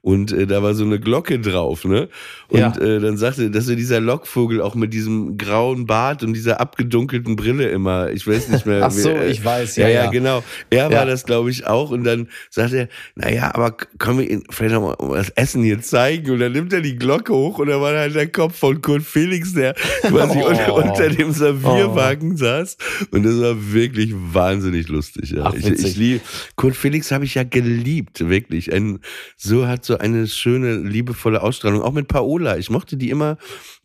und 0.03 0.31
äh, 0.31 0.47
da 0.47 0.63
war 0.63 0.73
so 0.73 0.83
eine 0.83 0.99
Glocke 0.99 1.39
drauf, 1.39 1.85
ne? 1.85 2.09
Und 2.47 2.59
ja. 2.59 2.75
äh, 2.75 2.99
dann 2.99 3.17
sagte, 3.17 3.51
dass 3.51 3.69
er 3.69 3.75
dieser 3.75 3.99
Lockvogel 3.99 4.59
auch 4.59 4.73
mit 4.73 4.93
diesem 4.93 5.37
grauen 5.37 5.85
Bart 5.85 6.23
und 6.23 6.33
dieser 6.33 6.59
abgedunkelten 6.59 7.35
Brille 7.35 7.69
immer, 7.69 8.09
ich 8.09 8.25
weiß 8.25 8.49
nicht 8.49 8.65
mehr. 8.65 8.83
Ach 8.85 8.91
so, 8.91 9.09
wie, 9.09 9.13
äh, 9.13 9.29
ich 9.29 9.45
weiß, 9.45 9.75
ja. 9.75 9.87
Ja, 9.87 10.05
ja, 10.05 10.09
genau. 10.09 10.43
Er 10.71 10.89
ja. 10.89 10.97
war 10.97 11.05
das, 11.05 11.23
glaube 11.23 11.51
ich, 11.51 11.67
auch. 11.67 11.91
Und 11.91 12.03
dann 12.03 12.29
sagt 12.49 12.73
er, 12.73 12.87
naja, 13.13 13.53
aber 13.53 13.77
können 13.99 14.19
wir 14.19 14.29
ihn 14.29 14.43
vielleicht 14.49 14.73
noch 14.73 14.97
mal 14.99 15.17
das 15.17 15.29
Essen 15.31 15.63
hier 15.63 15.81
zeigen? 15.81 16.31
Und 16.31 16.39
dann 16.39 16.51
nimmt 16.51 16.73
er 16.73 16.81
die 16.81 16.95
Glocke 16.95 17.33
hoch 17.33 17.59
und 17.59 17.67
da 17.67 17.79
war 17.79 17.95
halt 17.95 18.15
der 18.15 18.27
Kopf 18.27 18.57
von 18.57 18.81
Kurt 18.81 19.03
Felix, 19.03 19.53
der 19.53 19.73
quasi 20.01 20.39
oh. 20.41 20.49
unter, 20.49 20.73
unter, 20.73 21.09
dem 21.09 21.31
Servierwagen 21.31 22.33
oh. 22.33 22.37
saß. 22.37 22.75
Und 23.11 23.23
das 23.23 23.39
war 23.39 23.55
wirklich 23.71 24.13
wahnsinnig 24.15 24.87
lustig. 24.87 25.29
Ja. 25.31 25.43
Ach, 25.45 25.53
ich, 25.53 25.67
ich 25.67 25.95
lieb, 25.95 26.21
Kurt 26.55 26.75
Felix 26.75 27.11
habe 27.11 27.25
ich 27.25 27.35
ja 27.35 27.43
geliebt, 27.43 28.27
wirklich. 28.27 28.73
Ein, 28.73 28.99
so 29.37 29.67
hat 29.67 29.85
so 29.85 29.90
so 29.91 29.97
eine 29.97 30.25
schöne, 30.27 30.75
liebevolle 30.75 31.41
Ausstrahlung. 31.41 31.81
Auch 31.81 31.91
mit 31.91 32.07
Paola. 32.07 32.57
Ich 32.57 32.69
mochte 32.69 32.95
die 32.95 33.09
immer. 33.09 33.37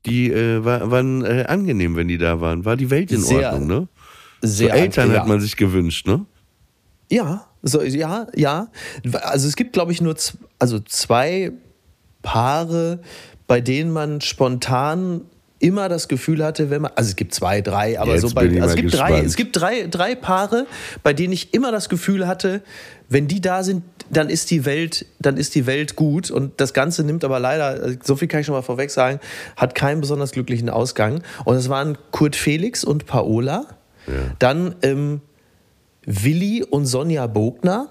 Die 0.05 0.31
äh, 0.31 0.65
war, 0.65 0.91
waren 0.91 1.25
äh, 1.25 1.45
angenehm, 1.49 1.97
wenn 1.97 2.07
die 2.07 2.19
da 2.19 2.41
waren. 2.41 2.65
War 2.65 2.77
die 2.77 2.91
Welt 2.91 3.11
in 3.11 3.21
sehr, 3.21 3.51
Ordnung, 3.53 3.67
ne? 3.67 3.89
Sehr 4.41 4.71
so 4.71 4.77
Eltern 4.77 5.13
ja. 5.13 5.21
hat 5.21 5.27
man 5.27 5.41
sich 5.41 5.57
gewünscht, 5.57 6.07
ne? 6.07 6.25
Ja, 7.11 7.47
so, 7.63 7.83
ja, 7.83 8.29
ja. 8.35 8.69
Also 9.23 9.49
es 9.49 9.57
gibt, 9.57 9.73
glaube 9.73 9.91
ich, 9.91 10.01
nur 10.01 10.15
also 10.59 10.79
zwei 10.81 11.53
Paare, 12.23 13.01
bei 13.49 13.61
denen 13.61 13.93
man 13.93 14.21
spontan 14.21 15.23
immer 15.59 15.89
das 15.89 16.09
Gefühl 16.09 16.45
hatte, 16.45 16.71
wenn 16.71 16.83
man, 16.83 16.93
also 16.95 17.09
es 17.09 17.17
gibt 17.17 17.35
zwei, 17.35 17.63
drei, 17.63 17.99
aber 17.99 18.13
Jetzt 18.13 18.23
so 18.23 18.31
bei, 18.35 18.43
also 18.43 18.61
es 18.61 18.75
gibt 18.77 18.91
gespannt. 18.91 19.11
drei, 19.11 19.21
es 19.21 19.37
gibt 19.37 19.57
drei, 19.57 19.87
drei 19.87 20.15
Paare, 20.15 20.67
bei 21.03 21.13
denen 21.13 21.33
ich 21.33 21.55
immer 21.55 21.73
das 21.73 21.89
Gefühl 21.89 22.27
hatte, 22.27 22.63
wenn 23.09 23.27
die 23.27 23.41
da 23.41 23.63
sind, 23.63 23.83
dann 24.11 24.29
ist 24.29 24.51
die 24.51 24.65
Welt, 24.65 25.07
dann 25.19 25.37
ist 25.37 25.55
die 25.55 25.67
Welt 25.67 25.97
gut 25.97 26.31
und 26.31 26.61
das 26.61 26.75
Ganze 26.75 27.05
nimmt 27.05 27.25
aber 27.25 27.41
leider, 27.41 27.97
so 28.03 28.17
viel 28.17 28.29
kann 28.29 28.41
ich 28.41 28.47
schon 28.47 28.55
mal 28.55 28.63
vorweg 28.63 28.91
sagen, 28.91 29.19
hat 29.57 29.75
keinen 29.75 30.01
besonders 30.01 30.33
glücklichen 30.33 30.69
Ausgang. 30.69 31.23
Und 31.45 31.57
es 31.57 31.69
waren 31.69 31.97
Kurt 32.11 32.37
Felix 32.37 32.85
und 32.85 33.07
Paola, 33.07 33.67
ja. 34.07 34.13
dann 34.39 34.75
ähm, 34.83 35.21
Willi 36.05 36.65
und 36.65 36.87
Sonja 36.87 37.27
Bogner 37.27 37.89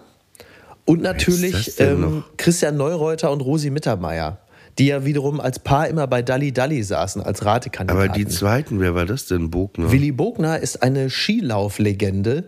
und 0.86 1.02
natürlich 1.02 1.80
ähm, 1.80 2.24
Christian 2.38 2.78
Neureuter 2.78 3.32
und 3.32 3.42
Rosi 3.42 3.72
Mittermeier 3.72 4.38
die 4.78 4.88
ja 4.88 5.06
wiederum 5.06 5.40
als 5.40 5.60
Paar 5.60 5.88
immer 5.88 6.06
bei 6.06 6.22
Dalli 6.22 6.52
Dalli 6.52 6.84
saßen, 6.84 7.22
als 7.22 7.46
Ratekandidaten. 7.46 8.10
Aber 8.10 8.14
die 8.14 8.28
zweiten, 8.28 8.80
wer 8.82 8.94
war 8.94 9.06
das 9.06 9.26
denn? 9.26 9.50
Bogner? 9.50 9.92
Willi 9.92 10.12
Bogner 10.12 10.60
ist 10.60 10.84
eine 10.84 11.10
Skilauflegende 11.10 12.44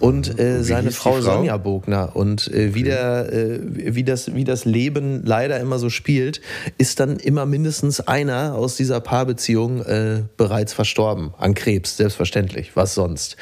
und 0.00 0.38
äh, 0.40 0.64
seine 0.64 0.90
Frau, 0.90 1.12
Frau, 1.12 1.20
Sonja 1.20 1.56
Bogner. 1.56 2.16
Und 2.16 2.52
äh, 2.52 2.74
wie, 2.74 2.82
der, 2.82 3.32
äh, 3.32 3.60
wie, 3.94 4.02
das, 4.02 4.34
wie 4.34 4.42
das 4.42 4.64
Leben 4.64 5.24
leider 5.24 5.60
immer 5.60 5.78
so 5.78 5.88
spielt, 5.88 6.40
ist 6.78 6.98
dann 6.98 7.16
immer 7.16 7.46
mindestens 7.46 8.00
einer 8.00 8.54
aus 8.54 8.76
dieser 8.76 9.00
Paarbeziehung 9.00 9.82
äh, 9.82 10.22
bereits 10.36 10.72
verstorben. 10.72 11.32
An 11.38 11.54
Krebs, 11.54 11.96
selbstverständlich. 11.96 12.74
Was 12.74 12.94
sonst? 12.94 13.36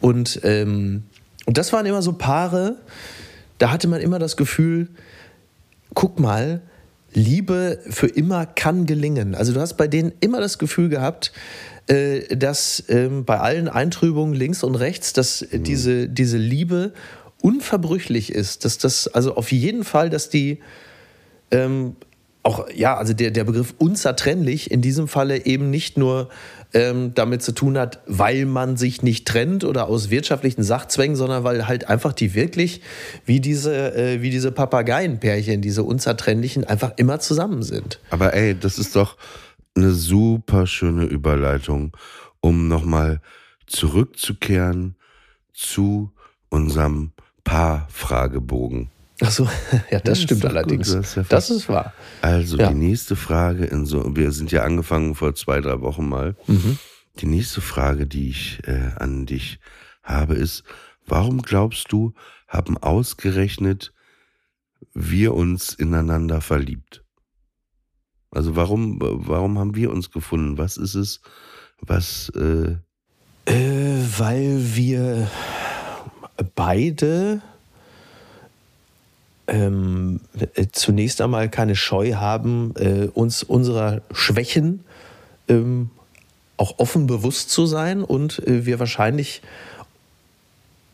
Und, 0.00 0.40
ähm, 0.42 1.04
und 1.44 1.56
das 1.56 1.72
waren 1.72 1.86
immer 1.86 2.02
so 2.02 2.14
Paare, 2.14 2.76
da 3.58 3.70
hatte 3.70 3.86
man 3.86 4.00
immer 4.00 4.18
das 4.18 4.36
Gefühl, 4.36 4.88
guck 5.94 6.18
mal, 6.18 6.60
Liebe 7.16 7.78
für 7.88 8.08
immer 8.08 8.44
kann 8.44 8.84
gelingen. 8.84 9.34
Also 9.34 9.54
du 9.54 9.60
hast 9.60 9.78
bei 9.78 9.88
denen 9.88 10.12
immer 10.20 10.38
das 10.38 10.58
Gefühl 10.58 10.90
gehabt, 10.90 11.32
äh, 11.86 12.36
dass 12.36 12.84
ähm, 12.88 13.24
bei 13.24 13.40
allen 13.40 13.68
Eintrübungen 13.68 14.34
links 14.34 14.62
und 14.62 14.74
rechts, 14.74 15.14
dass 15.14 15.40
mhm. 15.50 15.62
diese, 15.62 16.08
diese 16.10 16.36
Liebe 16.36 16.92
unverbrüchlich 17.40 18.30
ist. 18.30 18.66
Dass 18.66 18.76
das, 18.76 19.08
also 19.08 19.34
auf 19.34 19.50
jeden 19.50 19.82
Fall, 19.82 20.10
dass 20.10 20.28
die 20.28 20.58
ähm, 21.50 21.96
auch, 22.42 22.68
ja, 22.74 22.98
also 22.98 23.14
der, 23.14 23.30
der 23.30 23.44
Begriff 23.44 23.74
unzertrennlich 23.78 24.70
in 24.70 24.82
diesem 24.82 25.08
Falle 25.08 25.46
eben 25.46 25.70
nicht 25.70 25.96
nur 25.96 26.28
ähm, 26.76 27.14
damit 27.14 27.42
zu 27.42 27.52
tun 27.52 27.78
hat, 27.78 28.00
weil 28.06 28.44
man 28.44 28.76
sich 28.76 29.02
nicht 29.02 29.26
trennt 29.26 29.64
oder 29.64 29.88
aus 29.88 30.10
wirtschaftlichen 30.10 30.62
Sachzwängen, 30.62 31.16
sondern 31.16 31.42
weil 31.42 31.66
halt 31.66 31.88
einfach 31.88 32.12
die 32.12 32.34
wirklich 32.34 32.82
wie 33.24 33.40
diese, 33.40 33.94
äh, 33.94 34.20
wie 34.20 34.28
diese 34.28 34.52
Papageienpärchen, 34.52 35.62
diese 35.62 35.82
unzertrennlichen, 35.82 36.64
einfach 36.64 36.92
immer 36.96 37.18
zusammen 37.18 37.62
sind. 37.62 37.98
Aber 38.10 38.34
ey, 38.34 38.54
das 38.54 38.78
ist 38.78 38.94
doch 38.94 39.16
eine 39.74 39.92
super 39.92 40.66
schöne 40.66 41.04
Überleitung, 41.04 41.96
um 42.40 42.68
nochmal 42.68 43.22
zurückzukehren 43.66 44.96
zu 45.54 46.12
unserem 46.50 47.12
Paar-Fragebogen. 47.44 48.90
Ach 49.20 49.30
so, 49.30 49.48
ja, 49.90 50.00
das 50.00 50.18
ja, 50.18 50.24
stimmt 50.24 50.44
allerdings. 50.44 50.92
Das 50.92 51.06
ist, 51.08 51.16
ja 51.16 51.22
das 51.28 51.50
ist, 51.50 51.68
wahr. 51.68 51.94
Also 52.20 52.58
ja. 52.58 52.68
die 52.68 52.74
nächste 52.74 53.16
Frage, 53.16 53.64
in 53.64 53.86
so, 53.86 54.14
wir 54.14 54.32
sind 54.32 54.52
ja 54.52 54.62
angefangen 54.62 55.14
vor 55.14 55.34
zwei, 55.34 55.60
drei 55.60 55.80
Wochen 55.80 56.08
mal. 56.08 56.36
Mhm. 56.46 56.78
Die 57.20 57.26
nächste 57.26 57.60
Frage, 57.60 58.06
die 58.06 58.28
ich 58.28 58.60
äh, 58.66 58.90
an 58.96 59.24
dich 59.24 59.58
habe, 60.02 60.34
ist, 60.34 60.64
warum 61.06 61.42
glaubst 61.42 61.90
du, 61.92 62.12
haben 62.46 62.76
ausgerechnet 62.76 63.94
wir 64.92 65.34
uns 65.34 65.72
ineinander 65.72 66.40
verliebt? 66.40 67.02
Also 68.30 68.54
warum, 68.54 68.98
warum 69.00 69.58
haben 69.58 69.74
wir 69.74 69.90
uns 69.90 70.10
gefunden? 70.10 70.58
Was 70.58 70.76
ist 70.76 70.94
es, 70.94 71.20
was... 71.80 72.30
Äh, 72.30 72.76
äh, 73.46 74.02
weil 74.18 74.74
wir 74.74 75.30
beide 76.54 77.40
ähm, 79.48 80.20
äh, 80.54 80.66
zunächst 80.72 81.20
einmal 81.20 81.48
keine 81.48 81.76
Scheu 81.76 82.14
haben, 82.14 82.74
äh, 82.76 83.08
uns 83.12 83.42
unserer 83.42 84.02
Schwächen 84.12 84.84
ähm, 85.48 85.90
auch 86.56 86.78
offen 86.78 87.06
bewusst 87.06 87.50
zu 87.50 87.66
sein 87.66 88.02
und 88.02 88.46
äh, 88.46 88.66
wir 88.66 88.78
wahrscheinlich 88.78 89.42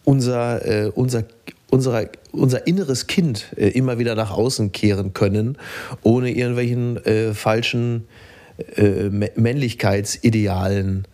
unser, 0.05 0.67
äh, 0.67 0.91
unser, 0.95 1.25
unser, 1.71 2.09
unser 2.33 2.67
inneres 2.67 3.07
Kind 3.07 3.47
äh, 3.57 3.69
immer 3.69 3.99
wieder 3.99 4.15
nach 4.15 4.33
außen 4.33 4.73
kehren 4.73 5.15
können, 5.15 5.57
ohne 6.03 6.31
irgendwelchen 6.31 7.05
äh, 7.05 7.35
falschen 7.35 8.07
Männlichkeitsidealen 8.77 11.09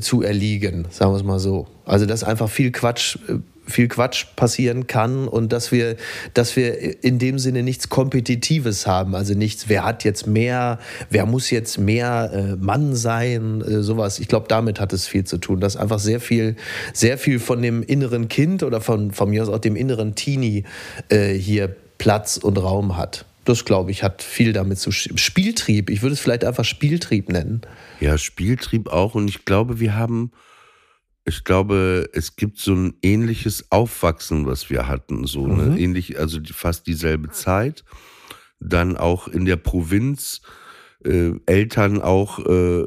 zu 0.00 0.22
erliegen, 0.22 0.86
sagen 0.90 1.12
wir 1.12 1.16
es 1.16 1.24
mal 1.24 1.40
so. 1.40 1.66
Also 1.84 2.06
dass 2.06 2.24
einfach 2.24 2.48
viel 2.48 2.70
Quatsch 2.70 3.18
viel 3.66 3.88
Quatsch 3.88 4.26
passieren 4.36 4.86
kann 4.86 5.28
und 5.28 5.52
dass 5.52 5.72
wir, 5.72 5.96
dass 6.34 6.56
wir 6.56 7.02
in 7.04 7.18
dem 7.18 7.38
Sinne 7.38 7.62
nichts 7.62 7.88
Kompetitives 7.88 8.86
haben. 8.86 9.14
Also 9.14 9.34
nichts, 9.34 9.68
wer 9.68 9.84
hat 9.84 10.04
jetzt 10.04 10.26
mehr, 10.26 10.78
wer 11.10 11.26
muss 11.26 11.50
jetzt 11.50 11.78
mehr 11.78 12.30
äh, 12.32 12.56
Mann 12.56 12.94
sein, 12.94 13.62
äh, 13.62 13.82
sowas. 13.82 14.18
Ich 14.18 14.28
glaube, 14.28 14.46
damit 14.48 14.80
hat 14.80 14.92
es 14.92 15.06
viel 15.06 15.24
zu 15.24 15.38
tun, 15.38 15.60
dass 15.60 15.76
einfach 15.76 15.98
sehr 15.98 16.20
viel, 16.20 16.56
sehr 16.92 17.18
viel 17.18 17.38
von 17.38 17.60
dem 17.62 17.82
inneren 17.82 18.28
Kind 18.28 18.62
oder 18.62 18.80
von, 18.80 19.10
von 19.10 19.30
mir 19.30 19.42
aus 19.42 19.48
auch 19.48 19.58
dem 19.58 19.76
inneren 19.76 20.14
Teenie 20.14 20.64
äh, 21.08 21.32
hier 21.32 21.74
Platz 21.98 22.36
und 22.36 22.58
Raum 22.58 22.96
hat. 22.96 23.24
Das, 23.44 23.64
glaube 23.64 23.92
ich, 23.92 24.02
hat 24.02 24.22
viel 24.22 24.52
damit 24.52 24.78
zu 24.78 24.90
Spieltrieb. 24.90 25.88
Ich 25.88 26.02
würde 26.02 26.14
es 26.14 26.20
vielleicht 26.20 26.44
einfach 26.44 26.64
Spieltrieb 26.64 27.28
nennen. 27.28 27.60
Ja, 28.00 28.18
Spieltrieb 28.18 28.88
auch. 28.88 29.14
Und 29.14 29.28
ich 29.28 29.44
glaube, 29.44 29.78
wir 29.78 29.94
haben 29.94 30.32
ich 31.26 31.42
glaube, 31.42 32.08
es 32.12 32.36
gibt 32.36 32.58
so 32.58 32.72
ein 32.72 32.94
ähnliches 33.02 33.70
Aufwachsen, 33.70 34.46
was 34.46 34.70
wir 34.70 34.86
hatten, 34.86 35.26
so 35.26 35.46
mhm. 35.46 35.60
eine 35.60 35.78
ähnlich, 35.78 36.18
also 36.18 36.38
fast 36.52 36.86
dieselbe 36.86 37.30
Zeit. 37.30 37.84
Dann 38.60 38.96
auch 38.96 39.28
in 39.28 39.44
der 39.44 39.56
Provinz, 39.56 40.40
äh, 41.04 41.32
Eltern 41.46 42.00
auch 42.00 42.38
äh, 42.38 42.84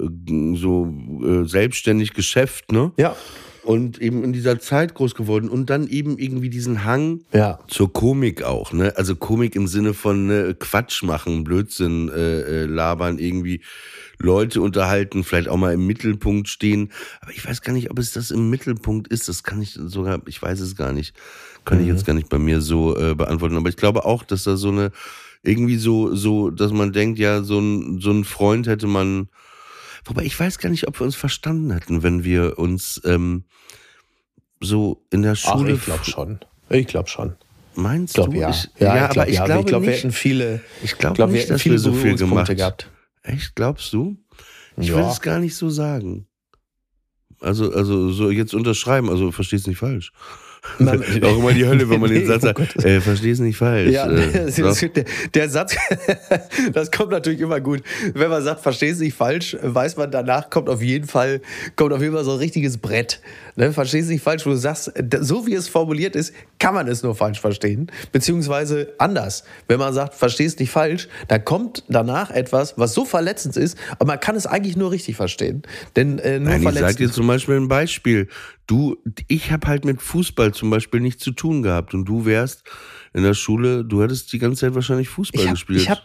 so 0.56 0.94
äh, 1.24 1.48
selbstständig 1.48 2.14
Geschäft, 2.14 2.72
ne? 2.72 2.92
Ja. 2.98 3.16
Und 3.64 4.02
eben 4.02 4.24
in 4.24 4.34
dieser 4.34 4.60
Zeit 4.60 4.96
groß 4.96 5.14
geworden 5.16 5.50
und 5.50 5.70
dann 5.70 5.88
eben 5.88 6.18
irgendwie 6.18 6.50
diesen 6.50 6.86
Hang 6.86 7.26
ja. 7.34 7.60
zur 7.68 7.92
Komik 7.92 8.42
auch, 8.44 8.72
ne? 8.72 8.94
Also 8.96 9.16
Komik 9.16 9.56
im 9.56 9.68
Sinne 9.68 9.94
von 9.94 10.28
ne, 10.28 10.56
Quatsch 10.58 11.04
machen, 11.04 11.44
Blödsinn 11.44 12.10
äh, 12.10 12.64
äh 12.64 12.66
labern, 12.66 13.20
irgendwie 13.20 13.62
Leute 14.20 14.62
unterhalten, 14.62 15.24
vielleicht 15.24 15.48
auch 15.48 15.58
mal 15.58 15.74
im 15.74 15.88
Mittelpunkt 15.88 16.50
stehen. 16.50 16.92
Aber 17.22 17.32
ich 17.32 17.46
weiß 17.46 17.62
gar 17.62 17.74
nicht, 17.74 17.90
ob 17.90 18.00
es 18.00 18.14
das 18.14 18.32
im 18.32 18.50
Mittelpunkt 18.50 19.08
ist. 19.08 19.30
Das 19.30 19.44
kann 19.44 19.62
ich 19.62 19.74
sogar, 19.74 20.22
ich 20.28 20.42
weiß 20.42 20.60
es 20.60 20.76
gar 20.76 20.92
nicht. 20.92 21.16
Kann 21.66 21.78
mhm. 21.78 21.84
ich 21.84 21.90
jetzt 21.90 22.06
gar 22.06 22.14
nicht 22.14 22.30
bei 22.30 22.38
mir 22.40 22.62
so 22.62 22.98
äh, 22.98 23.16
beantworten. 23.16 23.56
Aber 23.56 23.70
ich 23.70 23.78
glaube 23.78 24.06
auch, 24.06 24.24
dass 24.24 24.44
da 24.44 24.58
so 24.58 24.70
eine, 24.70 24.92
irgendwie 25.42 25.78
so, 25.78 26.14
so, 26.14 26.50
dass 26.50 26.72
man 26.72 26.92
denkt, 26.92 27.18
ja, 27.18 27.44
so 27.44 27.60
ein, 27.60 28.00
so 28.00 28.12
ein 28.12 28.26
Freund 28.26 28.68
hätte 28.68 28.88
man. 28.88 29.30
Wobei 30.06 30.24
ich 30.24 30.38
weiß 30.40 30.60
gar 30.60 30.70
nicht, 30.70 30.88
ob 30.88 31.00
wir 31.00 31.06
uns 31.06 31.16
verstanden 31.16 31.72
hätten, 31.72 32.04
wenn 32.04 32.24
wir 32.24 32.58
uns 32.58 33.02
ähm, 33.06 33.44
so 34.60 35.06
in 35.12 35.22
der 35.22 35.36
Schule. 35.36 35.74
Ach, 35.74 35.78
ich 35.78 35.86
glaube 35.86 36.06
schon. 36.06 36.40
Ich 36.70 36.88
glaube 36.88 37.10
schon. 37.10 37.36
Meinst 37.76 38.16
glaub, 38.16 38.32
du? 38.32 38.38
Ja, 38.38 38.50
ich, 38.50 38.70
ja, 38.80 38.96
ja 38.96 39.06
ich 39.06 39.12
glaub, 39.12 39.18
aber 39.18 39.30
ich 39.30 39.36
ja, 39.36 39.46
glaube, 39.46 39.66
glaub, 39.66 39.84
wir 39.84 39.92
hätten 39.92 40.12
viele. 40.12 40.62
Ich 40.84 40.98
glaube 40.98 41.16
glaub, 41.16 41.30
nicht, 41.30 41.50
dass 41.50 41.64
wir 41.64 41.80
so 41.80 41.94
viel 41.94 42.16
gemacht 42.16 42.56
gehabt. 42.56 42.90
Echt, 43.24 43.56
glaubst 43.56 43.94
du? 43.94 44.18
Ich 44.78 44.90
ja. 44.90 44.96
würde 44.96 45.10
es 45.10 45.22
gar 45.22 45.40
nicht 45.40 45.56
so 45.56 45.70
sagen. 45.70 46.28
Also, 47.42 47.72
also 47.72 48.12
so 48.12 48.30
jetzt 48.30 48.54
unterschreiben, 48.54 49.10
also 49.10 49.32
verstehst 49.32 49.68
nicht 49.68 49.78
falsch. 49.78 50.12
Man, 50.78 51.02
auch 51.24 51.38
immer 51.40 51.54
die 51.54 51.66
Hölle, 51.66 51.90
wenn 51.90 52.02
man 52.02 52.12
nee, 52.12 52.20
den 52.20 52.28
Satz 52.28 52.42
sagt, 52.42 52.60
oh 52.60 52.82
äh, 52.82 53.00
versteh's 53.00 53.40
nicht 53.40 53.58
falsch. 53.58 53.92
Ja, 53.92 54.10
äh, 54.10 54.52
der, 54.52 55.06
der, 55.34 55.50
Satz, 55.50 55.76
das 56.74 56.92
kommt 56.92 57.12
natürlich 57.12 57.40
immer 57.40 57.62
gut. 57.62 57.82
Wenn 58.14 58.30
man 58.30 58.44
sagt, 58.44 58.62
versteh's 58.62 59.00
nicht 59.00 59.16
falsch, 59.16 59.56
weiß 59.62 59.96
man, 59.98 60.12
danach 60.12 60.50
kommt 60.50 60.70
auf 60.70 60.82
jeden 60.82 61.08
Fall, 61.08 61.42
kommt 61.76 61.94
auf 61.94 62.02
jeden 62.02 62.14
Fall 62.14 62.26
so 62.26 62.32
ein 62.32 62.38
richtiges 62.38 62.78
Brett. 62.78 63.22
Ne? 63.60 63.74
Versteh's 63.74 64.08
nicht 64.08 64.24
falsch, 64.24 64.46
wo 64.46 64.52
du 64.52 64.56
sagst, 64.56 64.94
so 65.20 65.46
wie 65.46 65.54
es 65.54 65.68
formuliert 65.68 66.16
ist, 66.16 66.34
kann 66.60 66.74
man 66.74 66.88
es 66.88 67.04
nur 67.04 67.14
falsch 67.14 67.42
verstehen. 67.42 67.92
Beziehungsweise 68.14 68.94
anders. 69.00 69.44
Wenn 69.68 69.80
man 69.80 69.94
sagt, 69.94 70.16
versteh's 70.16 70.58
nicht 70.60 70.72
falsch, 70.72 71.10
da 71.28 71.40
kommt 71.40 71.84
danach 71.90 72.32
etwas, 72.32 72.78
was 72.78 72.94
so 72.94 73.04
verletzend 73.04 73.58
ist, 73.58 73.78
aber 74.00 74.06
man 74.06 74.20
kann 74.22 74.38
es 74.38 74.48
eigentlich 74.48 74.78
nur 74.78 74.92
richtig 74.92 75.18
verstehen. 75.18 75.64
Denn 75.98 76.20
äh, 76.20 76.40
nur 76.40 76.52
Nein, 76.52 76.64
ich 76.64 76.80
sag 76.80 76.96
dir 76.96 77.12
zum 77.12 77.28
Beispiel 77.28 77.56
ein 77.56 77.68
Beispiel. 77.68 78.30
Du, 78.66 78.96
ich 79.28 79.52
habe 79.52 79.68
halt 79.68 79.84
mit 79.84 80.02
Fußball 80.02 80.54
zum 80.54 80.70
Beispiel 80.70 81.02
nichts 81.02 81.22
zu 81.22 81.32
tun 81.32 81.62
gehabt 81.62 81.94
und 81.94 82.06
du 82.06 82.24
wärst 82.26 82.64
in 83.14 83.24
der 83.24 83.34
Schule, 83.34 83.84
du 83.84 84.04
hättest 84.04 84.32
die 84.34 84.40
ganze 84.40 84.62
Zeit 84.62 84.76
wahrscheinlich 84.76 85.10
Fußball 85.10 85.42
ich 85.42 85.48
hab, 85.48 85.54
gespielt. 85.56 85.82
Ich 85.82 85.90
habe 85.90 86.02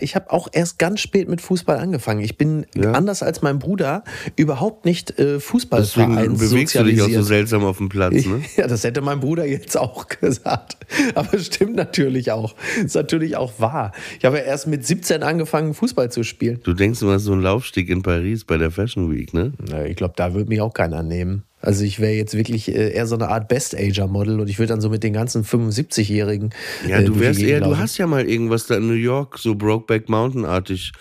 ich 0.00 0.14
habe 0.14 0.30
auch 0.30 0.48
erst 0.52 0.78
ganz 0.78 1.00
spät 1.00 1.28
mit 1.28 1.40
Fußball 1.40 1.78
angefangen. 1.78 2.20
Ich 2.20 2.38
bin 2.38 2.66
ja. 2.74 2.92
anders 2.92 3.22
als 3.22 3.42
mein 3.42 3.58
Bruder 3.58 4.04
überhaupt 4.36 4.84
nicht 4.84 5.18
äh, 5.18 5.40
Fußballvereins 5.40 6.38
Deswegen 6.38 6.38
bewegst 6.38 6.74
du 6.74 6.84
dich 6.84 7.02
auch 7.02 7.08
so 7.08 7.22
seltsam 7.22 7.64
auf 7.64 7.78
dem 7.78 7.88
Platz, 7.88 8.26
ne? 8.26 8.42
Ja, 8.56 8.66
das 8.66 8.84
hätte 8.84 9.00
mein 9.00 9.20
Bruder 9.20 9.44
jetzt 9.44 9.76
auch 9.76 10.06
gesagt. 10.20 10.76
Aber 11.14 11.34
es 11.34 11.46
stimmt 11.46 11.76
natürlich 11.76 12.30
auch. 12.32 12.54
Ist 12.82 12.94
natürlich 12.94 13.36
auch 13.36 13.58
wahr. 13.58 13.92
Ich 14.18 14.24
habe 14.24 14.38
ja 14.38 14.44
erst 14.44 14.66
mit 14.66 14.86
17 14.86 15.22
angefangen, 15.22 15.74
Fußball 15.74 16.10
zu 16.10 16.22
spielen. 16.22 16.60
Du 16.62 16.72
denkst, 16.72 17.00
du 17.00 17.10
hast 17.10 17.24
so 17.24 17.32
einen 17.32 17.42
Laufstieg 17.42 17.90
in 17.90 18.02
Paris 18.02 18.44
bei 18.44 18.56
der 18.56 18.70
Fashion 18.70 19.12
Week, 19.12 19.34
ne? 19.34 19.52
Na, 19.68 19.84
ich 19.84 19.96
glaube, 19.96 20.14
da 20.16 20.32
würde 20.34 20.48
mich 20.48 20.60
auch 20.60 20.72
keiner 20.72 21.02
nehmen. 21.02 21.42
Also 21.66 21.82
ich 21.82 21.98
wäre 21.98 22.12
jetzt 22.12 22.34
wirklich 22.34 22.68
äh, 22.68 22.92
eher 22.92 23.08
so 23.08 23.16
eine 23.16 23.28
Art 23.28 23.48
Best-Ager-Model 23.48 24.38
und 24.38 24.48
ich 24.48 24.60
würde 24.60 24.68
dann 24.68 24.80
so 24.80 24.88
mit 24.88 25.02
den 25.02 25.12
ganzen 25.12 25.44
75-Jährigen. 25.44 26.50
Ja, 26.86 27.02
du 27.02 27.14
äh, 27.14 27.20
wärst 27.20 27.42
eher, 27.42 27.60
du 27.60 27.76
hast 27.76 27.98
ja 27.98 28.06
mal 28.06 28.24
irgendwas 28.24 28.68
da 28.68 28.76
in 28.76 28.86
New 28.86 28.92
York, 28.92 29.36
so 29.36 29.56
Brokeback 29.56 30.08
Mountain-artig 30.08 30.92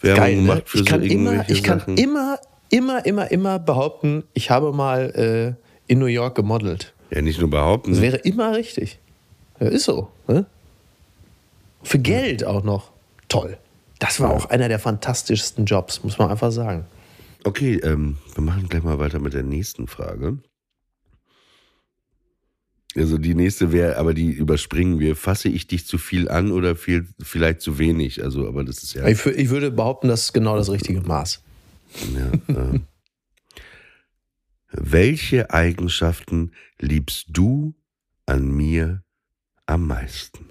Werbung 0.00 0.24
Geil, 0.24 0.36
ne? 0.36 0.40
gemacht 0.40 0.62
für 0.64 0.78
ich 0.78 0.84
so 0.84 0.90
kann 0.90 1.02
immer, 1.02 1.44
Ich 1.50 1.62
kann 1.62 1.80
Sachen. 1.80 1.98
immer, 1.98 2.38
immer, 2.70 3.04
immer, 3.04 3.30
immer 3.30 3.58
behaupten, 3.58 4.24
ich 4.32 4.48
habe 4.48 4.72
mal 4.72 5.56
äh, 5.58 5.92
in 5.92 5.98
New 5.98 6.06
York 6.06 6.36
gemodelt. 6.36 6.94
Ja, 7.10 7.20
nicht 7.20 7.38
nur 7.38 7.50
behaupten. 7.50 7.90
Das 7.90 8.00
wäre 8.00 8.16
immer 8.16 8.56
richtig. 8.56 8.98
Ja, 9.60 9.66
ist 9.66 9.84
so. 9.84 10.08
Ne? 10.26 10.46
Für 11.82 11.98
Geld 11.98 12.46
auch 12.46 12.64
noch. 12.64 12.92
Toll. 13.28 13.58
Das 13.98 14.20
war 14.20 14.30
auch 14.30 14.46
einer 14.46 14.68
der 14.68 14.78
fantastischsten 14.78 15.66
Jobs, 15.66 16.02
muss 16.02 16.16
man 16.16 16.30
einfach 16.30 16.50
sagen. 16.50 16.86
Okay, 17.44 17.74
ähm, 17.76 18.16
wir 18.34 18.42
machen 18.42 18.68
gleich 18.68 18.82
mal 18.82 18.98
weiter 18.98 19.20
mit 19.20 19.34
der 19.34 19.42
nächsten 19.42 19.86
Frage. 19.86 20.38
Also 22.96 23.18
die 23.18 23.34
nächste 23.34 23.70
wäre, 23.72 23.96
aber 23.96 24.14
die 24.14 24.30
überspringen 24.30 24.98
wir. 24.98 25.14
Fasse 25.14 25.48
ich 25.48 25.66
dich 25.66 25.86
zu 25.86 25.98
viel 25.98 26.28
an 26.28 26.52
oder 26.52 26.74
viel, 26.74 27.08
vielleicht 27.20 27.60
zu 27.60 27.78
wenig? 27.78 28.22
Also, 28.22 28.48
aber 28.48 28.64
das 28.64 28.82
ist 28.82 28.94
ja. 28.94 29.06
Ich, 29.06 29.26
ich 29.26 29.50
würde 29.50 29.70
behaupten, 29.70 30.08
das 30.08 30.26
ist 30.26 30.32
genau 30.32 30.56
das 30.56 30.70
richtige 30.70 31.00
Maß. 31.00 31.42
Ja, 32.14 32.54
äh. 32.54 32.80
Welche 34.70 35.50
Eigenschaften 35.50 36.52
liebst 36.80 37.26
du 37.28 37.74
an 38.26 38.50
mir 38.50 39.02
am 39.66 39.86
meisten? 39.86 40.48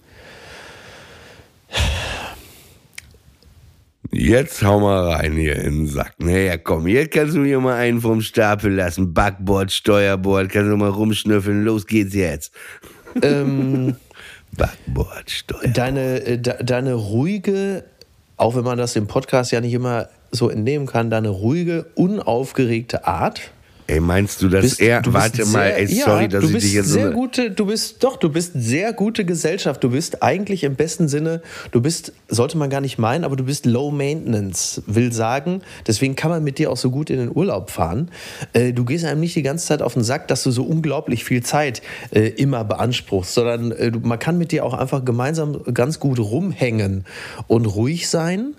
Jetzt 4.12 4.64
hau 4.64 4.80
mal 4.80 5.14
rein 5.14 5.34
hier 5.34 5.56
in 5.56 5.86
den 5.86 5.88
Sack. 5.88 6.14
Naja, 6.20 6.58
komm, 6.58 6.88
jetzt 6.88 7.12
kannst 7.12 7.36
du 7.36 7.40
mir 7.40 7.60
mal 7.60 7.76
einen 7.76 8.02
vom 8.02 8.22
Stapel 8.22 8.74
lassen. 8.74 9.14
Backboard, 9.14 9.72
Steuerbord, 9.72 10.50
kannst 10.50 10.72
du 10.72 10.78
mal 10.78 10.90
rumschnüffeln. 10.90 11.64
Los 11.64 11.88
geht's 11.88 12.14
jetzt. 12.14 12.54
Ähm, 13.22 13.96
Backbordsteuer. 14.58 15.70
Deine, 15.70 16.26
äh, 16.26 16.38
de, 16.38 16.64
deine 16.64 16.94
ruhige, 16.94 17.86
auch 18.38 18.56
wenn 18.56 18.64
man 18.64 18.78
das 18.78 18.96
im 18.96 19.08
Podcast 19.08 19.52
ja 19.52 19.62
nicht 19.62 19.74
immer 19.74 20.10
so 20.32 20.50
entnehmen 20.50 20.86
kann, 20.86 21.10
deine 21.10 21.30
ruhige, 21.30 21.86
unaufgeregte 21.96 23.08
Art 23.08 23.53
Ey, 23.88 24.00
meinst 24.00 24.42
du, 24.42 24.48
dass 24.48 24.62
bist, 24.62 24.80
er, 24.80 25.02
du 25.02 25.12
warte 25.12 25.44
sehr, 25.44 25.46
mal, 25.48 25.66
ey, 25.72 25.88
sorry, 25.88 26.22
ja, 26.24 26.28
dass 26.30 26.42
du 26.44 26.56
ich 26.56 26.64
dich 26.64 26.74
jetzt 26.74 26.88
so 26.88 26.94
sehr 26.94 27.06
eine- 27.08 27.16
gute, 27.16 27.52
du 27.52 27.66
bist 27.66 28.02
doch, 28.04 28.16
du 28.18 28.30
bist 28.30 28.52
sehr 28.56 28.94
gute 28.94 29.26
Gesellschaft. 29.26 29.84
Du 29.84 29.90
bist 29.90 30.24
eigentlich 30.24 30.64
im 30.64 30.76
besten 30.76 31.10
Sinne, 31.10 31.42
du 31.72 31.82
bist, 31.82 32.14
sollte 32.30 32.58
man 32.58 32.70
gar 32.70 32.80
nicht 32.80 32.98
meinen, 32.98 33.26
aber 33.26 33.36
du 33.36 33.44
bist 33.44 33.66
Low 33.66 33.92
Maintenance, 33.92 34.82
will 34.88 35.12
sagen. 35.12 35.62
Deswegen 35.86 36.16
kann 36.16 36.32
man 36.32 36.44
mit 36.44 36.60
dir 36.60 36.72
auch 36.72 36.78
so 36.78 36.92
gut 36.92 37.10
in 37.10 37.18
den 37.18 37.36
Urlaub 37.36 37.72
fahren. 37.72 38.10
Äh, 38.54 38.72
du 38.72 38.86
gehst 38.86 39.04
einem 39.04 39.20
nicht 39.20 39.36
die 39.36 39.44
ganze 39.44 39.68
Zeit 39.68 39.82
auf 39.82 39.96
den 39.96 40.04
Sack, 40.04 40.30
dass 40.30 40.44
du 40.44 40.52
so 40.52 40.64
unglaublich 40.64 41.26
viel 41.26 41.44
Zeit 41.44 41.82
äh, 42.12 42.28
immer 42.30 42.64
beanspruchst, 42.64 43.34
sondern 43.34 43.72
äh, 43.74 43.92
man 44.02 44.18
kann 44.18 44.38
mit 44.38 44.52
dir 44.54 44.64
auch 44.64 44.74
einfach 44.74 45.04
gemeinsam 45.04 45.62
ganz 45.74 46.00
gut 46.00 46.20
rumhängen 46.20 47.04
und 47.48 47.66
ruhig 47.66 48.08
sein. 48.08 48.54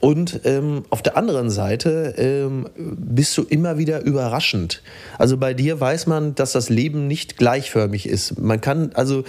Und 0.00 0.40
ähm, 0.44 0.84
auf 0.90 1.02
der 1.02 1.16
anderen 1.16 1.50
Seite 1.50 2.14
ähm, 2.16 2.68
bist 2.76 3.36
du 3.36 3.42
immer 3.42 3.78
wieder 3.78 4.02
überraschend. 4.02 4.82
Also 5.18 5.36
bei 5.36 5.54
dir 5.54 5.80
weiß 5.80 6.06
man, 6.06 6.34
dass 6.34 6.52
das 6.52 6.68
Leben 6.68 7.06
nicht 7.06 7.36
gleichförmig 7.36 8.08
ist. 8.08 8.38
Man 8.38 8.60
kann 8.60 8.90
also 8.94 9.24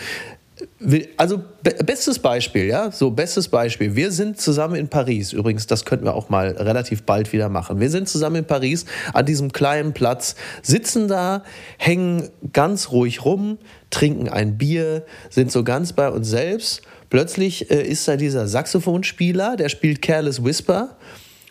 also 1.17 1.41
be 1.63 1.71
bestes 1.85 2.19
Beispiel, 2.19 2.65
ja, 2.65 2.91
so 2.91 3.11
bestes 3.11 3.47
Beispiel. 3.47 3.95
Wir 3.95 4.11
sind 4.11 4.39
zusammen 4.39 4.75
in 4.75 4.87
Paris. 4.87 5.33
Übrigens, 5.33 5.67
das 5.67 5.85
könnten 5.85 6.05
wir 6.05 6.13
auch 6.13 6.29
mal 6.29 6.49
relativ 6.49 7.03
bald 7.03 7.31
wieder 7.33 7.49
machen. 7.49 7.79
Wir 7.79 7.89
sind 7.89 8.09
zusammen 8.09 8.37
in 8.37 8.45
Paris 8.45 8.85
an 9.13 9.25
diesem 9.25 9.51
kleinen 9.51 9.93
Platz, 9.93 10.35
sitzen 10.61 11.07
da, 11.07 11.43
hängen 11.77 12.29
ganz 12.53 12.91
ruhig 12.91 13.25
rum, 13.25 13.57
trinken 13.89 14.29
ein 14.29 14.57
Bier, 14.57 15.05
sind 15.29 15.51
so 15.51 15.63
ganz 15.63 15.93
bei 15.93 16.09
uns 16.09 16.29
selbst. 16.29 16.81
Plötzlich 17.09 17.71
äh, 17.71 17.81
ist 17.81 18.07
da 18.07 18.15
dieser 18.15 18.47
Saxophonspieler, 18.47 19.55
der 19.55 19.69
spielt 19.69 20.01
Careless 20.01 20.43
Whisper. 20.43 20.97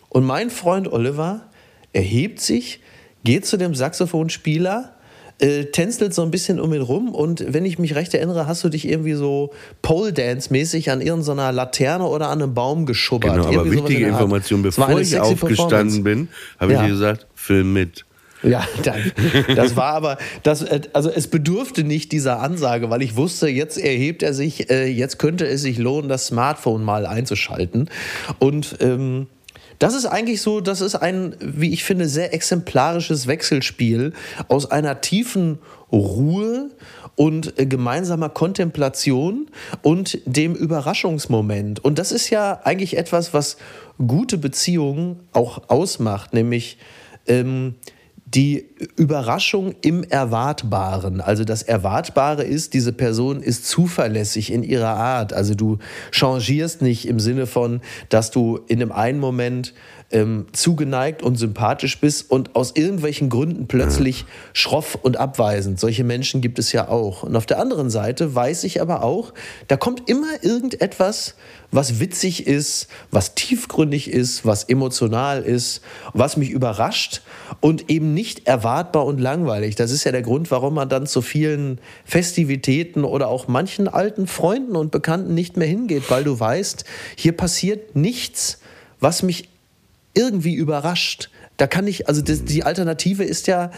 Und 0.09 0.25
mein 0.25 0.49
Freund 0.49 0.91
Oliver 0.91 1.41
erhebt 1.93 2.39
sich, 2.39 2.81
geht 3.23 3.45
zu 3.45 3.57
dem 3.57 3.75
Saxophonspieler, 3.75 4.95
äh, 5.39 5.65
tänzelt 5.65 6.13
so 6.13 6.21
ein 6.21 6.31
bisschen 6.31 6.59
um 6.59 6.73
ihn 6.73 6.81
rum 6.81 7.13
und 7.13 7.53
wenn 7.53 7.65
ich 7.65 7.79
mich 7.79 7.95
recht 7.95 8.13
erinnere, 8.13 8.45
hast 8.47 8.63
du 8.63 8.69
dich 8.69 8.87
irgendwie 8.87 9.13
so 9.13 9.51
Pole-Dance-mäßig 9.81 10.91
an 10.91 11.01
irgendeiner 11.01 11.51
Laterne 11.51 12.05
oder 12.05 12.29
an 12.29 12.41
einem 12.41 12.53
Baum 12.53 12.85
geschubbert. 12.85 13.35
Genau, 13.35 13.47
aber 13.47 13.71
wichtige 13.71 14.03
in. 14.03 14.09
Information, 14.09 14.61
bevor 14.61 14.99
ich 14.99 15.19
aufgestanden 15.19 16.03
bin, 16.03 16.27
habe 16.59 16.73
Ja. 16.73 16.81
ich 16.81 16.87
dir 16.87 16.91
gesagt, 16.93 17.27
film 17.35 17.73
mit. 17.73 18.05
Ja, 18.41 18.65
das 19.55 19.75
war 19.75 19.93
aber, 19.93 20.17
das, 20.43 20.61
äh, 20.61 20.81
also 20.93 21.09
es 21.09 21.27
bedurfte 21.27 21.83
nicht 21.83 22.11
dieser 22.13 22.39
Ansage, 22.39 22.89
weil 22.89 23.01
ich 23.01 23.15
wusste, 23.17 23.49
jetzt 23.49 23.77
erhebt 23.77 24.23
er 24.23 24.33
sich, 24.33 24.69
äh, 24.69 24.87
jetzt 24.87 25.19
könnte 25.19 25.45
es 25.45 25.61
sich 25.61 25.77
lohnen, 25.77 26.07
das 26.07 26.27
Smartphone 26.27 26.83
mal 26.83 27.05
einzuschalten. 27.05 27.89
Und 28.39 28.77
ähm, 28.79 29.27
das 29.79 29.95
ist 29.95 30.05
eigentlich 30.05 30.41
so, 30.41 30.59
das 30.61 30.81
ist 30.81 30.95
ein, 30.95 31.35
wie 31.39 31.73
ich 31.73 31.83
finde, 31.83 32.07
sehr 32.07 32.33
exemplarisches 32.33 33.27
Wechselspiel 33.27 34.13
aus 34.49 34.69
einer 34.69 35.01
tiefen 35.01 35.59
Ruhe 35.91 36.69
und 37.15 37.57
äh, 37.59 37.65
gemeinsamer 37.65 38.29
Kontemplation 38.29 39.47
und 39.81 40.19
dem 40.25 40.53
Überraschungsmoment. 40.53 41.83
Und 41.83 41.97
das 41.97 42.11
ist 42.11 42.29
ja 42.29 42.61
eigentlich 42.63 42.97
etwas, 42.97 43.33
was 43.33 43.57
gute 44.05 44.37
Beziehungen 44.37 45.19
auch 45.33 45.69
ausmacht, 45.69 46.33
nämlich 46.33 46.77
ähm, 47.27 47.75
die 48.35 48.69
Überraschung 48.95 49.73
im 49.81 50.03
Erwartbaren. 50.03 51.19
Also 51.19 51.43
das 51.43 51.63
Erwartbare 51.63 52.43
ist, 52.43 52.73
diese 52.75 52.93
Person 52.93 53.41
ist 53.41 53.65
zuverlässig 53.65 54.51
in 54.51 54.61
ihrer 54.61 54.95
Art. 54.95 55.33
Also 55.33 55.55
du 55.55 55.79
changierst 56.11 56.81
nicht 56.81 57.07
im 57.07 57.19
Sinne 57.19 57.47
von, 57.47 57.81
dass 58.09 58.29
du 58.29 58.59
in 58.67 58.79
dem 58.79 58.91
einen 58.91 59.19
Moment 59.19 59.73
ähm, 60.11 60.47
zugeneigt 60.51 61.21
und 61.23 61.37
sympathisch 61.37 61.99
bist 61.99 62.29
und 62.29 62.55
aus 62.55 62.75
irgendwelchen 62.75 63.29
Gründen 63.29 63.67
plötzlich 63.67 64.25
schroff 64.53 64.95
und 64.95 65.17
abweisend. 65.17 65.79
Solche 65.79 66.03
Menschen 66.03 66.41
gibt 66.41 66.59
es 66.59 66.71
ja 66.71 66.87
auch. 66.87 67.23
Und 67.23 67.35
auf 67.35 67.45
der 67.45 67.59
anderen 67.59 67.89
Seite 67.89 68.33
weiß 68.33 68.63
ich 68.63 68.81
aber 68.81 69.03
auch, 69.03 69.33
da 69.67 69.77
kommt 69.77 70.09
immer 70.09 70.43
irgendetwas, 70.43 71.35
was 71.71 71.99
witzig 71.99 72.47
ist, 72.47 72.87
was 73.11 73.35
tiefgründig 73.35 74.09
ist, 74.09 74.45
was 74.45 74.63
emotional 74.63 75.43
ist, 75.43 75.81
was 76.13 76.37
mich 76.37 76.49
überrascht 76.49 77.21
und 77.59 77.89
eben 77.89 78.13
nicht 78.13 78.47
erwartbar 78.47 79.05
und 79.05 79.19
langweilig. 79.19 79.75
Das 79.75 79.91
ist 79.91 80.03
ja 80.03 80.11
der 80.11 80.21
Grund, 80.21 80.49
warum 80.51 80.73
man 80.73 80.89
dann 80.89 81.05
zu 81.05 81.21
vielen 81.21 81.79
Festivitäten 82.05 83.03
oder 83.03 83.27
auch 83.27 83.47
manchen 83.47 83.87
alten 83.87 84.25
Freunden 84.27 84.75
und 84.75 84.91
Bekannten 84.91 85.33
nicht 85.33 85.57
mehr 85.57 85.67
hingeht, 85.67 86.09
weil 86.09 86.23
du 86.23 86.39
weißt, 86.39 86.85
hier 87.15 87.33
passiert 87.33 87.95
nichts, 87.95 88.59
was 88.99 89.21
mich 89.21 89.49
irgendwie 90.13 90.55
überrascht. 90.55 91.29
Da 91.57 91.67
kann 91.67 91.87
ich, 91.87 92.07
also 92.07 92.21
die 92.21 92.63
Alternative 92.63 93.23
ist 93.23 93.47
ja 93.47 93.71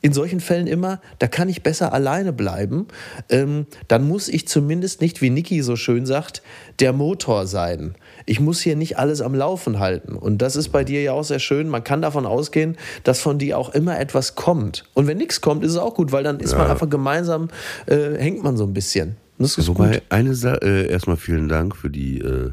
in 0.00 0.12
solchen 0.12 0.40
Fällen 0.40 0.66
immer, 0.66 1.00
da 1.18 1.26
kann 1.26 1.48
ich 1.48 1.62
besser 1.62 1.92
alleine 1.92 2.32
bleiben. 2.32 2.86
Ähm, 3.28 3.66
dann 3.88 4.06
muss 4.06 4.28
ich 4.28 4.46
zumindest 4.46 5.00
nicht, 5.00 5.20
wie 5.20 5.30
Niki 5.30 5.62
so 5.62 5.76
schön 5.76 6.06
sagt, 6.06 6.42
der 6.78 6.92
Motor 6.92 7.46
sein. 7.46 7.94
Ich 8.24 8.38
muss 8.38 8.60
hier 8.60 8.76
nicht 8.76 8.98
alles 8.98 9.20
am 9.20 9.34
Laufen 9.34 9.80
halten. 9.80 10.14
Und 10.14 10.38
das 10.38 10.54
ist 10.54 10.68
bei 10.68 10.84
dir 10.84 11.02
ja 11.02 11.12
auch 11.12 11.24
sehr 11.24 11.40
schön. 11.40 11.68
Man 11.68 11.82
kann 11.82 12.00
davon 12.00 12.26
ausgehen, 12.26 12.76
dass 13.02 13.20
von 13.20 13.38
dir 13.38 13.58
auch 13.58 13.70
immer 13.70 13.98
etwas 13.98 14.36
kommt. 14.36 14.84
Und 14.94 15.08
wenn 15.08 15.18
nichts 15.18 15.40
kommt, 15.40 15.64
ist 15.64 15.72
es 15.72 15.78
auch 15.78 15.94
gut, 15.94 16.12
weil 16.12 16.22
dann 16.22 16.38
ist 16.38 16.56
man 16.56 16.70
einfach 16.70 16.88
gemeinsam, 16.88 17.48
äh, 17.86 18.16
hängt 18.18 18.42
man 18.42 18.56
so 18.56 18.64
ein 18.64 18.74
bisschen. 18.74 19.16
Das 19.38 19.58
ist 19.58 19.68
Wobei, 19.68 19.94
gut. 19.94 20.02
eine 20.10 20.34
Sache, 20.34 20.60
äh, 20.62 20.90
erstmal 20.90 21.16
vielen 21.16 21.48
Dank 21.48 21.76
für 21.76 21.90
die, 21.90 22.18
äh, 22.18 22.50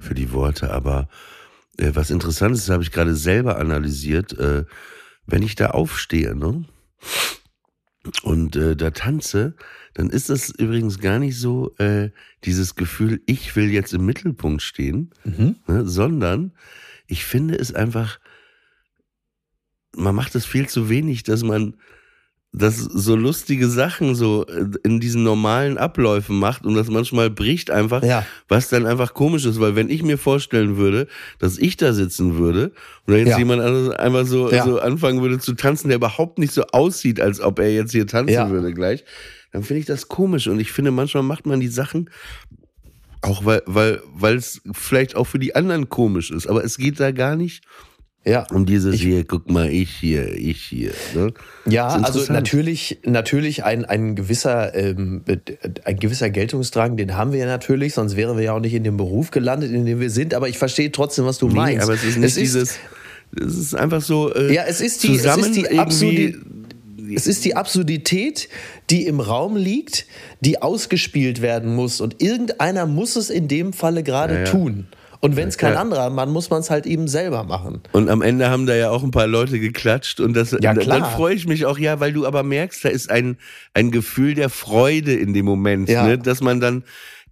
für 0.00 0.14
die 0.14 0.32
Worte, 0.32 0.70
aber 0.70 1.08
äh, 1.76 1.90
was 1.94 2.10
interessant 2.10 2.56
ist, 2.56 2.68
habe 2.70 2.82
ich 2.82 2.92
gerade 2.92 3.14
selber 3.14 3.58
analysiert, 3.58 4.38
äh, 4.38 4.64
wenn 5.28 5.42
ich 5.42 5.54
da 5.54 5.68
aufstehe, 5.70 6.34
ne? 6.34 6.64
Und 8.22 8.56
äh, 8.56 8.74
da 8.74 8.90
tanze, 8.90 9.54
dann 9.92 10.08
ist 10.08 10.30
das 10.30 10.50
übrigens 10.50 10.98
gar 10.98 11.18
nicht 11.18 11.36
so 11.36 11.74
äh, 11.76 12.10
dieses 12.44 12.74
Gefühl, 12.74 13.20
ich 13.26 13.54
will 13.54 13.70
jetzt 13.70 13.92
im 13.92 14.06
Mittelpunkt 14.06 14.62
stehen, 14.62 15.10
ne, 15.66 15.86
sondern 15.86 16.52
ich 17.06 17.26
finde 17.26 17.56
es 17.56 17.74
einfach, 17.74 18.18
man 19.94 20.14
macht 20.14 20.34
es 20.34 20.46
viel 20.46 20.68
zu 20.68 20.88
wenig, 20.88 21.22
dass 21.24 21.42
man 21.42 21.76
dass 22.52 22.76
so 22.78 23.14
lustige 23.14 23.68
Sachen 23.68 24.14
so 24.14 24.46
äh, 24.46 24.64
in 24.82 25.00
diesen 25.00 25.22
normalen 25.22 25.76
Abläufen 25.76 26.38
macht 26.38 26.64
und 26.64 26.74
das 26.74 26.88
manchmal 26.88 27.28
bricht 27.28 27.70
einfach, 27.70 28.02
Ja. 28.02 28.24
was 28.48 28.68
dann 28.70 28.86
einfach 28.86 29.12
komisch 29.12 29.44
ist, 29.44 29.60
weil 29.60 29.76
wenn 29.76 29.90
ich 29.90 30.02
mir 30.02 30.16
vorstellen 30.16 30.76
würde, 30.78 31.08
dass 31.38 31.58
ich 31.58 31.76
da 31.76 31.92
sitzen 31.92 32.38
würde 32.38 32.72
und 33.06 33.12
dann 33.12 33.18
jetzt 33.18 33.30
Ja. 33.32 33.38
jemand 33.38 33.60
anderes 33.62 33.90
einmal 33.96 34.24
so, 34.24 34.50
Ja. 34.50 34.64
so 34.64 34.80
anfangen 34.80 35.20
würde 35.20 35.38
zu 35.38 35.52
tanzen, 35.54 35.88
der 35.88 35.96
überhaupt 35.98 36.38
nicht 36.38 36.52
so 36.54 36.62
aussieht, 36.72 37.20
als 37.20 37.40
ob 37.40 37.58
er 37.58 37.70
jetzt 37.72 37.92
hier 37.92 38.06
tanzen 38.06 38.50
würde 38.50 38.72
gleich, 38.72 39.04
dann 39.52 39.62
finde 39.62 39.80
ich 39.80 39.86
das 39.86 40.08
komisch 40.08 40.46
und 40.48 40.58
ich 40.58 40.72
finde 40.72 40.90
manchmal 40.90 41.22
macht 41.24 41.44
man 41.46 41.60
die 41.60 41.68
Sachen 41.68 42.08
auch 43.20 43.44
weil 43.44 43.62
weil 43.66 44.00
weil 44.14 44.36
es 44.36 44.60
vielleicht 44.72 45.16
auch 45.16 45.24
für 45.24 45.38
die 45.40 45.54
anderen 45.56 45.88
komisch 45.88 46.30
ist, 46.30 46.46
aber 46.46 46.64
es 46.64 46.76
geht 46.78 47.00
da 47.00 47.10
gar 47.10 47.34
nicht 47.36 47.64
Ja. 48.24 48.46
um 48.52 48.66
dieses 48.66 48.96
hier, 48.96 49.24
guck 49.24 49.50
mal, 49.50 49.70
ich 49.70 49.90
hier, 49.90 50.34
ich 50.34 50.60
hier. 50.62 50.90
Ne? 51.14 51.32
Ja, 51.66 51.96
Ist 51.96 52.04
also 52.04 52.32
natürlich, 52.32 52.98
natürlich 53.04 53.64
ein, 53.64 53.84
ein 53.86 54.16
gewisser, 54.16 54.74
ähm, 54.74 55.22
ein 55.84 55.98
gewisser 55.98 56.28
Geltungsdrang, 56.28 56.96
den 56.98 57.16
haben 57.16 57.32
wir 57.32 57.38
ja 57.38 57.46
natürlich, 57.46 57.94
sonst 57.94 58.16
wären 58.16 58.36
wir 58.36 58.44
ja 58.44 58.52
auch 58.52 58.60
nicht 58.60 58.74
in 58.74 58.84
dem 58.84 58.96
Beruf 58.98 59.30
gelandet, 59.30 59.70
in 59.72 59.86
dem 59.86 60.00
wir 60.00 60.10
sind. 60.10 60.34
Aber 60.34 60.48
ich 60.48 60.58
verstehe 60.58 60.92
trotzdem, 60.92 61.24
was 61.24 61.38
du 61.38 61.48
Nee, 61.48 61.54
meinst. 61.54 61.84
aber 61.84 61.94
es 61.94 62.04
ist 62.04 62.18
nicht 62.18 62.36
dieses. 62.36 62.78
Es 63.34 63.56
ist 63.56 63.74
einfach 63.74 64.02
so. 64.02 64.34
Äh, 64.34 64.52
Ja, 64.52 64.64
es 64.66 64.80
ist 64.82 65.02
die- 65.04 65.14
es 65.14 65.22
zusammen 65.22 65.44
ist 65.44 65.56
die 65.56 66.36
Es 67.14 67.26
ist 67.26 67.44
die 67.46 67.56
Absurdität, 67.56 68.48
die 68.90 69.06
im 69.06 69.20
Raum 69.20 69.56
liegt, 69.56 70.04
die 70.42 70.60
ausgespielt 70.60 71.40
werden 71.40 71.74
muss. 71.74 72.02
Und 72.02 72.22
irgendeiner 72.22 72.84
muss 72.86 73.16
es 73.16 73.30
in 73.30 73.48
dem 73.48 73.72
Falle 73.72 74.02
gerade 74.02 74.34
Ja, 74.34 74.40
ja. 74.40 74.46
tun. 74.50 74.86
Und 75.20 75.34
wenn 75.36 75.48
es 75.48 75.58
kein 75.58 75.74
Ja. 75.74 75.80
anderer, 75.80 76.10
man 76.10 76.30
muss 76.30 76.48
man 76.50 76.60
es 76.60 76.70
halt 76.70 76.86
eben 76.86 77.08
selber 77.08 77.42
machen. 77.42 77.80
Und 77.92 78.08
am 78.08 78.22
Ende 78.22 78.50
haben 78.50 78.66
da 78.66 78.74
ja 78.76 78.90
auch 78.90 79.02
ein 79.02 79.10
paar 79.10 79.26
Leute 79.26 79.58
geklatscht 79.58 80.20
und 80.20 80.34
das 80.34 80.52
Ja, 80.60 80.74
klar. 80.74 81.00
dann 81.00 81.10
freue 81.10 81.34
ich 81.34 81.46
mich 81.46 81.66
auch, 81.66 81.76
ja, 81.78 81.98
weil 81.98 82.12
du 82.12 82.24
aber 82.26 82.42
merkst, 82.44 82.84
da 82.84 82.88
ist 82.88 83.10
ein, 83.10 83.36
ein 83.74 83.90
Gefühl 83.90 84.34
der 84.34 84.48
Freude 84.48 85.14
in 85.14 85.34
dem 85.34 85.44
Moment, 85.44 85.88
Ja. 85.88 86.04
ne, 86.06 86.18
dass 86.18 86.40
man 86.40 86.60
dann 86.60 86.84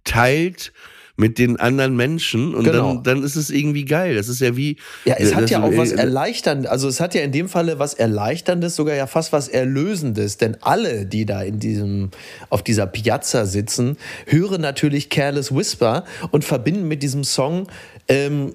teilt 0.03 0.73
mit 1.17 1.39
den 1.39 1.59
anderen 1.59 1.95
Menschen 1.95 2.55
und 2.55 2.63
Genau. 2.63 2.93
dann, 2.93 3.03
dann 3.03 3.23
ist 3.23 3.35
es 3.35 3.49
irgendwie 3.49 3.85
geil. 3.85 4.15
Das 4.15 4.29
ist 4.29 4.39
ja 4.39 4.55
wie. 4.55 4.77
Ja, 5.03 5.15
es 5.17 5.35
hat 5.35 5.49
ja 5.49 5.63
auch 5.63 5.75
was 5.75 5.91
äh, 5.91 5.97
Erleichterndes, 5.97 6.69
also 6.69 6.87
es 6.87 6.99
hat 6.99 7.15
ja 7.15 7.21
in 7.21 7.31
dem 7.31 7.49
Falle 7.49 7.79
was 7.79 7.95
Erleichterndes, 7.95 8.75
sogar 8.75 8.95
ja 8.95 9.07
fast 9.07 9.33
was 9.33 9.47
Erlösendes, 9.47 10.37
denn 10.37 10.57
alle, 10.61 11.05
die 11.05 11.25
da 11.25 11.41
in 11.41 11.59
diesem, 11.59 12.11
auf 12.49 12.63
dieser 12.63 12.85
Piazza 12.85 13.45
sitzen, 13.45 13.97
hören 14.27 14.61
natürlich 14.61 15.09
Careless 15.09 15.53
Whisper 15.53 16.05
und 16.31 16.45
verbinden 16.45 16.87
mit 16.87 17.01
diesem 17.01 17.23
Song 17.23 17.67
ähm, 18.07 18.53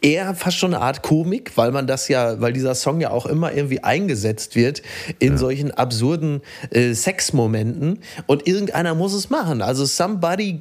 eher 0.00 0.34
fast 0.34 0.58
schon 0.58 0.74
eine 0.74 0.82
Art 0.82 1.02
Komik, 1.02 1.52
weil 1.56 1.70
man 1.70 1.86
das 1.86 2.08
ja, 2.08 2.40
weil 2.40 2.52
dieser 2.52 2.74
Song 2.74 3.00
ja 3.00 3.10
auch 3.10 3.26
immer 3.26 3.52
irgendwie 3.52 3.84
eingesetzt 3.84 4.56
wird 4.56 4.82
in 5.18 5.32
ja. 5.32 5.38
solchen 5.38 5.70
absurden 5.70 6.40
äh, 6.70 6.94
Sexmomenten 6.94 8.00
und 8.26 8.46
irgendeiner 8.48 8.94
muss 8.94 9.12
es 9.12 9.30
machen. 9.30 9.62
Also 9.62 9.84
somebody 9.84 10.60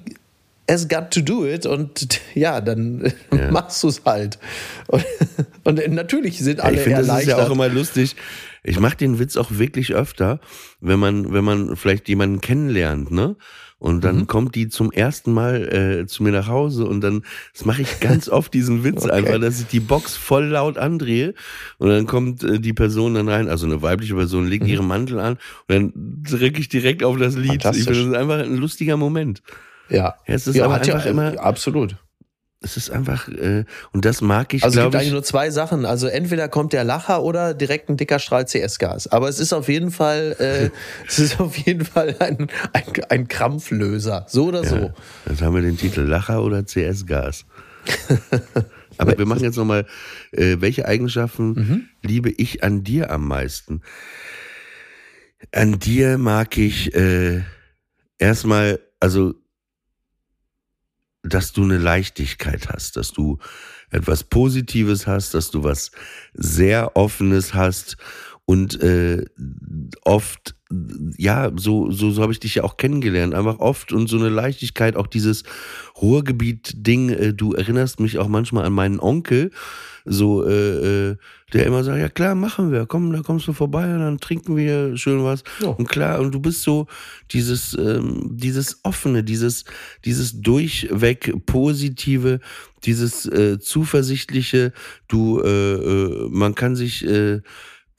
has 0.70 0.88
got 0.88 1.12
to 1.12 1.22
do 1.22 1.46
it 1.46 1.66
und 1.66 2.22
ja, 2.36 2.62
dann 2.62 3.12
ja. 3.34 3.52
machst 3.52 3.84
du 3.84 3.90
es 3.90 4.02
halt. 4.06 4.40
Und, 4.88 5.06
und, 5.64 5.88
natürlich 5.94 6.40
sind 6.40 6.60
alle 6.60 6.76
ja, 6.76 6.80
ich 6.80 6.84
finde, 6.84 7.06
das 7.06 7.22
ist 7.22 7.28
ja 7.28 7.38
auch 7.38 7.52
immer 7.52 7.70
lustig. 7.70 8.16
Ich 8.64 8.80
mache 8.80 8.96
den 8.96 9.20
Witz 9.20 9.36
auch 9.36 9.52
wirklich 9.52 9.94
öfter, 9.94 10.40
wenn 10.80 11.00
man, 11.00 11.34
wenn 11.34 11.44
man 11.44 11.76
vielleicht 11.76 12.08
jemanden 12.08 12.40
kennenlernt, 12.40 13.12
ne? 13.12 13.36
Und 13.78 14.06
dann 14.06 14.20
mhm. 14.20 14.28
kommt 14.28 14.56
die 14.56 14.70
zum 14.70 14.94
ersten 14.94 15.34
Mal 15.34 15.68
äh, 15.68 16.08
zu 16.08 16.24
mir 16.24 16.32
nach 16.32 16.48
Hause 16.48 16.86
und 16.86 17.02
dann 17.02 17.24
das 17.52 17.66
mache 17.66 17.82
ich 17.82 18.00
ganz 18.00 18.30
oft 18.30 18.54
diesen 18.54 18.86
Witz 18.86 19.04
okay. 19.04 19.12
einfach, 19.12 19.42
dass 19.42 19.60
ich 19.60 19.68
die 19.68 19.82
Box 19.82 20.16
voll 20.16 20.46
laut 20.46 20.78
andrehe 20.78 21.34
und 21.80 21.90
dann 21.90 22.08
kommt 22.08 22.46
äh, 22.46 22.62
die 22.62 22.72
Person 22.72 23.16
dann 23.16 23.28
rein, 23.28 23.50
also 23.50 23.66
eine 23.66 23.82
weibliche 23.82 24.16
Person 24.16 24.48
legt 24.48 24.64
mhm. 24.64 24.70
ihren 24.70 24.88
Mantel 24.88 25.20
an 25.20 25.34
und 25.34 25.40
dann 25.68 25.94
drücke 25.96 26.62
ich 26.62 26.70
direkt 26.70 27.04
auf 27.04 27.18
das 27.18 27.36
Lied. 27.36 27.66
Ich 27.66 27.84
finde, 27.84 27.90
das 27.90 27.98
ist 28.08 28.14
einfach 28.14 28.40
ein 28.40 28.56
lustiger 28.56 28.96
Moment. 28.96 29.44
Ja. 29.94 30.16
es 30.26 30.48
ist 30.48 30.56
ja, 30.56 30.66
aber 30.66 30.76
einfach 30.76 31.06
ja, 31.06 31.12
immer 31.12 31.40
absolut 31.40 31.96
es 32.64 32.78
ist 32.78 32.90
einfach, 32.90 33.28
äh, 33.28 33.66
und 33.92 34.06
das 34.06 34.22
mag 34.22 34.54
ich, 34.54 34.64
Also 34.64 34.80
es 34.80 34.86
gibt 34.86 34.96
ich, 34.96 35.02
eigentlich 35.02 35.14
nur 35.14 35.24
zwei 35.24 35.52
Sachen. 35.52 35.86
Also 35.86 36.08
entweder 36.08 36.48
kommt 36.48 36.74
der 36.74 36.84
Lacher 36.84 37.22
oder 37.22 37.54
direkt 37.54 37.90
ein 37.90 37.98
dicker 37.98 38.20
Strahl 38.20 38.46
CS-Gas. 38.46 39.08
Aber 39.08 39.28
es 39.28 39.40
ist 39.40 39.54
auf 39.54 39.68
jeden 39.68 39.92
Fall, 39.92 40.36
äh, 40.40 40.70
es 41.08 41.20
ist 41.20 41.40
auf 41.40 41.58
jeden 41.58 41.86
Fall 41.86 42.16
ein, 42.20 42.48
ein, 42.72 42.84
ein 43.10 43.28
Krampflöser. 43.28 44.26
So 44.30 44.46
oder 44.46 44.64
ja, 44.64 44.70
so. 44.70 44.94
Jetzt 45.30 45.42
haben 45.42 45.54
wir 45.54 45.62
den 45.62 45.78
Titel 45.78 46.02
Lacher 46.02 46.42
oder 46.42 46.66
CS-Gas. 46.66 47.46
Aber 48.98 49.18
wir 49.18 49.26
machen 49.26 49.44
jetzt 49.44 49.58
nochmal, 49.58 49.86
äh, 50.32 50.58
welche 50.60 50.88
Eigenschaften 50.88 51.48
mhm. 51.54 51.90
liebe 52.02 52.30
ich 52.30 52.64
an 52.64 52.84
dir 52.84 53.12
am 53.12 53.28
meisten? 53.28 53.82
An 55.52 55.80
dir 55.80 56.18
mag 56.18 56.58
ich 56.58 56.96
äh, 56.96 57.42
erstmal, 58.20 58.80
also 59.02 59.34
dass 61.24 61.54
du 61.54 61.64
eine 61.64 61.78
Leichtigkeit 61.78 62.70
hast, 62.70 62.98
dass 62.98 63.12
du 63.12 63.40
etwas 63.90 64.24
Positives 64.24 65.08
hast, 65.08 65.34
dass 65.34 65.52
du 65.52 65.64
was 65.64 65.92
sehr 66.34 66.96
Offenes 66.96 67.54
hast 67.54 67.98
und 68.46 68.82
äh, 68.82 69.26
oft, 70.04 70.56
ja, 71.18 71.52
so, 71.56 71.92
so, 71.92 72.12
so 72.12 72.22
habe 72.22 72.34
ich 72.34 72.40
dich 72.40 72.56
ja 72.56 72.64
auch 72.64 72.78
kennengelernt, 72.78 73.34
einfach 73.34 73.60
oft 73.60 73.94
und 73.94 74.08
so 74.08 74.18
eine 74.18 74.30
Leichtigkeit, 74.30 74.96
auch 74.98 75.08
dieses 75.08 75.44
Ruhrgebiet-Ding, 76.02 77.10
äh, 77.10 77.34
du 77.34 77.54
erinnerst 77.54 78.00
mich 78.00 78.18
auch 78.18 78.28
manchmal 78.28 78.66
an 78.66 78.74
meinen 78.74 79.00
Onkel, 79.00 79.52
so, 80.06 80.46
äh, 80.46 81.12
äh, 81.12 81.16
der 81.54 81.66
immer 81.66 81.84
sagt, 81.84 82.00
ja 82.00 82.10
klar, 82.10 82.36
machen 82.36 82.72
wir, 82.72 82.86
komm, 82.86 83.14
da 83.14 83.22
kommst 83.22 83.48
du 83.48 83.54
vorbei 83.54 83.94
und 83.94 84.00
dann 84.00 84.20
trinken 84.20 84.58
wir 84.58 84.98
schön 84.98 85.24
was. 85.24 85.44
Ja. 85.62 85.70
Und 85.70 85.88
klar, 85.88 86.20
und 86.20 86.34
du 86.34 86.40
bist 86.42 86.64
so 86.64 86.88
dieses, 87.32 87.78
ähm, 87.78 88.32
dieses 88.32 88.80
offene, 88.84 89.24
dieses, 89.24 89.64
dieses 90.04 90.42
durchweg 90.42 91.46
positive, 91.46 92.40
dieses 92.84 93.26
äh, 93.28 93.60
zuversichtliche, 93.60 94.74
du, 95.08 95.42
äh, 95.42 95.74
äh, 95.74 96.28
man 96.30 96.56
kann 96.56 96.76
sich 96.76 97.06
äh, 97.08 97.42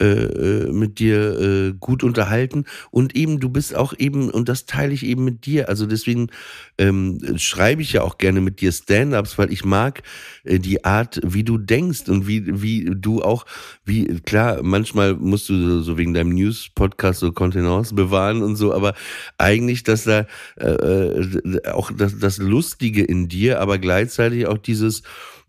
äh, 0.01 0.07
äh, 0.07 0.73
mit 0.73 0.99
dir 0.99 1.41
äh, 1.41 1.73
gut 1.79 2.03
unterhalten. 2.03 2.65
Und 2.91 3.15
eben 3.15 3.39
du 3.39 3.49
bist 3.49 3.75
auch 3.75 3.95
eben 3.97 4.29
und 4.31 4.49
das 4.49 4.67
teile 4.67 4.93
ich 4.93 5.07
eben 5.07 5.25
mit 5.25 5.47
dir. 5.47 5.69
Also 5.69 5.87
deswegen 5.87 6.31
ähm, 6.79 7.21
schreibe 7.37 7.83
ich 7.83 7.93
ja 7.93 8.03
auch 8.03 8.19
gerne 8.19 8.41
mit 8.41 8.61
dir 8.61 8.73
Stand-ups 8.73 9.39
weil 9.39 9.53
ich 9.53 9.65
mag 9.65 10.03
äh, 10.43 10.59
die 10.59 10.85
Art 10.85 11.21
wie 11.23 11.45
du 11.45 11.59
denkst 11.59 12.09
und 12.09 12.27
wie 12.27 12.63
wie 12.63 12.91
du 12.93 13.23
auch 13.23 13.47
wie 13.85 14.21
klar 14.21 14.61
manchmal 14.63 15.15
musst 15.15 15.49
du 15.49 15.81
so 15.83 15.97
wegen 15.97 16.15
deinem 16.15 16.31
News 16.31 16.71
Podcast 16.75 17.21
so 17.21 17.31
Kontenance 17.31 17.95
bewahren 17.95 18.43
und 18.43 18.57
so 18.57 18.75
aber 18.75 18.95
eigentlich 19.39 19.85
dass 19.85 20.05
da 20.05 20.27
äh, 20.57 21.69
auch 21.71 21.93
das, 21.93 22.19
das 22.19 22.39
Lustige 22.39 23.05
in 23.05 23.29
dir 23.29 23.61
aber 23.61 23.79
gleichzeitig 23.79 24.49
auch 24.49 24.59
dieses 24.59 25.03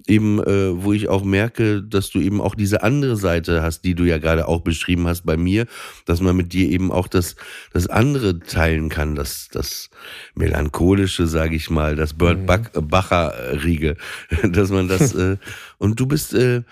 eben, 0.08 0.42
äh, 0.42 0.84
wo 0.84 0.94
ich 0.94 1.10
auch 1.10 1.24
merke, 1.24 1.82
dass 1.82 2.10
du 2.10 2.20
eben 2.20 2.42
auch 2.42 2.56
diese 2.56 2.84
andere 2.84 3.16
Seite 3.16 3.62
hast, 3.62 3.82
die 3.82 3.96
du 3.96 4.04
ja 4.04 4.18
gerade 4.18 4.48
auch 4.48 4.62
beschrieben 4.62 5.08
hast 5.08 5.26
bei 5.26 5.38
mir, 5.38 5.66
dass 6.06 6.22
man 6.22 6.36
mit 6.36 6.54
dir 6.54 6.70
eben 6.70 6.92
auch 6.92 7.08
das, 7.08 7.36
das 7.74 7.88
andere 7.88 8.40
teilen 8.40 8.90
kann, 8.90 9.16
das, 9.16 9.50
das 9.52 9.90
melancholische, 10.36 11.28
sage 11.28 11.56
ich 11.56 11.70
mal, 11.70 11.96
das 11.96 12.14
Bert 12.14 12.40
mhm. 12.40 12.88
Bacher 12.88 13.64
Riege, 13.64 13.98
dass 14.44 14.70
man 14.70 14.88
das 14.88 15.14
äh, 15.16 15.38
und 15.78 16.00
du 16.00 16.06
bist, 16.06 16.34
äh, 16.34 16.64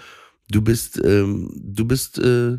du 0.51 0.61
bist, 0.61 1.01
ähm, 1.03 1.49
du 1.55 1.85
bist 1.85 2.19
äh, 2.19 2.57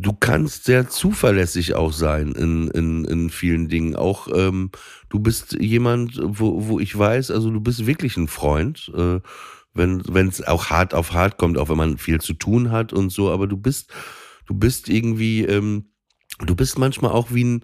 du 0.00 0.14
kannst 0.14 0.64
sehr 0.64 0.88
zuverlässig 0.88 1.74
auch 1.74 1.92
sein 1.92 2.32
in, 2.32 2.68
in, 2.68 3.04
in 3.04 3.30
vielen 3.30 3.68
Dingen. 3.68 3.96
Auch 3.96 4.28
ähm, 4.34 4.70
du 5.10 5.18
bist 5.18 5.56
jemand, 5.60 6.18
wo, 6.22 6.68
wo 6.68 6.80
ich 6.80 6.96
weiß, 6.96 7.30
also 7.30 7.50
du 7.50 7.60
bist 7.60 7.86
wirklich 7.86 8.16
ein 8.16 8.28
Freund, 8.28 8.90
äh, 8.96 9.20
wenn 9.74 10.28
es 10.28 10.42
auch 10.46 10.70
hart 10.70 10.94
auf 10.94 11.12
hart 11.12 11.36
kommt, 11.36 11.58
auch 11.58 11.68
wenn 11.68 11.76
man 11.76 11.98
viel 11.98 12.20
zu 12.20 12.32
tun 12.32 12.70
hat 12.70 12.92
und 12.92 13.10
so. 13.10 13.30
Aber 13.30 13.46
du 13.46 13.56
bist, 13.56 13.92
du 14.46 14.54
bist 14.54 14.88
irgendwie, 14.88 15.44
ähm, 15.44 15.90
du 16.44 16.56
bist 16.56 16.78
manchmal 16.78 17.12
auch 17.12 17.28
wie 17.30 17.44
ein 17.44 17.60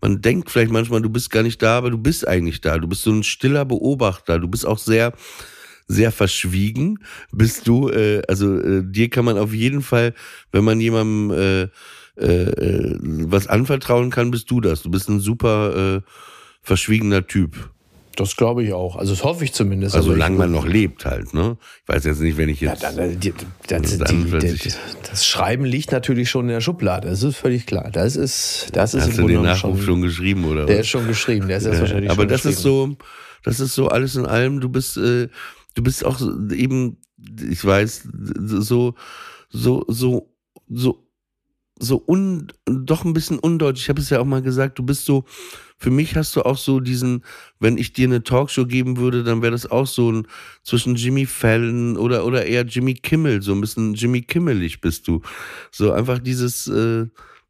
man 0.00 0.20
denkt 0.20 0.50
vielleicht 0.50 0.70
manchmal, 0.70 1.00
du 1.00 1.08
bist 1.08 1.30
gar 1.30 1.42
nicht 1.42 1.62
da, 1.62 1.78
aber 1.78 1.90
du 1.90 1.96
bist 1.96 2.28
eigentlich 2.28 2.60
da. 2.60 2.76
Du 2.76 2.86
bist 2.86 3.04
so 3.04 3.10
ein 3.10 3.22
stiller 3.22 3.64
Beobachter. 3.64 4.38
Du 4.38 4.48
bist 4.48 4.66
auch 4.66 4.76
sehr, 4.76 5.14
sehr 5.88 6.12
verschwiegen 6.12 6.98
bist 7.32 7.66
du. 7.66 7.88
Äh, 7.88 8.20
also 8.28 8.58
äh, 8.60 8.82
dir 8.84 9.08
kann 9.08 9.24
man 9.24 9.38
auf 9.38 9.54
jeden 9.54 9.80
Fall, 9.80 10.12
wenn 10.52 10.62
man 10.62 10.78
jemandem 10.78 11.30
äh, 11.30 11.62
äh, 12.20 12.50
äh, 12.50 12.98
was 13.00 13.46
anvertrauen 13.46 14.10
kann, 14.10 14.30
bist 14.30 14.50
du 14.50 14.60
das. 14.60 14.82
Du 14.82 14.90
bist 14.90 15.08
ein 15.08 15.20
super 15.20 15.96
äh, 15.96 16.00
verschwiegener 16.64 17.26
Typ. 17.26 17.70
Das 18.16 18.36
glaube 18.36 18.62
ich 18.62 18.72
auch. 18.72 18.96
Also 18.96 19.12
das 19.12 19.24
hoffe 19.24 19.44
ich 19.44 19.52
zumindest. 19.52 19.94
Also 19.96 20.12
solange 20.12 20.36
man 20.36 20.52
noch 20.52 20.66
lebt 20.66 21.04
halt, 21.04 21.34
ne? 21.34 21.56
Ich 21.82 21.88
weiß 21.88 22.04
jetzt 22.04 22.20
nicht, 22.20 22.36
wenn 22.36 22.48
ich 22.48 22.60
jetzt. 22.60 22.82
Ja, 22.82 22.92
dann, 22.92 23.18
die, 23.18 23.32
das, 23.66 23.98
dann 23.98 24.24
die, 24.24 24.38
die, 24.38 24.72
das, 25.08 25.26
Schreiben 25.26 25.64
liegt 25.64 25.90
natürlich 25.92 26.30
schon 26.30 26.44
in 26.46 26.52
der 26.52 26.60
Schublade, 26.60 27.08
das 27.08 27.22
ist 27.22 27.36
völlig 27.36 27.66
klar. 27.66 27.90
Das 27.90 28.16
ist, 28.16 28.68
das 28.72 28.94
ist 28.94 29.08
Hast 29.08 29.18
du 29.18 29.26
den 29.26 29.42
Nachruf 29.42 29.78
schon, 29.78 29.84
schon, 29.84 30.02
geschrieben, 30.02 30.44
oder? 30.44 30.66
Der 30.66 30.76
was? 30.76 30.82
ist 30.82 30.90
schon 30.90 31.06
geschrieben, 31.08 31.48
der 31.48 31.58
ist 31.58 31.66
ja, 31.66 31.78
wahrscheinlich 31.78 32.10
Aber 32.10 32.26
das 32.26 32.44
ist 32.44 32.60
so, 32.60 32.96
das 33.42 33.60
ist 33.60 33.74
so 33.74 33.88
alles 33.88 34.14
in 34.16 34.26
allem, 34.26 34.60
du 34.60 34.68
bist, 34.68 34.96
äh, 34.96 35.28
du 35.74 35.82
bist 35.82 36.04
auch 36.04 36.20
eben, 36.52 36.98
ich 37.50 37.64
weiß, 37.64 38.08
so, 38.38 38.94
so, 39.50 39.84
so, 39.88 40.30
so, 40.68 41.03
so 41.84 42.02
un, 42.06 42.48
doch 42.64 43.04
ein 43.04 43.12
bisschen 43.12 43.38
undeutlich. 43.38 43.84
Ich 43.84 43.88
habe 43.88 44.00
es 44.00 44.10
ja 44.10 44.20
auch 44.20 44.24
mal 44.24 44.42
gesagt, 44.42 44.78
du 44.78 44.82
bist 44.82 45.04
so, 45.04 45.24
für 45.78 45.90
mich 45.90 46.16
hast 46.16 46.34
du 46.36 46.42
auch 46.42 46.56
so 46.56 46.80
diesen, 46.80 47.24
wenn 47.60 47.78
ich 47.78 47.92
dir 47.92 48.08
eine 48.08 48.22
Talkshow 48.22 48.66
geben 48.66 48.96
würde, 48.96 49.22
dann 49.22 49.42
wäre 49.42 49.52
das 49.52 49.70
auch 49.70 49.86
so 49.86 50.10
ein 50.10 50.26
zwischen 50.62 50.96
Jimmy 50.96 51.26
Fallon 51.26 51.96
oder 51.96 52.24
oder 52.24 52.46
eher 52.46 52.64
Jimmy 52.64 52.94
Kimmel, 52.94 53.42
so 53.42 53.52
ein 53.52 53.60
bisschen 53.60 53.94
Jimmy 53.94 54.22
Kimmelig 54.22 54.80
bist 54.80 55.06
du. 55.06 55.22
So 55.70 55.92
einfach 55.92 56.18
dieses 56.18 56.66
äh, 56.66 57.06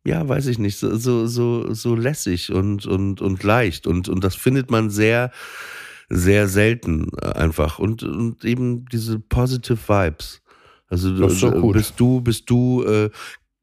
ja, 0.07 0.29
weiß 0.29 0.49
ich 0.49 0.59
nicht, 0.59 0.77
so 0.77 0.97
so 0.97 1.27
so, 1.27 1.73
so 1.73 1.95
lässig 1.95 2.53
und 2.53 2.87
und 2.87 3.21
und 3.21 3.43
leicht 3.43 3.87
und 3.87 4.09
und 4.09 4.23
das 4.23 4.35
findet 4.35 4.71
man 4.71 4.91
sehr 4.91 5.31
sehr 6.11 6.49
selten 6.49 7.09
äh, 7.21 7.27
einfach. 7.27 7.79
Und, 7.79 8.03
und 8.03 8.45
eben 8.45 8.87
diese 8.87 9.19
positive 9.19 9.79
Vibes. 9.89 10.43
Also 10.89 11.29
so 11.29 11.51
gut. 11.51 11.75
bist 11.75 11.95
du, 11.99 12.21
bist 12.21 12.49
du, 12.51 12.85
äh, 12.85 13.11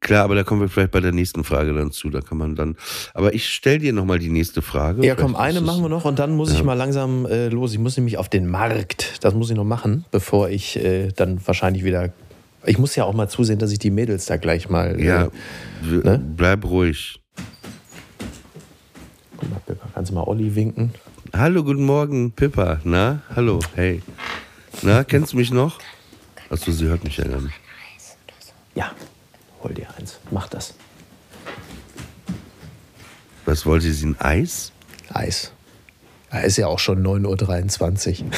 klar, 0.02 0.24
aber 0.24 0.34
da 0.34 0.44
kommen 0.44 0.60
wir 0.60 0.68
vielleicht 0.68 0.90
bei 0.90 1.00
der 1.00 1.12
nächsten 1.12 1.44
Frage 1.44 1.72
dann 1.72 1.90
zu. 1.90 2.10
Da 2.10 2.20
kann 2.20 2.36
man 2.36 2.54
dann. 2.54 2.76
Aber 3.14 3.32
ich 3.32 3.48
stell 3.48 3.78
dir 3.78 3.92
nochmal 3.94 4.18
die 4.18 4.28
nächste 4.28 4.60
Frage. 4.60 5.06
Ja, 5.06 5.14
komm, 5.14 5.34
eine 5.34 5.62
machen 5.62 5.82
wir 5.82 5.88
noch 5.88 6.04
und 6.04 6.18
dann 6.18 6.36
muss 6.36 6.50
ja. 6.50 6.56
ich 6.56 6.64
mal 6.64 6.74
langsam 6.74 7.24
äh, 7.24 7.48
los. 7.48 7.72
Ich 7.72 7.78
muss 7.78 7.96
nämlich 7.96 8.18
auf 8.18 8.28
den 8.28 8.46
Markt. 8.46 9.24
Das 9.24 9.34
muss 9.34 9.48
ich 9.48 9.56
noch 9.56 9.64
machen, 9.64 10.04
bevor 10.10 10.50
ich 10.50 10.76
äh, 10.76 11.08
dann 11.08 11.40
wahrscheinlich 11.46 11.84
wieder. 11.84 12.12
Ich 12.66 12.78
muss 12.78 12.94
ja 12.94 13.04
auch 13.04 13.14
mal 13.14 13.28
zusehen, 13.28 13.58
dass 13.58 13.72
ich 13.72 13.78
die 13.78 13.90
Mädels 13.90 14.26
da 14.26 14.36
gleich 14.36 14.68
mal. 14.68 15.00
Äh, 15.00 15.04
ja, 15.04 15.28
ne? 15.82 16.22
bleib 16.36 16.64
ruhig. 16.64 17.20
Guck 19.38 19.50
mal, 19.50 19.60
kannst 19.94 20.10
du 20.10 20.14
mal 20.14 20.24
Olli 20.24 20.54
winken? 20.54 20.92
Hallo, 21.34 21.64
guten 21.64 21.84
Morgen, 21.84 22.32
Pippa. 22.32 22.80
Na, 22.84 23.22
hallo, 23.34 23.58
hey. 23.74 24.02
Na, 24.82 25.02
kennst 25.02 25.32
du 25.32 25.38
mich 25.38 25.50
noch? 25.50 25.78
Achso, 26.50 26.70
sie 26.70 26.86
hört 26.86 27.02
mich 27.04 27.16
ja 27.16 27.24
gar 27.24 27.40
nicht. 27.40 27.54
Ja, 28.74 28.92
hol 29.62 29.72
dir 29.72 29.86
eins. 29.96 30.18
Mach 30.30 30.48
das. 30.48 30.74
Was 33.52 33.66
wollte 33.66 33.92
sie? 33.92 34.06
Ein 34.06 34.16
Eis? 34.18 34.72
Eis. 35.10 35.52
Ja, 36.32 36.38
ist 36.38 36.56
ja 36.56 36.68
auch 36.68 36.78
schon 36.78 37.06
9.23 37.06 38.22
Uhr. 38.22 38.30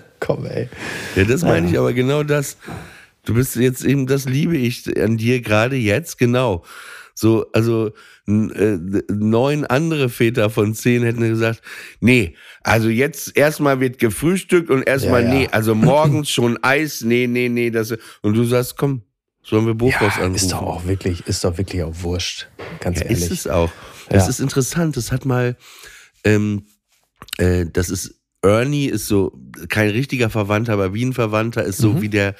Komm, 0.20 0.46
ey. 0.46 0.70
Ja, 1.14 1.24
das 1.24 1.42
meine 1.42 1.68
ich 1.68 1.78
aber 1.78 1.92
genau 1.92 2.22
das. 2.22 2.56
Du 3.26 3.34
bist 3.34 3.56
jetzt 3.56 3.84
eben, 3.84 4.06
das 4.06 4.24
liebe 4.24 4.56
ich 4.56 4.98
an 4.98 5.18
dir 5.18 5.42
gerade 5.42 5.76
jetzt, 5.76 6.16
genau 6.16 6.64
So, 7.14 7.44
also 7.52 7.88
äh, 8.26 8.78
neun 9.12 9.66
andere 9.66 10.08
Väter 10.08 10.48
von 10.48 10.74
zehn 10.74 11.02
hätten 11.02 11.20
gesagt, 11.20 11.60
nee, 12.00 12.34
also 12.62 12.88
jetzt 12.88 13.36
erstmal 13.36 13.80
wird 13.80 13.98
gefrühstückt 13.98 14.70
und 14.70 14.82
erstmal, 14.82 15.24
Ja, 15.24 15.28
ja. 15.28 15.34
nee, 15.40 15.48
also 15.52 15.74
morgens 15.74 16.30
schon 16.30 16.58
Eis, 16.62 17.02
nee, 17.02 17.26
nee, 17.26 17.50
nee, 17.50 17.68
das 17.70 17.94
und 18.22 18.32
du 18.34 18.44
sagst, 18.44 18.78
komm, 18.78 19.02
sollen 19.44 19.66
wir 19.66 19.74
Bofors 19.74 20.16
Ja, 20.16 20.22
anrufen? 20.24 20.34
ist 20.36 20.52
doch 20.52 20.62
auch 20.62 20.84
wirklich, 20.86 21.26
ist 21.26 21.44
doch 21.44 21.56
wirklich 21.58 21.82
auch 21.82 21.94
wurscht. 22.02 22.48
Ganz 22.80 22.98
Ja, 23.00 23.04
ehrlich. 23.06 23.22
ist 23.24 23.30
es 23.30 23.46
auch. 23.46 23.70
Ja. 24.10 24.26
ist 24.26 24.40
interessant. 24.40 24.96
Das 24.96 25.12
hat 25.12 25.24
mal, 25.24 25.56
ähm, 26.24 26.66
äh, 27.38 27.66
das 27.72 27.90
ist 27.90 28.20
Ernie 28.42 28.86
ist 28.86 29.06
so 29.06 29.32
kein 29.70 29.88
richtiger 29.90 30.28
Verwandter, 30.28 30.74
aber 30.74 30.92
wie 30.92 31.04
ein 31.04 31.14
Verwandter 31.14 31.64
ist 31.64 31.78
Mhm. 31.78 31.82
so 31.82 32.02
wie 32.02 32.08
der 32.10 32.34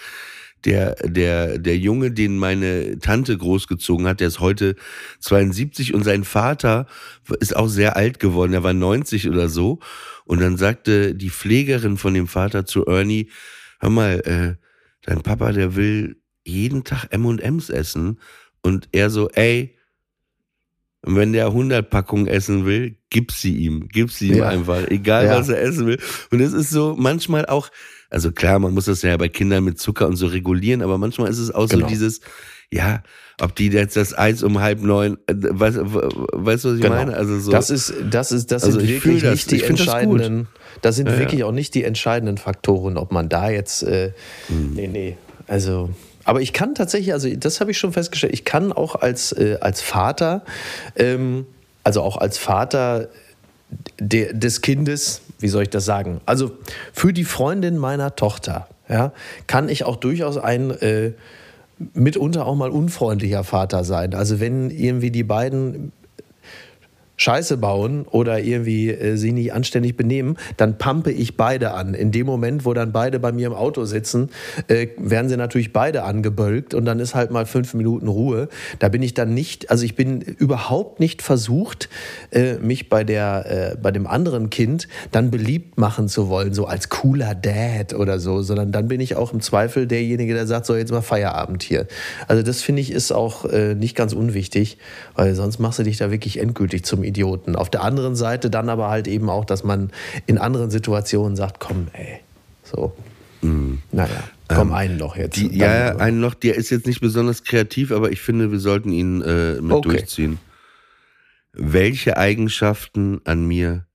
der 0.66 0.94
der 0.96 1.58
der 1.58 1.76
Junge, 1.78 2.10
den 2.10 2.36
meine 2.38 2.98
Tante 2.98 3.36
großgezogen 3.38 4.06
hat. 4.06 4.20
Der 4.20 4.28
ist 4.28 4.40
heute 4.40 4.76
72 5.20 5.94
und 5.94 6.04
sein 6.04 6.24
Vater 6.24 6.86
ist 7.40 7.56
auch 7.56 7.68
sehr 7.68 7.96
alt 7.96 8.18
geworden. 8.18 8.52
Er 8.52 8.62
war 8.62 8.74
90 8.74 9.28
oder 9.28 9.48
so. 9.48 9.78
Und 10.26 10.40
dann 10.40 10.56
sagte 10.58 11.14
die 11.14 11.30
Pflegerin 11.30 11.96
von 11.96 12.12
dem 12.14 12.26
Vater 12.28 12.64
zu 12.66 12.84
Ernie: 12.86 13.30
Hör 13.80 13.90
mal, 13.90 14.20
äh, 14.20 14.54
dein 15.06 15.22
Papa, 15.22 15.52
der 15.52 15.76
will 15.76 16.16
jeden 16.44 16.84
Tag 16.84 17.06
M&M's 17.10 17.70
essen. 17.70 18.18
Und 18.62 18.88
er 18.92 19.10
so, 19.10 19.28
ey, 19.30 19.76
und 21.06 21.16
wenn 21.16 21.32
der 21.34 21.46
100 21.48 21.90
Packungen 21.90 22.26
essen 22.26 22.64
will, 22.64 22.96
gib 23.10 23.30
sie 23.30 23.54
ihm. 23.56 23.88
Gib 23.92 24.10
sie 24.10 24.28
ihm 24.28 24.36
Ja. 24.38 24.48
einfach. 24.48 24.86
Egal, 24.88 25.26
Ja. 25.26 25.38
was 25.38 25.50
er 25.50 25.60
essen 25.60 25.86
will. 25.86 25.98
Und 26.30 26.40
es 26.40 26.54
ist 26.54 26.70
so 26.70 26.94
manchmal 26.98 27.44
auch, 27.46 27.68
also 28.08 28.32
klar, 28.32 28.58
man 28.58 28.72
muss 28.72 28.86
das 28.86 29.02
ja 29.02 29.14
bei 29.18 29.28
Kindern 29.28 29.64
mit 29.64 29.78
Zucker 29.78 30.06
und 30.06 30.16
so 30.16 30.26
regulieren, 30.28 30.80
aber 30.80 30.96
manchmal 30.96 31.28
ist 31.30 31.38
es 31.38 31.50
auch 31.50 31.68
Genau. 31.68 31.82
so 31.86 31.88
dieses, 31.92 32.20
ja, 32.70 33.02
ob 33.40 33.54
die 33.54 33.68
jetzt 33.68 33.96
das 33.96 34.16
Eis 34.16 34.42
um 34.42 34.60
halb 34.60 34.80
neun, 34.80 35.18
äh, 35.26 35.34
weißt, 35.36 35.76
du, 35.76 35.84
was 36.32 36.64
ich 36.64 36.80
Genau. 36.80 36.94
meine? 36.94 37.14
Also 37.16 37.38
so. 37.38 37.50
Das 37.50 37.68
ist, 37.68 37.92
das 38.10 38.32
ist, 38.32 38.50
das 38.50 38.64
Also 38.64 38.78
sind 38.80 38.88
wirklich 38.88 39.22
das. 39.22 39.32
nicht 39.32 39.50
die 39.50 39.58
find 39.58 39.72
das 39.72 39.80
entscheidenden. 39.80 40.48
Das, 40.80 40.96
sind 40.96 41.08
Ja, 41.08 41.18
wirklich 41.18 41.44
auch 41.44 41.52
nicht 41.52 41.74
die 41.74 41.84
entscheidenden 41.84 42.38
Faktoren, 42.38 42.96
ob 42.96 43.12
man 43.12 43.28
da 43.28 43.50
jetzt. 43.50 43.82
Äh, 43.82 44.12
Hm. 44.48 44.72
Nee, 44.74 44.86
nee. 44.88 45.16
Also. 45.46 45.90
Aber 46.24 46.40
ich 46.40 46.54
kann 46.54 46.74
tatsächlich, 46.74 47.12
also 47.12 47.28
das 47.36 47.60
habe 47.60 47.70
ich 47.70 47.78
schon 47.78 47.92
festgestellt, 47.92 48.32
ich 48.32 48.46
kann 48.46 48.72
auch 48.72 48.96
als, 48.96 49.32
äh, 49.32 49.58
als 49.60 49.82
Vater, 49.82 50.42
ähm, 50.96 51.46
also 51.82 52.00
auch 52.00 52.16
als 52.16 52.38
Vater 52.38 53.08
der, 54.00 54.32
des 54.32 54.62
Kindes, 54.62 55.20
wie 55.38 55.48
soll 55.48 55.64
ich 55.64 55.70
das 55.70 55.84
sagen? 55.84 56.22
Also 56.24 56.52
für 56.94 57.12
die 57.12 57.24
Freundin 57.24 57.76
meiner 57.76 58.16
Tochter, 58.16 58.68
ja, 58.88 59.12
kann 59.46 59.68
ich 59.68 59.84
auch 59.84 59.96
durchaus 59.96 60.38
ein 60.38 60.70
äh, 60.70 61.12
mitunter 61.92 62.46
auch 62.46 62.54
mal 62.54 62.70
unfreundlicher 62.70 63.44
Vater 63.44 63.84
sein. 63.84 64.14
Also 64.14 64.40
wenn 64.40 64.70
irgendwie 64.70 65.10
die 65.10 65.24
beiden 65.24 65.92
Scheiße 67.16 67.56
bauen 67.56 68.06
oder 68.10 68.40
irgendwie 68.40 68.90
äh, 68.90 69.16
sie 69.16 69.32
nicht 69.32 69.52
anständig 69.52 69.96
benehmen, 69.96 70.36
dann 70.56 70.78
pumpe 70.78 71.12
ich 71.12 71.36
beide 71.36 71.72
an. 71.72 71.94
In 71.94 72.10
dem 72.10 72.26
Moment, 72.26 72.64
wo 72.64 72.74
dann 72.74 72.92
beide 72.92 73.20
bei 73.20 73.32
mir 73.32 73.46
im 73.46 73.52
Auto 73.52 73.84
sitzen, 73.84 74.30
äh, 74.68 74.88
werden 74.98 75.28
sie 75.28 75.36
natürlich 75.36 75.72
beide 75.72 76.02
angebölkt 76.02 76.74
und 76.74 76.84
dann 76.84 76.98
ist 76.98 77.14
halt 77.14 77.30
mal 77.30 77.46
fünf 77.46 77.74
Minuten 77.74 78.08
Ruhe. 78.08 78.48
Da 78.78 78.88
bin 78.88 79.02
ich 79.02 79.14
dann 79.14 79.32
nicht, 79.32 79.70
also 79.70 79.84
ich 79.84 79.94
bin 79.94 80.20
überhaupt 80.20 80.98
nicht 80.98 81.22
versucht, 81.22 81.88
äh, 82.32 82.54
mich 82.54 82.88
bei 82.88 83.04
der, 83.04 83.74
äh, 83.74 83.76
bei 83.76 83.92
dem 83.92 84.06
anderen 84.06 84.50
Kind 84.50 84.88
dann 85.12 85.30
beliebt 85.30 85.78
machen 85.78 86.08
zu 86.08 86.28
wollen, 86.28 86.52
so 86.52 86.66
als 86.66 86.88
cooler 86.88 87.34
Dad 87.34 87.94
oder 87.94 88.18
so, 88.18 88.42
sondern 88.42 88.72
dann 88.72 88.88
bin 88.88 89.00
ich 89.00 89.14
auch 89.14 89.32
im 89.32 89.40
Zweifel 89.40 89.86
derjenige, 89.86 90.34
der 90.34 90.46
sagt, 90.46 90.66
so 90.66 90.74
jetzt 90.74 90.90
mal 90.90 91.02
Feierabend 91.02 91.62
hier. 91.62 91.86
Also 92.26 92.42
das 92.42 92.62
finde 92.62 92.82
ich 92.82 92.90
ist 92.90 93.12
auch 93.12 93.44
äh, 93.44 93.74
nicht 93.74 93.94
ganz 93.94 94.12
unwichtig, 94.12 94.78
weil 95.14 95.34
sonst 95.34 95.58
machst 95.60 95.78
du 95.78 95.84
dich 95.84 95.98
da 95.98 96.10
wirklich 96.10 96.40
endgültig 96.40 96.84
zum 96.84 97.03
Idioten. 97.04 97.56
Auf 97.56 97.70
der 97.70 97.82
anderen 97.82 98.16
Seite 98.16 98.50
dann 98.50 98.68
aber 98.68 98.88
halt 98.88 99.06
eben 99.08 99.30
auch, 99.30 99.44
dass 99.44 99.64
man 99.64 99.90
in 100.26 100.38
anderen 100.38 100.70
Situationen 100.70 101.36
sagt, 101.36 101.60
komm, 101.60 101.88
ey, 101.92 102.20
so. 102.62 102.92
Naja, 103.92 104.24
komm, 104.48 104.72
einen 104.72 104.96
noch 104.96 105.16
jetzt. 105.16 105.36
Mhm. 105.36 105.44
Ähm, 105.44 105.50
die, 105.50 105.58
ja, 105.58 105.96
einen 105.96 106.20
noch, 106.20 106.34
der 106.34 106.54
ist 106.54 106.70
jetzt 106.70 106.86
nicht 106.86 107.00
besonders 107.00 107.44
kreativ, 107.44 107.92
aber 107.92 108.10
ich 108.10 108.20
finde, 108.20 108.50
wir 108.50 108.58
sollten 108.58 108.90
ihn 108.90 109.20
äh, 109.20 109.60
mit 109.60 109.72
Okay. 109.72 109.88
durchziehen. 109.88 110.38
Welche 111.52 112.16
Eigenschaften 112.16 113.20
an 113.24 113.46
mir 113.46 113.86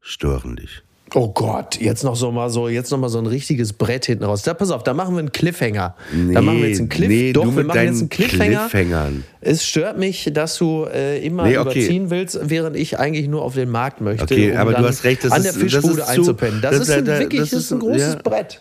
stören 0.00 0.56
dich? 0.56 0.82
Oh 1.14 1.32
Gott, 1.32 1.80
jetzt 1.80 2.04
noch 2.04 2.14
so 2.14 2.30
mal 2.30 2.50
so, 2.50 2.68
jetzt 2.68 2.90
noch 2.92 2.98
mal 2.98 3.08
so 3.08 3.18
ein 3.18 3.26
richtiges 3.26 3.72
Brett 3.72 4.06
hinten 4.06 4.22
raus. 4.24 4.42
Da 4.42 4.54
pass 4.54 4.70
auf, 4.70 4.84
da 4.84 4.94
machen 4.94 5.14
wir 5.14 5.18
einen 5.18 5.32
Cliffhanger. 5.32 5.96
da 6.32 6.40
machen 6.40 6.60
wir 6.62 6.68
jetzt 6.68 6.78
einen 6.78 6.88
Cliff. 6.88 7.08
nee, 7.08 7.32
Doch, 7.32 7.44
wir 7.56 7.64
machen 7.64 7.82
jetzt 7.82 7.98
einen 8.00 8.08
Cliffhanger. 8.08 8.68
Cliffhangern. 8.68 9.24
Es 9.40 9.64
stört 9.66 9.98
mich, 9.98 10.30
dass 10.32 10.56
du 10.58 10.84
äh, 10.84 11.18
immer 11.24 11.46
Nee, 11.46 11.58
okay. 11.58 11.70
überziehen 11.80 12.10
willst, 12.10 12.38
während 12.44 12.76
ich 12.76 12.98
eigentlich 12.98 13.26
nur 13.28 13.42
auf 13.42 13.54
den 13.54 13.70
Markt 13.70 14.00
möchte. 14.00 14.22
Okay, 14.22 14.52
um 14.52 14.56
aber 14.58 14.74
du 14.74 14.84
hast 14.86 15.02
recht, 15.02 15.24
das 15.24 15.32
an 15.32 15.38
ist- 15.38 15.44
der 15.46 15.52
das 15.54 15.60
Fischbude 15.62 16.00
ist 16.00 16.06
zu- 16.06 16.12
einzupennen. 16.12 16.60
Das, 16.62 16.70
das 16.72 16.80
ist 16.82 16.88
ist 16.90 16.94
ein, 16.98 17.06
ja- 17.06 17.18
wirklich 17.18 17.40
das 17.40 17.50
das 17.50 17.58
ist 17.58 17.64
ist 17.66 17.72
ein 17.72 17.78
großes 17.80 18.14
ja. 18.14 18.20
Brett. 18.22 18.60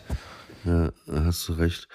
Ja, 0.66 0.90
da 1.08 1.24
hast 1.26 1.48
du 1.48 1.54
recht. 1.54 1.88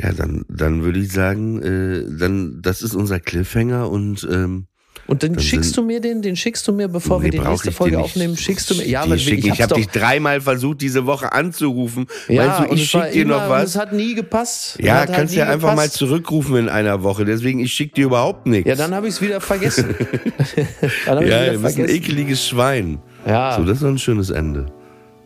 Ja, 0.00 0.12
dann, 0.12 0.44
dann 0.48 0.82
würde 0.82 0.98
ich 0.98 1.12
sagen, 1.12 1.60
äh, 1.62 2.04
dann, 2.18 2.60
das 2.62 2.82
ist 2.82 2.94
unser 2.94 3.20
Cliffhanger 3.20 3.90
und 3.90 4.26
ähm, 4.30 4.66
Und 5.06 5.22
dann 5.22 5.34
Dann 5.34 5.42
schickst 5.42 5.76
du 5.76 5.82
mir 5.82 6.00
den, 6.00 6.22
den 6.22 6.34
schickst 6.34 6.66
du 6.66 6.72
mir, 6.72 6.88
bevor 6.88 7.20
wir 7.20 7.26
nee, 7.26 7.32
die 7.32 7.38
brauch 7.38 7.50
nächste 7.50 7.72
Folge 7.72 7.98
aufnehmen, 7.98 8.36
schickst 8.36 8.70
du 8.70 8.74
mir. 8.76 8.86
Ja, 8.88 9.02
Die 9.02 9.10
aber 9.10 9.18
schicken. 9.18 9.38
ich, 9.46 9.52
ich 9.54 9.62
habe 9.62 9.74
dich 9.74 9.88
dreimal 9.88 10.40
versucht, 10.40 10.80
diese 10.80 11.04
Woche 11.04 11.32
anzurufen. 11.32 12.06
ja, 12.28 12.46
Meinst 12.46 12.60
du, 12.70 12.74
ich 12.74 12.82
es 12.84 12.94
war 12.94 13.02
schick 13.04 13.12
dir 13.12 13.22
immer, 13.22 13.38
noch 13.40 13.48
was? 13.50 13.70
Es 13.70 13.76
hat 13.76 13.92
nie 13.92 14.14
gepasst. 14.14 14.78
Ja, 14.80 14.94
hat 14.94 15.08
halt 15.08 15.18
kannst 15.18 15.34
nie 15.34 15.40
ja 15.40 15.46
einfach 15.48 15.68
mal 15.74 15.82
gepasst. 15.82 15.94
zurückrufen 15.98 16.56
in 16.56 16.68
einer 16.68 17.02
Woche. 17.02 17.24
Deswegen, 17.24 17.60
ich 17.60 17.72
schick 17.72 17.94
dir 17.94 18.06
überhaupt 18.06 18.46
nichts. 18.46 18.68
Ja, 18.68 18.76
dann 18.76 18.94
habe 18.94 19.06
ich 19.08 19.14
es 19.14 19.20
wieder 19.20 19.40
vergessen. 19.40 19.94
dann 21.06 21.18
ja, 21.18 21.24
wieder 21.24 21.52
du 21.52 21.58
bist 21.60 21.78
ein 21.78 21.88
ekeliges 21.88 22.46
Schwein. 22.46 22.98
Ja. 23.26 23.56
So, 23.56 23.64
das 23.64 23.76
ist 23.76 23.82
doch 23.82 23.88
ein 23.88 23.98
schönes 23.98 24.30
Ende. 24.30 24.66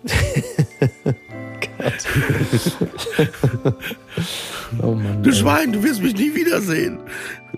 Oh 4.82 4.92
Mann. 4.92 5.22
Du 5.22 5.32
Schwein, 5.32 5.72
du 5.72 5.82
wirst 5.82 6.02
mich 6.02 6.14
nie 6.14 6.34
wiedersehen. 6.34 6.98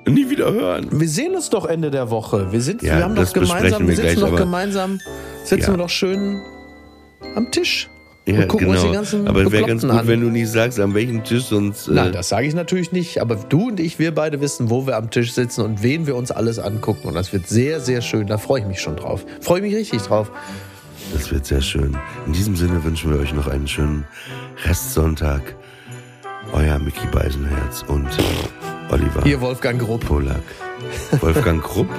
Nie 0.06 0.30
wieder 0.30 0.52
hören. 0.52 0.86
Wir 0.92 1.08
sehen 1.08 1.34
uns 1.34 1.50
doch 1.50 1.66
Ende 1.66 1.90
der 1.90 2.10
Woche. 2.10 2.52
Wir, 2.52 2.60
sind, 2.60 2.82
Ja, 2.82 2.98
wir 2.98 3.04
haben 3.04 3.16
das 3.16 3.32
doch 3.32 3.42
gemeinsam, 3.42 3.88
wir 3.88 3.96
sitzen 3.96 4.02
gleich, 4.16 4.30
doch 4.30 4.36
gemeinsam, 4.36 5.00
sitzen 5.44 5.62
Ja. 5.62 5.68
wir 5.72 5.76
doch 5.78 5.88
schön 5.90 6.40
am 7.34 7.50
Tisch. 7.50 7.88
Ja, 8.26 8.42
und 8.42 8.48
gucken 8.48 8.68
uns 8.68 8.80
die 8.80 8.86
genau. 8.86 8.98
ganzen 8.98 9.26
Aber 9.26 9.42
es 9.42 9.50
wäre 9.50 9.66
ganz 9.66 9.82
gut, 9.82 9.90
an. 9.90 10.06
wenn 10.06 10.20
du 10.20 10.28
nicht 10.28 10.48
sagst, 10.48 10.78
an 10.78 10.94
welchem 10.94 11.24
Tisch 11.24 11.44
sonst. 11.44 11.88
Äh, 11.88 11.92
Nein, 11.92 12.12
das 12.12 12.28
sage 12.28 12.46
ich 12.46 12.54
natürlich 12.54 12.92
nicht, 12.92 13.18
aber 13.20 13.34
du 13.36 13.68
und 13.68 13.80
ich, 13.80 13.98
wir 13.98 14.14
beide 14.14 14.40
wissen, 14.40 14.70
wo 14.70 14.86
wir 14.86 14.96
am 14.96 15.10
Tisch 15.10 15.32
sitzen 15.32 15.62
und 15.62 15.82
wen 15.82 16.06
wir 16.06 16.14
uns 16.14 16.30
alles 16.30 16.58
angucken. 16.58 17.08
Und 17.08 17.14
das 17.14 17.32
wird 17.32 17.48
sehr, 17.48 17.80
sehr 17.80 18.02
schön. 18.02 18.26
Da 18.26 18.38
freue 18.38 18.60
ich 18.60 18.66
mich 18.66 18.80
schon 18.80 18.96
drauf. 18.96 19.24
Freue 19.40 19.62
mich 19.62 19.74
richtig 19.74 20.02
drauf. 20.02 20.30
Das 21.12 21.30
wird 21.30 21.46
sehr 21.46 21.60
schön. 21.60 21.96
In 22.26 22.32
diesem 22.32 22.56
Sinne 22.56 22.82
wünschen 22.84 23.12
wir 23.12 23.18
euch 23.20 23.32
noch 23.34 23.46
einen 23.48 23.66
schönen 23.68 24.04
Restsonntag. 24.64 25.56
Euer 26.52 26.78
Mickey 26.78 27.06
Beisenherz 27.12 27.82
und 27.86 28.08
Oliver 28.90 29.22
Hier 29.22 29.40
Wolfgang 29.40 29.80
Grupp. 29.80 30.04
Polak. 30.04 30.42
Wolfgang 31.20 31.62
Krupp? 31.62 31.88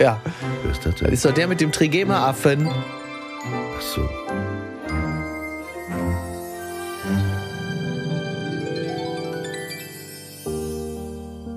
Ja, 0.00 0.20
Wer 0.62 0.72
ist 0.72 0.84
das 0.86 0.94
denn? 0.96 1.12
ist 1.12 1.24
doch 1.24 1.32
der 1.34 1.46
mit 1.46 1.60
dem 1.60 1.70
Trigema-Affen. 1.70 2.66
Ach 2.66 3.80
so. 3.80 4.00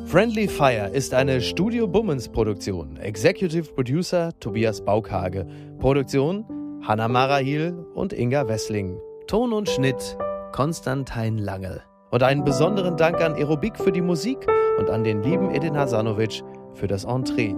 Friendly 0.05 0.47
Fire 0.47 0.89
ist 0.93 1.13
eine 1.13 1.41
Studio 1.41 1.87
Bummens 1.87 2.29
Produktion. 2.29 2.97
Executive 2.97 3.73
Producer 3.73 4.31
Tobias 4.39 4.83
Baukage. 4.83 5.45
Produktion 5.79 6.45
Hanna 6.87 7.07
Marahil 7.07 7.73
und 7.95 8.13
Inga 8.13 8.47
Wessling. 8.47 9.01
Ton 9.25 9.53
und 9.53 9.67
Schnitt 9.67 10.19
Konstantin 10.51 11.39
Lange. 11.39 11.81
Und 12.11 12.21
einen 12.21 12.43
besonderen 12.43 12.95
Dank 12.95 13.19
an 13.21 13.33
Aerobik 13.33 13.75
für 13.75 13.91
die 13.91 14.03
Musik 14.03 14.45
und 14.77 14.91
an 14.91 15.03
den 15.03 15.23
lieben 15.23 15.49
Edin 15.49 15.75
Hasanovic 15.75 16.43
für 16.75 16.85
das 16.85 17.03
Entree. 17.03 17.55